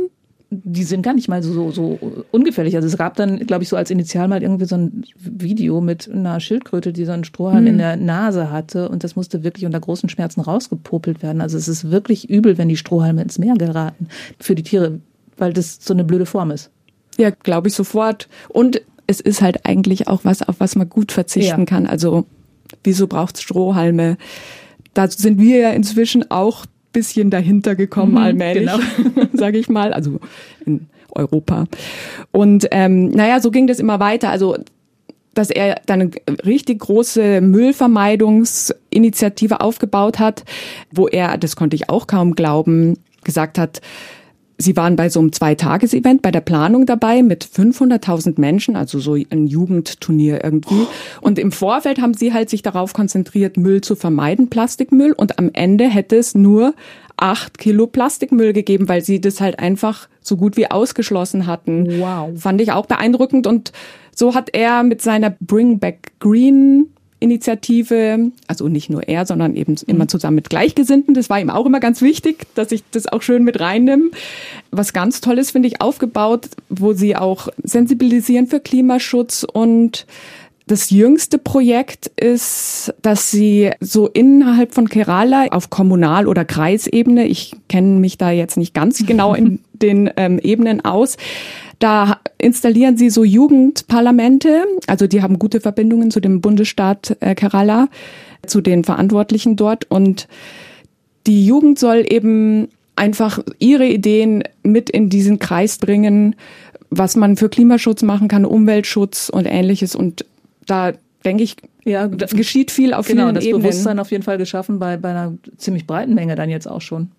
Die 0.63 0.83
sind 0.83 1.01
gar 1.01 1.13
nicht 1.13 1.27
mal 1.27 1.41
so, 1.43 1.71
so 1.71 1.99
ungefährlich. 2.31 2.75
Also 2.75 2.87
es 2.87 2.97
gab 2.97 3.15
dann, 3.15 3.39
glaube 3.45 3.63
ich, 3.63 3.69
so 3.69 3.75
als 3.75 3.89
Initial 3.89 4.27
mal 4.27 4.41
irgendwie 4.41 4.65
so 4.65 4.75
ein 4.75 5.03
Video 5.17 5.81
mit 5.81 6.09
einer 6.09 6.39
Schildkröte, 6.39 6.93
die 6.93 7.05
so 7.05 7.11
einen 7.11 7.23
Strohhalm 7.23 7.67
in 7.67 7.77
der 7.77 7.95
Nase 7.95 8.51
hatte 8.51 8.89
und 8.89 9.03
das 9.03 9.15
musste 9.15 9.43
wirklich 9.43 9.65
unter 9.65 9.79
großen 9.79 10.09
Schmerzen 10.09 10.41
rausgepopelt 10.41 11.21
werden. 11.23 11.41
Also 11.41 11.57
es 11.57 11.67
ist 11.67 11.91
wirklich 11.91 12.29
übel, 12.29 12.57
wenn 12.57 12.69
die 12.69 12.77
Strohhalme 12.77 13.21
ins 13.21 13.39
Meer 13.39 13.55
geraten 13.55 14.07
für 14.39 14.55
die 14.55 14.63
Tiere, 14.63 14.99
weil 15.37 15.53
das 15.53 15.79
so 15.81 15.93
eine 15.93 16.03
blöde 16.03 16.25
Form 16.25 16.51
ist. 16.51 16.69
Ja, 17.17 17.29
glaube 17.29 17.67
ich 17.67 17.73
sofort. 17.73 18.27
Und 18.49 18.81
es 19.07 19.19
ist 19.21 19.41
halt 19.41 19.65
eigentlich 19.65 20.07
auch 20.07 20.21
was, 20.23 20.41
auf 20.41 20.55
was 20.59 20.75
man 20.75 20.89
gut 20.89 21.11
verzichten 21.11 21.61
Ja. 21.61 21.65
kann. 21.65 21.87
Also 21.87 22.25
wieso 22.83 23.07
braucht's 23.07 23.41
Strohhalme? 23.41 24.17
Da 24.93 25.09
sind 25.09 25.39
wir 25.39 25.57
ja 25.57 25.69
inzwischen 25.71 26.29
auch 26.31 26.65
bisschen 26.95 27.29
dahinter 27.29 27.75
gekommen, 27.75 28.13
Mhm, 28.13 28.17
allmählich, 28.17 28.71
genau. 28.71 29.27
sage 29.33 29.59
ich 29.59 29.69
mal. 29.69 29.93
Also 29.93 30.19
in 30.65 30.87
Europa. 31.11 31.65
Und 32.31 32.67
ähm, 32.71 33.09
naja, 33.09 33.39
so 33.39 33.51
ging 33.51 33.67
das 33.67 33.79
immer 33.79 33.99
weiter. 33.99 34.29
Also 34.29 34.55
dass 35.35 35.51
er 35.51 35.81
dann 35.85 36.01
eine 36.01 36.09
richtig 36.45 36.79
große 36.79 37.41
Müllvermeidungsinitiative 37.41 39.59
aufgebaut 39.61 40.17
hat, 40.17 40.45
wo 40.91 41.07
er, 41.09 41.37
das 41.37 41.57
konnte 41.57 41.75
ich 41.75 41.89
auch 41.89 42.07
kaum 42.07 42.35
glauben, 42.35 42.97
gesagt 43.23 43.57
hat, 43.57 43.81
Sie 44.57 44.77
waren 44.77 44.95
bei 44.95 45.09
so 45.09 45.19
einem 45.19 45.33
Zweitages-Event 45.33 46.21
bei 46.21 46.31
der 46.31 46.41
Planung 46.41 46.85
dabei 46.85 47.23
mit 47.23 47.43
500.000 47.43 48.39
Menschen, 48.39 48.75
also 48.75 48.99
so 48.99 49.13
ein 49.15 49.47
Jugendturnier 49.47 50.43
irgendwie. 50.43 50.87
Und 51.19 51.39
im 51.39 51.51
Vorfeld 51.51 52.01
haben 52.01 52.13
sie 52.13 52.33
halt 52.33 52.49
sich 52.49 52.61
darauf 52.61 52.93
konzentriert, 52.93 53.57
Müll 53.57 53.81
zu 53.81 53.95
vermeiden, 53.95 54.49
Plastikmüll. 54.49 55.11
Und 55.11 55.39
am 55.39 55.49
Ende 55.51 55.89
hätte 55.89 56.15
es 56.15 56.35
nur 56.35 56.73
acht 57.17 57.57
Kilo 57.57 57.87
Plastikmüll 57.87 58.53
gegeben, 58.53 58.87
weil 58.87 59.01
sie 59.01 59.19
das 59.19 59.41
halt 59.41 59.59
einfach 59.59 60.07
so 60.21 60.37
gut 60.37 60.55
wie 60.55 60.71
ausgeschlossen 60.71 61.47
hatten. 61.47 61.99
Wow. 61.99 62.29
Fand 62.39 62.61
ich 62.61 62.71
auch 62.71 62.85
beeindruckend. 62.85 63.47
Und 63.47 63.73
so 64.15 64.35
hat 64.35 64.49
er 64.53 64.83
mit 64.83 65.01
seiner 65.01 65.35
Bring 65.41 65.79
Back 65.79 66.13
Green 66.19 66.87
Initiative, 67.19 68.31
also 68.47 68.67
nicht 68.67 68.89
nur 68.89 69.07
er, 69.07 69.25
sondern 69.25 69.55
eben 69.55 69.75
immer 69.87 70.07
zusammen 70.07 70.35
mit 70.35 70.49
Gleichgesinnten. 70.49 71.13
Das 71.13 71.29
war 71.29 71.39
ihm 71.39 71.49
auch 71.49 71.65
immer 71.65 71.79
ganz 71.79 72.01
wichtig, 72.01 72.45
dass 72.55 72.71
ich 72.71 72.83
das 72.91 73.07
auch 73.07 73.21
schön 73.21 73.43
mit 73.43 73.59
reinnehme. 73.59 74.11
Was 74.71 74.93
ganz 74.93 75.21
Tolles 75.21 75.51
finde 75.51 75.67
ich 75.67 75.81
aufgebaut, 75.81 76.49
wo 76.69 76.93
sie 76.93 77.15
auch 77.15 77.47
sensibilisieren 77.63 78.47
für 78.47 78.59
Klimaschutz 78.59 79.45
und 79.51 80.05
das 80.67 80.89
jüngste 80.89 81.37
Projekt 81.37 82.07
ist, 82.19 82.93
dass 83.01 83.29
sie 83.29 83.71
so 83.79 84.07
innerhalb 84.07 84.73
von 84.73 84.89
Kerala 84.89 85.47
auf 85.51 85.69
Kommunal- 85.69 86.27
oder 86.27 86.43
Kreisebene, 86.43 87.27
ich 87.27 87.55
kenne 87.69 87.99
mich 87.99 88.17
da 88.17 88.31
jetzt 88.31 88.57
nicht 88.57 88.73
ganz 88.73 88.97
genau 89.05 89.35
in 89.35 89.59
den 89.73 90.09
ähm, 90.17 90.39
Ebenen 90.39 90.83
aus, 90.83 91.17
da 91.79 92.19
installieren 92.37 92.97
sie 92.97 93.09
so 93.09 93.23
Jugendparlamente, 93.23 94.65
also 94.87 95.07
die 95.07 95.21
haben 95.21 95.39
gute 95.39 95.59
Verbindungen 95.59 96.09
zu 96.09 96.19
dem 96.19 96.41
Bundesstaat 96.41 97.17
äh, 97.19 97.35
Kerala, 97.35 97.89
zu 98.47 98.61
den 98.61 98.83
Verantwortlichen 98.83 99.55
dort. 99.55 99.85
Und 99.89 100.27
die 101.27 101.45
Jugend 101.45 101.79
soll 101.79 102.05
eben 102.07 102.69
einfach 102.95 103.39
ihre 103.59 103.87
Ideen 103.87 104.43
mit 104.63 104.89
in 104.89 105.09
diesen 105.09 105.39
Kreis 105.39 105.77
bringen, 105.77 106.35
was 106.89 107.15
man 107.15 107.35
für 107.35 107.49
Klimaschutz 107.49 108.03
machen 108.03 108.27
kann, 108.27 108.45
Umweltschutz 108.45 109.29
und 109.29 109.45
ähnliches. 109.45 109.95
Und 109.95 110.25
da 110.65 110.93
denke 111.23 111.43
ich, 111.43 111.57
Ja, 111.83 112.07
da 112.07 112.25
geschieht 112.27 112.71
viel 112.71 112.93
auf 112.93 113.07
genau, 113.07 113.23
vielen 113.23 113.35
das 113.35 113.43
Ebenen. 113.45 113.61
Bewusstsein 113.63 113.99
auf 113.99 114.11
jeden 114.11 114.23
Fall 114.23 114.37
geschaffen 114.37 114.79
bei, 114.79 114.97
bei 114.97 115.09
einer 115.09 115.33
ziemlich 115.57 115.87
breiten 115.87 116.13
Menge 116.13 116.35
dann 116.35 116.49
jetzt 116.49 116.67
auch 116.67 116.81
schon. 116.81 117.09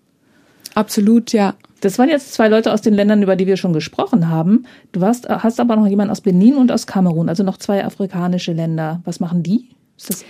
Absolut, 0.75 1.33
ja. 1.33 1.55
Das 1.81 1.97
waren 1.99 2.09
jetzt 2.09 2.33
zwei 2.33 2.47
Leute 2.47 2.71
aus 2.73 2.81
den 2.81 2.93
Ländern, 2.93 3.21
über 3.23 3.35
die 3.35 3.47
wir 3.47 3.57
schon 3.57 3.73
gesprochen 3.73 4.29
haben. 4.29 4.65
Du 4.91 5.01
warst, 5.01 5.27
hast 5.29 5.59
aber 5.59 5.75
noch 5.75 5.87
jemanden 5.87 6.11
aus 6.11 6.21
Benin 6.21 6.55
und 6.55 6.71
aus 6.71 6.87
Kamerun, 6.87 7.29
also 7.29 7.43
noch 7.43 7.57
zwei 7.57 7.83
afrikanische 7.85 8.53
Länder. 8.53 9.01
Was 9.05 9.19
machen 9.19 9.43
die? 9.43 9.69
Ist 9.97 10.09
das 10.09 10.25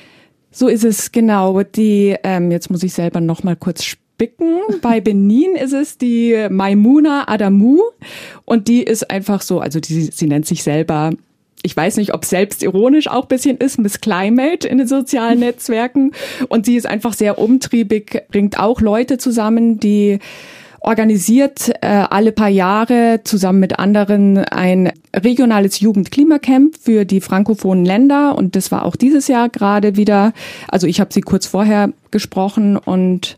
So 0.52 0.68
ist 0.68 0.84
es 0.84 1.12
genau. 1.12 1.64
Die, 1.64 2.16
ähm, 2.24 2.52
jetzt 2.52 2.70
muss 2.70 2.84
ich 2.84 2.94
selber 2.94 3.22
noch 3.22 3.44
mal 3.44 3.56
kurz 3.56 3.84
spicken. 3.84 4.60
Bei 4.82 5.02
Benin 5.02 5.56
ist 5.56 5.74
es 5.74 5.98
die 5.98 6.48
Maimuna 6.50 7.28
Adamu 7.28 7.80
und 8.46 8.68
die 8.68 8.84
ist 8.84 9.10
einfach 9.10 9.42
so, 9.42 9.60
also 9.60 9.80
die, 9.80 10.04
sie 10.04 10.28
nennt 10.28 10.46
sich 10.46 10.64
selber 10.64 11.12
ich 11.64 11.76
weiß 11.76 11.98
nicht, 11.98 12.14
ob 12.14 12.26
selbstironisch 12.26 13.08
auch 13.08 13.26
bisschen 13.26 13.58
ist, 13.58 13.80
Miss 13.80 14.00
Climate 14.00 14.68
in 14.68 14.78
den 14.78 14.88
sozialen 14.88 15.40
Netzwerken. 15.40 16.12
Und 16.50 16.66
sie 16.66 16.76
ist 16.76 16.86
einfach 16.86 17.14
sehr 17.14 17.40
umtriebig, 17.40 18.24
bringt 18.30 18.60
auch 18.60 18.80
Leute 18.80 19.18
zusammen, 19.18 19.80
die 19.80 20.20
organisiert 20.80 21.70
äh, 21.82 21.88
alle 21.88 22.32
paar 22.32 22.50
Jahre 22.50 23.22
zusammen 23.24 23.60
mit 23.60 23.80
anderen 23.80 24.38
ein 24.38 24.92
regionales 25.14 25.80
Jugendklimacamp 25.80 26.78
für 26.80 27.04
die 27.04 27.20
frankophonen 27.20 27.84
Länder 27.84 28.38
und 28.38 28.56
das 28.56 28.72
war 28.72 28.86
auch 28.86 28.96
dieses 28.96 29.28
Jahr 29.28 29.50
gerade 29.50 29.98
wieder. 29.98 30.34
Also 30.68 30.88
ich 30.88 31.02
habe 31.02 31.14
sie 31.14 31.22
kurz 31.22 31.46
vorher 31.46 31.92
gesprochen 32.12 32.78
und 32.78 33.38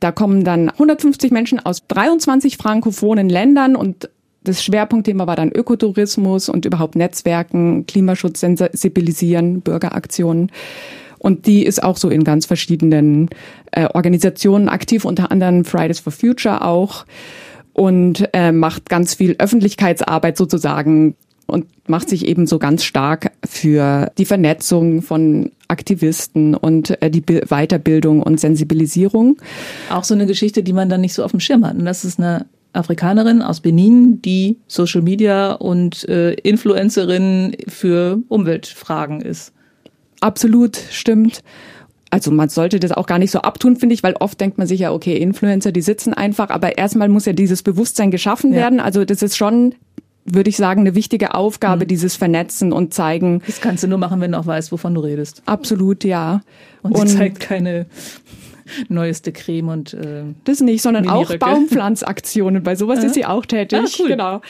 da 0.00 0.10
kommen 0.10 0.42
dann 0.42 0.70
150 0.70 1.30
Menschen 1.30 1.64
aus 1.64 1.86
23 1.86 2.56
frankophonen 2.56 3.28
Ländern 3.28 3.76
und 3.76 4.08
das 4.42 4.62
Schwerpunktthema 4.62 5.26
war 5.26 5.36
dann 5.36 5.52
Ökotourismus 5.52 6.48
und 6.48 6.64
überhaupt 6.64 6.96
Netzwerken, 6.96 7.86
Klimaschutz 7.86 8.40
sensibilisieren, 8.40 9.60
Bürgeraktionen. 9.60 10.50
Und 11.18 11.46
die 11.46 11.64
ist 11.64 11.82
auch 11.82 11.98
so 11.98 12.08
in 12.08 12.24
ganz 12.24 12.46
verschiedenen 12.46 13.28
äh, 13.72 13.86
Organisationen 13.92 14.70
aktiv, 14.70 15.04
unter 15.04 15.30
anderem 15.30 15.66
Fridays 15.66 16.00
for 16.00 16.12
Future 16.12 16.64
auch 16.64 17.04
und 17.74 18.28
äh, 18.32 18.52
macht 18.52 18.88
ganz 18.88 19.14
viel 19.14 19.36
Öffentlichkeitsarbeit 19.38 20.38
sozusagen 20.38 21.14
und 21.46 21.66
macht 21.88 22.08
sich 22.08 22.26
eben 22.26 22.46
so 22.46 22.58
ganz 22.58 22.84
stark 22.84 23.32
für 23.44 24.10
die 24.16 24.24
Vernetzung 24.24 25.02
von 25.02 25.50
Aktivisten 25.68 26.54
und 26.54 27.00
äh, 27.02 27.10
die 27.10 27.20
Bi 27.20 27.40
Weiterbildung 27.48 28.22
und 28.22 28.40
Sensibilisierung. 28.40 29.36
auch 29.90 30.04
so 30.04 30.14
eine 30.14 30.26
Geschichte, 30.26 30.62
die 30.62 30.72
man 30.72 30.88
dann 30.88 31.02
nicht 31.02 31.14
so 31.14 31.24
auf 31.24 31.32
dem 31.32 31.40
Schirm 31.40 31.66
hat. 31.66 31.76
Und 31.76 31.84
das 31.84 32.04
ist 32.04 32.18
eine 32.18 32.46
Afrikanerin 32.72 33.42
aus 33.42 33.60
Benin, 33.60 34.22
die 34.22 34.58
Social 34.66 35.02
Media 35.02 35.52
und 35.52 36.08
äh, 36.08 36.32
Influencerin 36.34 37.56
für 37.68 38.18
Umweltfragen 38.28 39.20
ist. 39.20 39.52
Absolut, 40.20 40.76
stimmt. 40.90 41.40
Also 42.10 42.30
man 42.32 42.48
sollte 42.48 42.80
das 42.80 42.92
auch 42.92 43.06
gar 43.06 43.18
nicht 43.18 43.30
so 43.30 43.40
abtun, 43.40 43.76
finde 43.76 43.94
ich, 43.94 44.02
weil 44.02 44.14
oft 44.18 44.40
denkt 44.40 44.58
man 44.58 44.66
sich 44.66 44.80
ja, 44.80 44.92
okay, 44.92 45.16
Influencer, 45.16 45.70
die 45.72 45.80
sitzen 45.80 46.12
einfach, 46.12 46.50
aber 46.50 46.76
erstmal 46.76 47.08
muss 47.08 47.24
ja 47.24 47.32
dieses 47.32 47.62
Bewusstsein 47.62 48.10
geschaffen 48.10 48.50
Ja. 48.52 48.58
werden. 48.58 48.80
Also 48.80 49.04
das 49.04 49.22
ist 49.22 49.36
schon, 49.36 49.74
würde 50.24 50.50
ich 50.50 50.56
sagen, 50.56 50.80
eine 50.80 50.94
wichtige 50.96 51.34
Aufgabe, 51.34 51.86
dieses 51.86 52.16
Vernetzen 52.16 52.72
und 52.72 52.92
zeigen. 52.94 53.42
Das 53.46 53.60
kannst 53.60 53.84
du 53.84 53.88
nur 53.88 53.98
machen, 53.98 54.20
wenn 54.20 54.32
du 54.32 54.38
auch 54.38 54.46
weißt, 54.46 54.72
wovon 54.72 54.94
du 54.94 55.00
redest. 55.00 55.42
Absolut, 55.46 56.02
ja. 56.04 56.42
Und, 56.82 56.96
sie 57.08 57.16
zeigt 57.16 57.40
keine 57.40 57.86
neueste 58.88 59.32
Creme 59.32 59.68
und 59.68 59.94
äh, 59.94 60.24
Das 60.44 60.60
nicht, 60.60 60.82
sondern 60.82 61.08
auch. 61.08 61.34
Baumpflanzaktionen. 61.36 62.62
Bei 62.62 62.76
sowas 62.76 63.04
ist 63.04 63.14
sie 63.14 63.24
auch 63.24 63.46
tätig. 63.46 63.78
Ah, 63.82 63.88
cool. 63.98 64.08
Genau. 64.08 64.40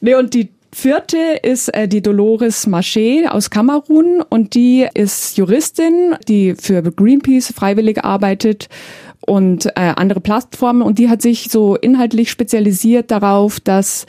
Nee, 0.00 0.14
und 0.14 0.34
die 0.34 0.48
vierte 0.74 1.18
ist 1.42 1.68
äh, 1.74 1.86
die 1.86 2.00
Dolores 2.00 2.66
Marché 2.66 3.28
aus 3.28 3.50
Kamerun 3.50 4.22
und 4.28 4.54
die 4.54 4.86
ist 4.94 5.36
Juristin, 5.36 6.16
die 6.28 6.54
für 6.54 6.82
Greenpeace 6.82 7.52
freiwillig 7.52 8.04
arbeitet 8.04 8.68
und 9.20 9.66
äh, 9.66 9.92
andere 9.96 10.20
Plattformen 10.20 10.82
und 10.82 10.98
die 10.98 11.08
hat 11.08 11.22
sich 11.22 11.48
so 11.50 11.76
inhaltlich 11.76 12.30
spezialisiert 12.30 13.10
darauf, 13.10 13.60
dass 13.60 14.06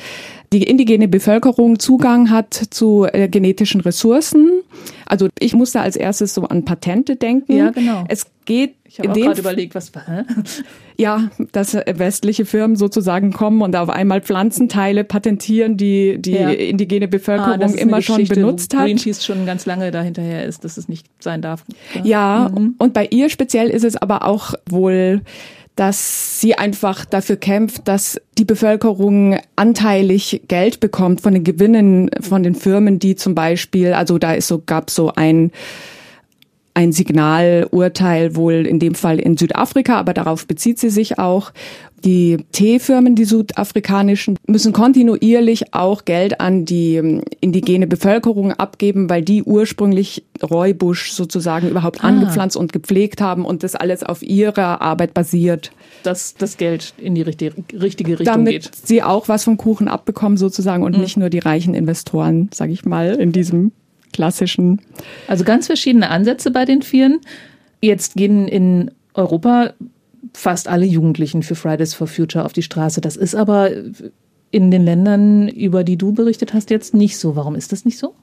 die 0.53 0.63
indigene 0.63 1.07
Bevölkerung 1.07 1.79
Zugang 1.79 2.29
hat 2.29 2.53
zu 2.53 3.07
äh, 3.11 3.27
genetischen 3.27 3.81
Ressourcen. 3.81 4.61
Also 5.05 5.27
ich 5.39 5.53
musste 5.53 5.81
als 5.81 5.95
erstes 5.95 6.33
so 6.33 6.43
an 6.43 6.63
Patente 6.63 7.15
denken. 7.15 7.57
Ja, 7.57 7.71
genau. 7.71 8.05
Es 8.07 8.27
geht 8.45 8.75
ich 8.93 8.99
habe 8.99 9.07
in 9.07 9.11
auch 9.11 9.15
dem 9.15 9.25
gerade 9.25 9.41
überlegt, 9.41 9.73
was 9.73 9.91
hä? 10.05 10.23
ja, 10.99 11.31
dass 11.51 11.73
westliche 11.73 12.45
Firmen 12.45 12.75
sozusagen 12.75 13.33
kommen 13.33 13.63
und 13.63 13.75
auf 13.75 13.89
einmal 13.89 14.21
Pflanzenteile 14.21 15.03
patentieren, 15.03 15.77
die 15.77 16.17
die 16.19 16.33
Ja. 16.33 16.51
indigene 16.51 17.07
Bevölkerung 17.07 17.59
Ah, 17.59 17.65
immer 17.65 18.03
schon 18.03 18.23
benutzt 18.27 18.75
hat. 18.75 18.85
Greenpeace 18.85 19.25
schon 19.25 19.47
ganz 19.47 19.65
lange 19.65 19.89
dahinterher 19.89 20.45
ist, 20.45 20.63
dass 20.63 20.77
es 20.77 20.89
nicht 20.89 21.07
sein 21.19 21.41
darf. 21.41 21.65
Ja, 22.03 22.51
und 22.77 22.93
bei 22.93 23.07
ihr 23.07 23.29
speziell 23.29 23.69
ist 23.69 23.83
es 23.83 23.97
aber 23.97 24.25
auch 24.27 24.53
wohl, 24.69 25.21
dass 25.75 26.39
sie 26.39 26.53
einfach 26.55 27.03
dafür 27.03 27.37
kämpft, 27.37 27.87
dass 27.87 28.21
die 28.37 28.45
Bevölkerung 28.45 29.39
anteilig 29.55 30.43
Geld 30.47 30.79
bekommt 30.79 31.21
von 31.21 31.33
den 31.33 31.43
Gewinnen 31.43 32.11
von 32.21 32.43
den 32.43 32.53
Firmen, 32.53 32.99
die 32.99 33.15
zum 33.15 33.33
Beispiel, 33.33 33.93
also 33.93 34.19
da 34.19 34.33
ist 34.33 34.47
so, 34.47 34.61
gab 34.63 34.91
so 34.91 35.13
ein 35.15 35.51
ein 36.75 36.91
Signalurteil 36.91 38.35
wohl 38.35 38.65
in 38.65 38.79
dem 38.79 38.95
Fall 38.95 39.19
in 39.19 39.37
Südafrika, 39.37 39.97
aber 39.97 40.13
darauf 40.13 40.47
bezieht 40.47 40.79
sie 40.79 40.89
sich 40.89 41.19
auch. 41.19 41.51
Die 42.03 42.37
Teefirmen, 42.51 43.15
die 43.15 43.23
südafrikanischen, 43.23 44.37
müssen 44.45 44.73
kontinuierlich 44.73 45.73
auch 45.73 46.03
Geld 46.03 46.41
an 46.41 46.65
die 46.65 46.95
ähm, 46.95 47.21
indigene 47.39 47.87
Bevölkerung 47.87 48.51
abgeben, 48.51 49.09
weil 49.09 49.21
die 49.21 49.41
ursprünglich 49.43 50.25
Räubusch 50.41 51.13
sozusagen 51.13 51.69
überhaupt 51.69 52.03
Ah. 52.03 52.07
angepflanzt 52.09 52.57
und 52.57 52.73
gepflegt 52.73 53.21
haben 53.21 53.45
und 53.45 53.63
das 53.63 53.75
alles 53.75 54.03
auf 54.03 54.21
ihrer 54.21 54.81
Arbeit 54.81 55.13
basiert. 55.13 55.71
Dass 56.03 56.35
das 56.35 56.57
Geld 56.57 56.93
in 56.97 57.15
die 57.15 57.21
richtige, 57.21 57.53
richtige 57.71 58.19
Richtung 58.19 58.25
Damit 58.25 58.51
geht. 58.51 58.65
Mhm. 58.65 58.77
sie 58.83 59.01
auch 59.03 59.29
was 59.29 59.45
vom 59.45 59.55
Kuchen 59.55 59.87
abbekommen 59.87 60.37
sozusagen 60.37 60.83
und 60.83 60.97
nicht 60.97 61.15
nur 61.15 61.29
die 61.29 61.39
reichen 61.39 61.73
Investoren, 61.73 62.49
sage 62.53 62.73
ich 62.73 62.83
mal, 62.83 63.13
in 63.15 63.31
diesem 63.31 63.71
klassischen 64.13 64.81
Also 65.27 65.43
ganz 65.43 65.67
verschiedene 65.67 66.09
Ansätze 66.09 66.51
bei 66.51 66.65
den 66.65 66.81
Vieren. 66.81 67.19
Jetzt 67.81 68.15
gehen 68.15 68.47
in 68.47 68.91
Europa 69.13 69.73
fast 70.33 70.67
alle 70.67 70.85
Jugendlichen 70.85 71.43
für 71.43 71.55
Fridays 71.55 71.93
for 71.93 72.07
Future 72.07 72.45
auf 72.45 72.53
die 72.53 72.63
Straße. 72.63 73.01
Das 73.01 73.17
ist 73.17 73.35
aber 73.35 73.71
in 74.51 74.71
den 74.71 74.83
Ländern, 74.83 75.49
über 75.49 75.83
die 75.83 75.97
du 75.97 76.13
berichtet 76.13 76.53
hast, 76.53 76.69
jetzt 76.69 76.93
nicht 76.93 77.17
so. 77.17 77.35
Warum 77.35 77.55
ist 77.55 77.71
das 77.71 77.85
nicht 77.85 77.97
so? 77.97 78.15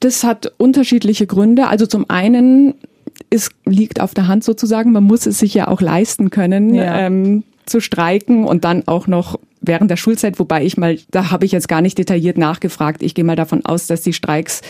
Das 0.00 0.24
hat 0.24 0.52
unterschiedliche 0.58 1.26
Gründe. 1.26 1.68
Also 1.68 1.86
zum 1.86 2.08
einen 2.10 2.74
es 3.28 3.50
liegt 3.64 4.00
auf 4.00 4.14
der 4.14 4.28
Hand 4.28 4.44
sozusagen. 4.44 4.92
Man 4.92 5.04
muss 5.04 5.26
es 5.26 5.38
sich 5.38 5.52
ja 5.52 5.68
auch 5.68 5.80
leisten 5.80 6.30
können, 6.30 6.74
ja. 6.74 7.00
ähm, 7.00 7.44
zu 7.66 7.80
streiken 7.80 8.44
und 8.44 8.64
dann 8.64 8.86
auch 8.86 9.06
noch 9.06 9.38
während 9.60 9.90
der 9.90 9.96
Schulzeit, 9.96 10.38
wobei 10.38 10.64
ich 10.64 10.76
mal, 10.76 10.98
da 11.10 11.30
habe 11.30 11.44
ich 11.44 11.52
jetzt 11.52 11.68
gar 11.68 11.80
nicht 11.80 11.98
detailliert 11.98 12.38
nachgefragt. 12.38 13.02
Ich 13.02 13.14
gehe 13.14 13.24
mal 13.24 13.36
davon 13.36 13.64
aus, 13.64 13.86
dass 13.86 14.02
die 14.02 14.12
Streiks 14.12 14.62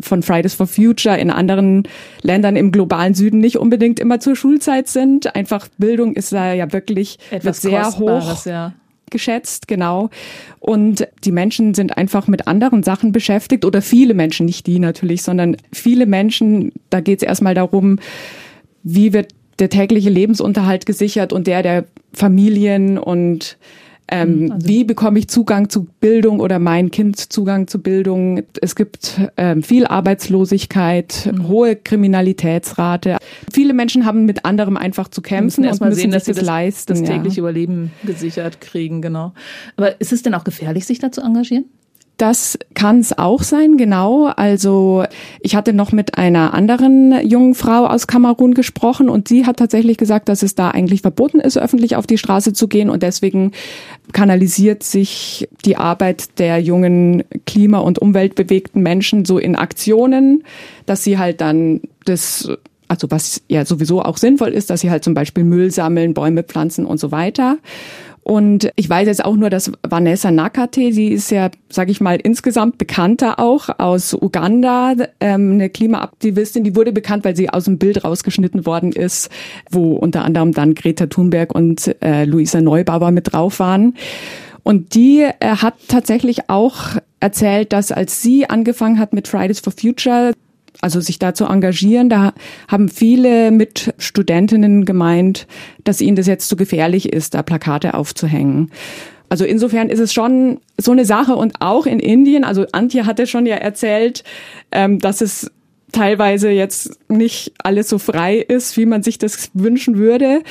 von 0.00 0.22
Fridays 0.22 0.54
for 0.54 0.66
Future 0.66 1.18
in 1.18 1.30
anderen 1.30 1.86
Ländern 2.22 2.56
im 2.56 2.72
globalen 2.72 3.14
Süden 3.14 3.38
nicht 3.38 3.58
unbedingt 3.58 4.00
immer 4.00 4.20
zur 4.20 4.36
Schulzeit 4.36 4.88
sind. 4.88 5.34
Einfach 5.34 5.68
Bildung 5.78 6.14
ist 6.14 6.32
da 6.32 6.54
ja 6.54 6.72
wirklich 6.72 7.18
Etwas 7.30 7.60
sehr 7.60 7.86
hoch 7.98 8.46
ja. 8.46 8.72
geschätzt, 9.10 9.68
genau. 9.68 10.08
Und 10.58 11.06
die 11.24 11.32
Menschen 11.32 11.74
sind 11.74 11.98
einfach 11.98 12.26
mit 12.26 12.48
anderen 12.48 12.82
Sachen 12.82 13.12
beschäftigt 13.12 13.66
oder 13.66 13.82
viele 13.82 14.14
Menschen, 14.14 14.46
nicht 14.46 14.66
die 14.66 14.78
natürlich, 14.78 15.22
sondern 15.22 15.56
viele 15.72 16.06
Menschen, 16.06 16.72
da 16.88 17.00
geht 17.00 17.18
es 17.18 17.28
erstmal 17.28 17.54
darum, 17.54 17.98
wie 18.82 19.12
wird 19.12 19.34
der 19.58 19.68
tägliche 19.68 20.08
Lebensunterhalt 20.08 20.86
gesichert 20.86 21.34
und 21.34 21.46
der 21.46 21.62
der 21.62 21.84
Familien 22.14 22.96
und 22.96 23.58
ähm, 24.10 24.44
mhm, 24.44 24.52
also 24.52 24.68
wie 24.68 24.84
bekomme 24.84 25.18
ich 25.18 25.28
Zugang 25.28 25.68
zu 25.68 25.86
Bildung 26.00 26.40
oder 26.40 26.58
mein 26.58 26.90
Kind 26.90 27.32
Zugang 27.32 27.68
zu 27.68 27.80
Bildung? 27.80 28.42
Es 28.60 28.74
gibt 28.74 29.20
ähm, 29.36 29.62
viel 29.62 29.86
Arbeitslosigkeit, 29.86 31.30
mhm. 31.32 31.48
hohe 31.48 31.76
Kriminalitätsrate. 31.76 33.18
Viele 33.52 33.72
Menschen 33.72 34.04
haben 34.04 34.24
mit 34.24 34.44
anderem 34.44 34.76
einfach 34.76 35.08
zu 35.08 35.22
kämpfen 35.22 35.64
und 35.64 35.80
müssen 35.80 35.92
sehen, 35.94 36.10
dass 36.10 36.24
sie 36.24 36.32
das, 36.32 36.42
leisten, 36.42 36.94
das 36.94 37.02
tägliche 37.02 37.36
ja. 37.36 37.42
Überleben 37.42 37.92
gesichert 38.04 38.60
kriegen, 38.60 39.00
genau. 39.00 39.32
Aber 39.76 40.00
ist 40.00 40.12
es 40.12 40.22
denn 40.22 40.34
auch 40.34 40.44
gefährlich, 40.44 40.86
sich 40.86 40.98
da 40.98 41.12
zu 41.12 41.20
engagieren? 41.20 41.66
Das 42.20 42.58
kann 42.74 43.00
es 43.00 43.16
auch 43.16 43.42
sein, 43.42 43.78
genau. 43.78 44.26
Also 44.26 45.04
ich 45.40 45.56
hatte 45.56 45.72
noch 45.72 45.90
mit 45.90 46.18
einer 46.18 46.52
anderen 46.52 47.18
jungen 47.26 47.54
Frau 47.54 47.86
aus 47.86 48.06
Kamerun 48.06 48.52
gesprochen 48.52 49.08
und 49.08 49.26
sie 49.26 49.46
hat 49.46 49.56
tatsächlich 49.56 49.96
gesagt, 49.96 50.28
dass 50.28 50.42
es 50.42 50.54
da 50.54 50.70
eigentlich 50.70 51.00
verboten 51.00 51.40
ist, 51.40 51.56
öffentlich 51.56 51.96
auf 51.96 52.06
die 52.06 52.18
Straße 52.18 52.52
zu 52.52 52.68
gehen 52.68 52.90
und 52.90 53.02
deswegen 53.02 53.52
kanalisiert 54.12 54.82
sich 54.82 55.48
die 55.64 55.78
Arbeit 55.78 56.38
der 56.38 56.58
jungen 56.58 57.24
klima- 57.46 57.78
und 57.78 57.98
umweltbewegten 57.98 58.82
Menschen 58.82 59.24
so 59.24 59.38
in 59.38 59.56
Aktionen, 59.56 60.44
dass 60.84 61.02
sie 61.02 61.16
halt 61.16 61.40
dann 61.40 61.80
das 62.04 62.50
also 62.86 63.08
was 63.08 63.40
ja 63.48 63.64
sowieso 63.64 64.02
auch 64.02 64.16
sinnvoll 64.16 64.48
ist, 64.48 64.68
dass 64.68 64.80
sie 64.80 64.90
halt 64.90 65.04
zum 65.04 65.14
Beispiel 65.14 65.44
Müll 65.44 65.70
sammeln, 65.70 66.12
Bäume 66.12 66.42
pflanzen 66.42 66.84
und 66.84 66.98
so 66.98 67.12
weiter. 67.12 67.58
Und 68.22 68.70
ich 68.76 68.88
weiß 68.88 69.06
jetzt 69.06 69.24
auch 69.24 69.34
nur, 69.34 69.50
dass 69.50 69.72
Vanessa 69.82 70.30
Nakate, 70.30 70.92
sie 70.92 71.08
ist 71.08 71.30
ja, 71.30 71.50
sage 71.68 71.90
ich 71.90 72.00
mal, 72.00 72.16
insgesamt 72.16 72.78
bekannter 72.78 73.40
auch 73.40 73.68
aus 73.78 74.14
Uganda, 74.14 74.94
ähm, 75.20 75.52
eine 75.52 75.70
Klimaaktivistin, 75.70 76.62
die 76.62 76.76
wurde 76.76 76.92
bekannt, 76.92 77.24
weil 77.24 77.34
sie 77.34 77.50
aus 77.50 77.64
dem 77.64 77.78
Bild 77.78 78.04
rausgeschnitten 78.04 78.66
worden 78.66 78.92
ist, 78.92 79.30
wo 79.70 79.94
unter 79.94 80.24
anderem 80.24 80.52
dann 80.52 80.74
Greta 80.74 81.06
Thunberg 81.06 81.54
und 81.54 81.96
äh, 82.02 82.24
Luisa 82.24 82.60
Neubauer 82.60 83.10
mit 83.10 83.32
drauf 83.32 83.58
waren. 83.58 83.94
Und 84.62 84.94
die 84.94 85.22
äh, 85.22 85.32
hat 85.40 85.74
tatsächlich 85.88 86.50
auch 86.50 86.96
erzählt, 87.20 87.72
dass 87.72 87.90
als 87.90 88.22
sie 88.22 88.48
angefangen 88.48 88.98
hat 88.98 89.12
mit 89.12 89.28
Fridays 89.28 89.60
for 89.60 89.72
Future, 89.72 90.32
also 90.80 91.00
sich 91.00 91.18
da 91.18 91.34
zu 91.34 91.44
engagieren. 91.44 92.08
Da 92.08 92.32
haben 92.68 92.88
viele 92.88 93.50
Mitstudentinnen 93.50 94.84
gemeint, 94.84 95.46
dass 95.84 96.00
ihnen 96.00 96.16
das 96.16 96.26
jetzt 96.26 96.48
zu 96.48 96.56
gefährlich 96.56 97.12
ist, 97.12 97.34
da 97.34 97.42
Plakate 97.42 97.94
aufzuhängen. 97.94 98.70
Also 99.28 99.44
insofern 99.44 99.88
ist 99.88 100.00
es 100.00 100.12
schon 100.12 100.60
so 100.76 100.90
eine 100.90 101.04
Sache 101.04 101.36
und 101.36 101.54
auch 101.60 101.86
in 101.86 102.00
Indien, 102.00 102.44
also 102.44 102.66
Antje 102.72 103.06
hatte 103.06 103.26
schon 103.26 103.46
ja 103.46 103.56
erzählt, 103.56 104.24
ähm, 104.72 104.98
dass 104.98 105.20
es 105.20 105.50
teilweise 105.92 106.50
jetzt 106.50 106.98
nicht 107.08 107.52
alles 107.62 107.88
so 107.88 107.98
frei 107.98 108.38
ist, 108.38 108.76
wie 108.76 108.86
man 108.86 109.02
sich 109.02 109.18
das 109.18 109.50
wünschen 109.54 109.98
würde. 109.98 110.42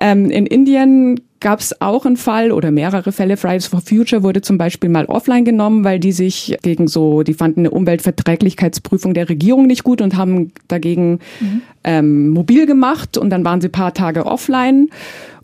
Ähm, 0.00 0.30
in 0.30 0.46
Indien 0.46 1.20
gab 1.42 1.60
es 1.60 1.80
auch 1.80 2.06
einen 2.06 2.16
Fall 2.16 2.52
oder 2.52 2.70
mehrere 2.70 3.12
Fälle. 3.12 3.36
Fridays 3.36 3.66
for 3.66 3.80
Future 3.80 4.22
wurde 4.22 4.40
zum 4.40 4.56
Beispiel 4.56 4.88
mal 4.88 5.04
offline 5.06 5.44
genommen, 5.44 5.84
weil 5.84 5.98
die 5.98 6.12
sich 6.12 6.56
gegen 6.62 6.88
so, 6.88 7.22
die 7.22 7.34
fanden 7.34 7.60
eine 7.60 7.70
Umweltverträglichkeitsprüfung 7.70 9.12
der 9.12 9.28
Regierung 9.28 9.66
nicht 9.66 9.84
gut 9.84 10.00
und 10.00 10.16
haben 10.16 10.52
dagegen 10.68 11.18
mhm. 11.40 11.62
ähm, 11.84 12.28
mobil 12.30 12.66
gemacht 12.66 13.18
und 13.18 13.30
dann 13.30 13.44
waren 13.44 13.60
sie 13.60 13.68
paar 13.68 13.92
Tage 13.92 14.24
offline. 14.24 14.88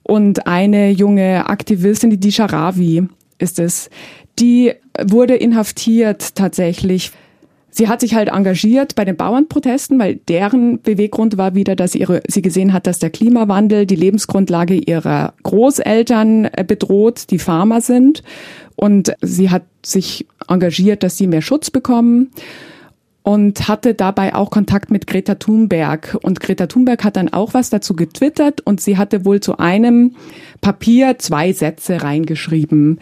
Und 0.02 0.46
eine 0.46 0.90
junge 0.90 1.48
Aktivistin, 1.48 2.08
die 2.08 2.18
Disha 2.18 2.46
Ravi 2.46 3.02
ist 3.38 3.58
es, 3.58 3.90
die 4.38 4.72
wurde 5.06 5.34
inhaftiert 5.34 6.34
tatsächlich 6.34 7.12
sie 7.70 7.88
hat 7.88 8.00
sich 8.00 8.14
halt 8.14 8.28
engagiert 8.28 8.94
bei 8.94 9.04
den 9.04 9.16
Bauernprotesten, 9.16 9.98
weil 9.98 10.16
deren 10.28 10.80
Beweggrund 10.82 11.36
war 11.36 11.54
wieder, 11.54 11.76
dass 11.76 11.94
ihre, 11.94 12.22
sie 12.26 12.42
gesehen 12.42 12.72
hat, 12.72 12.86
dass 12.86 12.98
der 12.98 13.10
Klimawandel 13.10 13.86
die 13.86 13.96
Lebensgrundlage 13.96 14.74
ihrer 14.74 15.34
Großeltern 15.42 16.46
äh, 16.46 16.64
bedroht, 16.66 17.30
die 17.30 17.38
Farmer 17.38 17.80
sind. 17.80 18.22
Und 18.76 19.12
sie 19.22 19.50
hat 19.50 19.64
sich 19.84 20.26
engagiert, 20.46 21.02
dass 21.02 21.16
sie 21.16 21.26
mehr 21.26 21.42
Schutz 21.42 21.70
bekommen 21.70 22.30
und 23.22 23.68
hatte 23.68 23.92
dabei 23.92 24.34
auch 24.34 24.50
Kontakt 24.50 24.90
mit 24.90 25.06
Greta 25.06 25.34
Thunberg. 25.34 26.16
Und 26.22 26.40
Greta 26.40 26.66
Thunberg 26.66 27.04
hat 27.04 27.16
dann 27.16 27.30
auch 27.30 27.52
was 27.52 27.68
dazu 27.68 27.94
getwittert 27.94 28.62
und 28.62 28.80
sie 28.80 28.96
hatte 28.96 29.24
wohl 29.24 29.40
zu 29.40 29.58
einem 29.58 30.14
Papier 30.62 31.18
zwei 31.18 31.52
Sätze 31.52 32.02
reingeschrieben. 32.02 33.00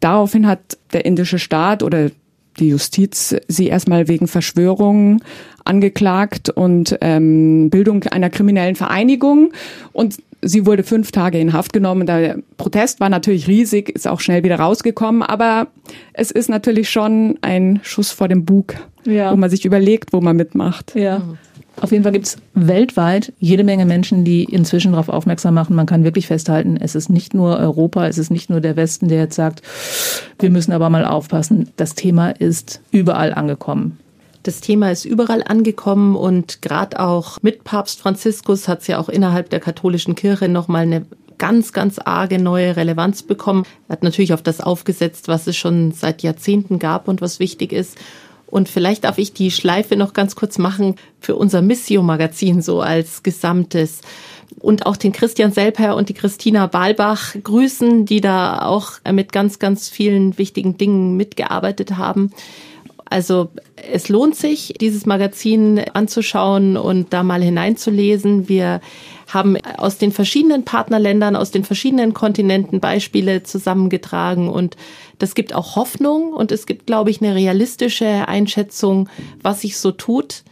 Daraufhin 0.00 0.46
hat 0.46 0.78
der 0.92 1.04
indische 1.04 1.38
Staat 1.38 1.82
oder 1.82 2.10
die 2.58 2.68
Justiz 2.68 3.34
sie 3.48 3.68
erstmal 3.68 4.08
wegen 4.08 4.28
Verschwörung 4.28 5.22
angeklagt 5.64 6.50
und 6.50 6.96
ähm, 7.00 7.70
Bildung 7.70 8.04
einer 8.04 8.30
kriminellen 8.30 8.76
Vereinigung. 8.76 9.52
Und 9.92 10.16
sie 10.42 10.66
wurde 10.66 10.84
fünf 10.84 11.12
Tage 11.12 11.38
in 11.38 11.52
Haft 11.52 11.72
genommen. 11.72 12.06
Der 12.06 12.38
Protest 12.56 13.00
war 13.00 13.08
natürlich 13.08 13.48
riesig, 13.48 13.90
ist 13.90 14.06
auch 14.06 14.20
schnell 14.20 14.44
wieder 14.44 14.56
rausgekommen, 14.58 15.22
aber 15.22 15.68
es 16.12 16.30
ist 16.30 16.48
natürlich 16.48 16.90
schon 16.90 17.38
ein 17.42 17.80
Schuss 17.82 18.12
vor 18.12 18.28
dem 18.28 18.44
Bug, 18.44 18.74
ja. 19.04 19.32
wo 19.32 19.36
man 19.36 19.50
sich 19.50 19.64
überlegt, 19.64 20.12
wo 20.12 20.20
man 20.20 20.36
mitmacht. 20.36 20.94
Ja. 20.94 21.22
Auf 21.80 21.92
jeden 21.92 22.04
Fall 22.04 22.12
gibt 22.12 22.26
es 22.26 22.36
weltweit 22.54 23.32
jede 23.38 23.62
Menge 23.62 23.84
Menschen, 23.84 24.24
die 24.24 24.44
inzwischen 24.44 24.92
darauf 24.92 25.08
aufmerksam 25.08 25.54
machen. 25.54 25.76
Man 25.76 25.86
kann 25.86 26.04
wirklich 26.04 26.26
festhalten, 26.26 26.78
es 26.80 26.94
ist 26.94 27.10
nicht 27.10 27.34
nur 27.34 27.58
Europa, 27.58 28.06
es 28.06 28.16
ist 28.16 28.30
nicht 28.30 28.48
nur 28.48 28.60
der 28.60 28.76
Westen, 28.76 29.08
der 29.08 29.18
jetzt 29.18 29.36
sagt, 29.36 29.62
wir 30.38 30.50
müssen 30.50 30.72
aber 30.72 30.88
mal 30.88 31.04
aufpassen. 31.04 31.70
Das 31.76 31.94
Thema 31.94 32.30
ist 32.30 32.80
überall 32.90 33.34
angekommen. 33.34 33.98
Das 34.42 34.60
Thema 34.60 34.90
ist 34.90 35.04
überall 35.04 35.42
angekommen 35.42 36.14
und 36.16 36.62
gerade 36.62 37.00
auch 37.00 37.38
mit 37.42 37.64
Papst 37.64 38.00
Franziskus 38.00 38.68
hat 38.68 38.82
es 38.82 38.86
ja 38.86 38.98
auch 38.98 39.08
innerhalb 39.08 39.50
der 39.50 39.60
katholischen 39.60 40.14
Kirche 40.14 40.48
nochmal 40.48 40.82
eine 40.82 41.04
ganz, 41.38 41.72
ganz 41.72 41.98
arge 41.98 42.38
neue 42.38 42.76
Relevanz 42.76 43.22
bekommen. 43.22 43.64
Er 43.88 43.94
hat 43.94 44.02
natürlich 44.02 44.32
auf 44.32 44.42
das 44.42 44.60
aufgesetzt, 44.60 45.28
was 45.28 45.46
es 45.46 45.56
schon 45.56 45.92
seit 45.92 46.22
Jahrzehnten 46.22 46.78
gab 46.78 47.08
und 47.08 47.20
was 47.20 47.40
wichtig 47.40 47.72
ist. 47.72 47.98
Und 48.56 48.70
vielleicht 48.70 49.04
darf 49.04 49.18
ich 49.18 49.34
die 49.34 49.50
Schleife 49.50 49.96
noch 49.96 50.14
ganz 50.14 50.34
kurz 50.34 50.56
machen 50.56 50.94
für 51.20 51.36
unser 51.36 51.60
Missio-Magazin 51.60 52.62
so 52.62 52.80
als 52.80 53.22
Gesamtes. 53.22 54.00
Und 54.60 54.86
auch 54.86 54.96
den 54.96 55.12
Christian 55.12 55.52
Selper 55.52 55.94
und 55.94 56.08
die 56.08 56.14
Christina 56.14 56.66
Balbach 56.66 57.34
grüßen, 57.42 58.06
die 58.06 58.22
da 58.22 58.62
auch 58.62 58.92
mit 59.12 59.30
ganz, 59.30 59.58
ganz 59.58 59.90
vielen 59.90 60.38
wichtigen 60.38 60.78
Dingen 60.78 61.18
mitgearbeitet 61.18 61.98
haben. 61.98 62.30
Also 63.04 63.50
es 63.92 64.08
lohnt 64.08 64.36
sich, 64.36 64.72
dieses 64.80 65.04
Magazin 65.04 65.78
anzuschauen 65.92 66.78
und 66.78 67.12
da 67.12 67.22
mal 67.24 67.42
hineinzulesen. 67.42 68.48
Wir 68.48 68.80
haben 69.26 69.56
aus 69.76 69.98
den 69.98 70.12
verschiedenen 70.12 70.64
Partnerländern, 70.64 71.36
aus 71.36 71.50
den 71.50 71.64
verschiedenen 71.64 72.14
Kontinenten 72.14 72.80
Beispiele 72.80 73.42
zusammengetragen 73.42 74.48
und 74.48 74.76
das 75.18 75.34
gibt 75.34 75.54
auch 75.54 75.76
Hoffnung 75.76 76.32
und 76.32 76.52
es 76.52 76.66
gibt, 76.66 76.86
glaube 76.86 77.10
ich, 77.10 77.20
eine 77.20 77.34
realistische 77.34 78.28
Einschätzung, 78.28 79.08
was 79.42 79.62
sich 79.62 79.78
so 79.78 79.90
tut. 79.90 80.44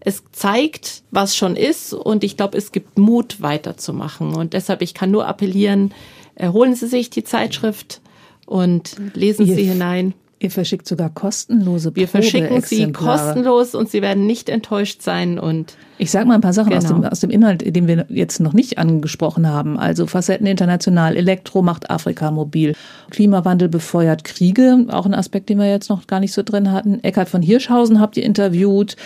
Es 0.00 0.22
zeigt, 0.32 1.02
was 1.10 1.36
schon 1.36 1.56
ist 1.56 1.92
und 1.92 2.24
ich 2.24 2.36
glaube, 2.36 2.56
es 2.56 2.72
gibt 2.72 2.96
Mut 2.96 3.42
weiterzumachen 3.42 4.34
und 4.34 4.52
deshalb, 4.52 4.80
ich 4.80 4.94
kann 4.94 5.10
nur 5.10 5.26
appellieren, 5.26 5.92
holen 6.40 6.74
Sie 6.74 6.86
sich 6.86 7.10
die 7.10 7.24
Zeitschrift 7.24 8.00
und 8.46 8.96
lesen 9.14 9.46
Sie 9.46 9.64
hinein. 9.64 10.14
Ihr 10.38 10.50
verschickt 10.50 10.86
sogar 10.86 11.08
kostenlose 11.08 11.96
Wir 11.96 12.08
verschicken 12.08 12.60
sie 12.60 12.92
kostenlos 12.92 13.74
und 13.74 13.88
sie 13.88 14.02
werden 14.02 14.26
nicht 14.26 14.50
enttäuscht 14.50 15.00
sein 15.00 15.38
und 15.38 15.76
ich 15.98 16.10
sage 16.10 16.26
mal 16.26 16.34
ein 16.34 16.42
paar 16.42 16.52
Sachen 16.52 16.70
genau. 16.70 16.82
aus, 16.82 16.88
dem, 16.88 17.04
aus 17.04 17.20
dem 17.20 17.30
Inhalt, 17.30 17.74
den 17.74 17.88
wir 17.88 18.04
jetzt 18.10 18.38
noch 18.38 18.52
nicht 18.52 18.76
angesprochen 18.76 19.48
haben. 19.48 19.78
Also 19.78 20.06
Facetten 20.06 20.46
international, 20.46 21.16
Elektro 21.16 21.62
macht 21.62 21.88
Afrika 21.88 22.30
mobil, 22.30 22.74
Klimawandel 23.08 23.70
befeuert 23.70 24.24
Kriege, 24.24 24.84
auch 24.90 25.06
ein 25.06 25.14
Aspekt, 25.14 25.48
den 25.48 25.58
wir 25.58 25.70
jetzt 25.70 25.88
noch 25.88 26.06
gar 26.06 26.20
nicht 26.20 26.34
so 26.34 26.42
drin 26.42 26.70
hatten. 26.70 27.02
Eckhard 27.02 27.30
von 27.30 27.40
Hirschhausen 27.40 27.98
habt 27.98 28.18
ihr 28.18 28.24
interviewt. 28.24 28.96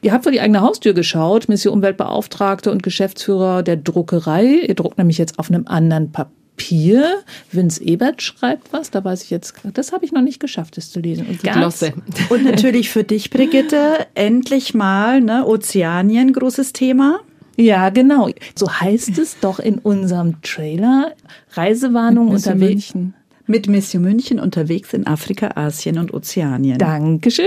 Ihr 0.00 0.12
habt 0.12 0.24
vor 0.24 0.32
die 0.32 0.40
eigene 0.40 0.62
Haustür 0.62 0.94
geschaut, 0.94 1.50
Mission 1.50 1.74
Umweltbeauftragte 1.74 2.70
und 2.70 2.82
Geschäftsführer 2.82 3.62
der 3.62 3.76
Druckerei. 3.76 4.46
Ihr 4.66 4.74
druckt 4.74 4.96
nämlich 4.96 5.18
jetzt 5.18 5.38
auf 5.38 5.50
einem 5.50 5.66
anderen 5.66 6.10
Papier. 6.10 6.39
Papier. 6.60 7.22
Vince 7.50 7.82
Ebert 7.82 8.20
schreibt 8.20 8.72
was, 8.72 8.90
da 8.90 9.02
weiß 9.02 9.22
ich 9.24 9.30
jetzt, 9.30 9.54
das 9.72 9.92
habe 9.92 10.04
ich 10.04 10.12
noch 10.12 10.20
nicht 10.20 10.40
geschafft, 10.40 10.76
das 10.76 10.90
zu 10.90 11.00
lesen. 11.00 11.26
Und 11.26 11.42
ganz, 11.42 11.82
Und 12.28 12.44
natürlich 12.44 12.90
für 12.90 13.02
dich, 13.02 13.30
Brigitte, 13.30 14.06
endlich 14.14 14.74
mal, 14.74 15.22
ne, 15.22 15.46
Ozeanien, 15.46 16.34
großes 16.34 16.74
Thema. 16.74 17.20
Ja, 17.56 17.88
genau. 17.88 18.28
So 18.54 18.70
heißt 18.70 19.18
es 19.18 19.38
doch 19.40 19.58
in 19.58 19.78
unserem 19.78 20.40
Trailer. 20.42 21.12
Reisewarnung 21.52 22.28
unterwegs. 22.28 22.94
München 22.94 23.14
mit 23.50 23.66
Mission 23.66 24.02
München 24.02 24.38
unterwegs 24.38 24.94
in 24.94 25.06
Afrika, 25.06 25.50
Asien 25.56 25.98
und 25.98 26.14
Ozeanien. 26.14 26.78
Dankeschön. 26.78 27.46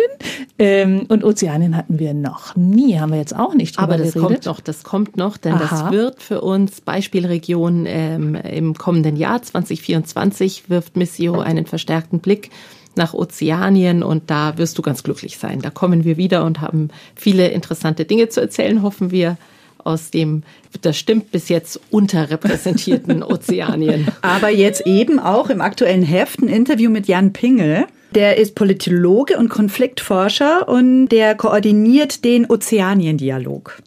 Ähm, 0.60 1.06
und 1.08 1.24
Ozeanien 1.24 1.76
hatten 1.78 1.97
wir 1.97 2.14
noch 2.14 2.56
nie, 2.56 2.99
haben 2.99 3.12
wir 3.12 3.20
jetzt 3.20 3.36
auch 3.36 3.56
nicht 3.56 3.78
drüber 3.78 3.93
Aber 3.93 3.97
das 3.97 4.14
geredet. 4.14 4.30
kommt 4.30 4.45
noch, 4.45 4.60
das 4.60 4.84
kommt 4.84 5.18
noch, 5.18 5.38
denn 5.38 5.54
Aha. 5.54 5.86
das 5.86 5.91
wird 5.91 6.22
für 6.22 6.41
uns 6.41 6.82
Beispielregion 6.82 7.86
ähm, 7.88 8.36
im 8.36 8.74
kommenden 8.76 9.16
Jahr 9.16 9.41
2024 9.41 10.70
wirft 10.70 10.97
Missio 10.97 11.39
einen 11.39 11.66
verstärkten 11.66 12.20
Blick 12.20 12.51
nach 12.95 13.14
Ozeanien 13.14 14.04
und 14.04 14.30
da 14.30 14.58
wirst 14.58 14.78
du 14.78 14.82
ganz 14.82 15.04
glücklich 15.04 15.38
sein. 15.38 15.62
Da 15.62 15.70
kommen 15.70 16.04
wir 16.04 16.18
wieder 16.18 16.43
und 16.43 16.62
haben 16.62 16.89
viele 17.16 17.47
interessante 17.47 18.06
Dinge 18.06 18.30
zu 18.30 18.41
erzählen, 18.41 18.84
hoffen 18.84 19.10
wir 19.10 19.38
aus 19.84 20.11
dem, 20.11 20.43
das 20.81 20.97
stimmt, 20.97 21.31
bis 21.31 21.49
jetzt 21.49 21.79
unterrepräsentierten 21.91 23.23
Ozeanien. 23.23 24.07
Aber 24.21 24.49
jetzt 24.49 24.86
eben 24.86 25.19
auch 25.19 25.49
im 25.49 25.61
aktuellen 25.61 26.03
Heft 26.03 26.41
ein 26.41 26.47
Interview 26.47 26.89
mit 26.89 27.07
Jan 27.07 27.34
Pingel. 27.34 27.86
Der 28.15 28.38
ist 28.38 28.55
Politologe 28.55 29.38
und 29.38 29.49
Konfliktforscher 29.49 30.67
und 30.67 31.07
der 31.07 31.36
koordiniert 31.36 32.23
den 32.23 32.45
Ozeaniendialog. 32.45 33.81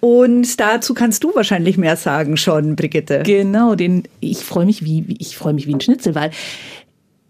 Und 0.00 0.58
dazu 0.58 0.94
kannst 0.94 1.22
du 1.22 1.32
wahrscheinlich 1.32 1.78
mehr 1.78 1.96
sagen 1.96 2.36
schon, 2.36 2.74
Brigitte. 2.74 3.22
Genau, 3.24 3.76
den 3.76 4.02
ich 4.18 4.38
freue 4.38 4.66
mich 4.66 4.84
wie 4.84 5.14
ich 5.20 5.36
freue 5.36 5.52
mich 5.52 5.68
wie 5.68 5.74
ein 5.74 5.80
Schnitzel, 5.80 6.16
weil 6.16 6.32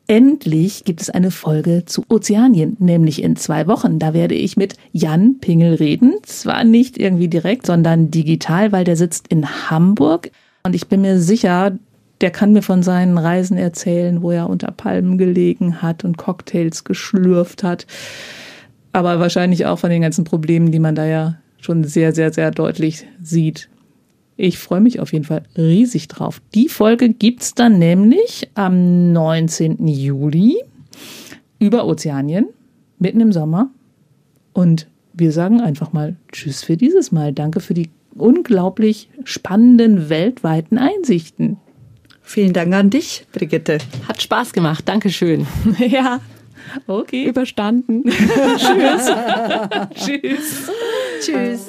Endlich 0.08 0.84
gibt 0.84 1.00
es 1.00 1.10
eine 1.10 1.30
Folge 1.30 1.84
zu 1.86 2.04
Ozeanien, 2.08 2.76
nämlich 2.80 3.22
in 3.22 3.36
zwei 3.36 3.66
Wochen. 3.66 3.98
Da 3.98 4.14
werde 4.14 4.34
ich 4.34 4.56
mit 4.56 4.74
Jan 4.92 5.38
Pingel 5.40 5.74
reden. 5.74 6.14
Zwar 6.22 6.64
nicht 6.64 6.98
irgendwie 6.98 7.28
direkt, 7.28 7.66
sondern 7.66 8.10
digital, 8.10 8.72
weil 8.72 8.84
der 8.84 8.96
sitzt 8.96 9.28
in 9.28 9.70
Hamburg. 9.70 10.30
Und 10.64 10.74
ich 10.74 10.88
bin 10.88 11.02
mir 11.02 11.20
sicher, 11.20 11.78
der 12.20 12.30
kann 12.30 12.52
mir 12.52 12.62
von 12.62 12.82
seinen 12.82 13.18
Reisen 13.18 13.56
erzählen, 13.56 14.22
wo 14.22 14.30
er 14.30 14.48
unter 14.48 14.70
Palmen 14.70 15.18
gelegen 15.18 15.82
hat 15.82 16.04
und 16.04 16.18
Cocktails 16.18 16.84
geschlürft 16.84 17.62
hat. 17.62 17.86
Aber 18.92 19.18
wahrscheinlich 19.18 19.66
auch 19.66 19.78
von 19.78 19.90
den 19.90 20.02
ganzen 20.02 20.24
Problemen, 20.24 20.70
die 20.70 20.78
man 20.78 20.94
da 20.94 21.06
ja 21.06 21.38
schon 21.58 21.84
sehr, 21.84 22.12
sehr, 22.12 22.32
sehr 22.32 22.50
deutlich 22.50 23.06
sieht. 23.20 23.68
Ich 24.42 24.58
freue 24.58 24.80
mich 24.80 24.98
auf 24.98 25.12
jeden 25.12 25.24
Fall 25.24 25.44
riesig 25.56 26.08
drauf. 26.08 26.42
Die 26.52 26.68
Folge 26.68 27.10
gibt 27.10 27.42
es 27.42 27.54
dann 27.54 27.78
nämlich 27.78 28.50
am 28.54 29.12
19. 29.12 29.86
Juli 29.86 30.56
über 31.60 31.86
Ozeanien, 31.86 32.48
mitten 32.98 33.20
im 33.20 33.30
Sommer. 33.30 33.70
Und 34.52 34.88
wir 35.12 35.30
sagen 35.30 35.60
einfach 35.60 35.92
mal 35.92 36.16
Tschüss 36.32 36.64
für 36.64 36.76
dieses 36.76 37.12
Mal. 37.12 37.32
Danke 37.32 37.60
für 37.60 37.74
die 37.74 37.90
unglaublich 38.16 39.08
spannenden 39.22 40.08
weltweiten 40.08 40.76
Einsichten. 40.76 41.58
Vielen 42.20 42.52
Dank 42.52 42.74
an 42.74 42.90
dich, 42.90 43.24
Brigitte. 43.30 43.78
Hat 44.08 44.20
Spaß 44.22 44.52
gemacht. 44.54 44.88
Dankeschön. 44.88 45.46
ja. 45.78 46.20
Okay. 46.88 47.26
Überstanden. 47.26 48.02
Tschüss. 48.56 49.12
Tschüss. 49.94 50.70
Tschüss. 51.20 51.68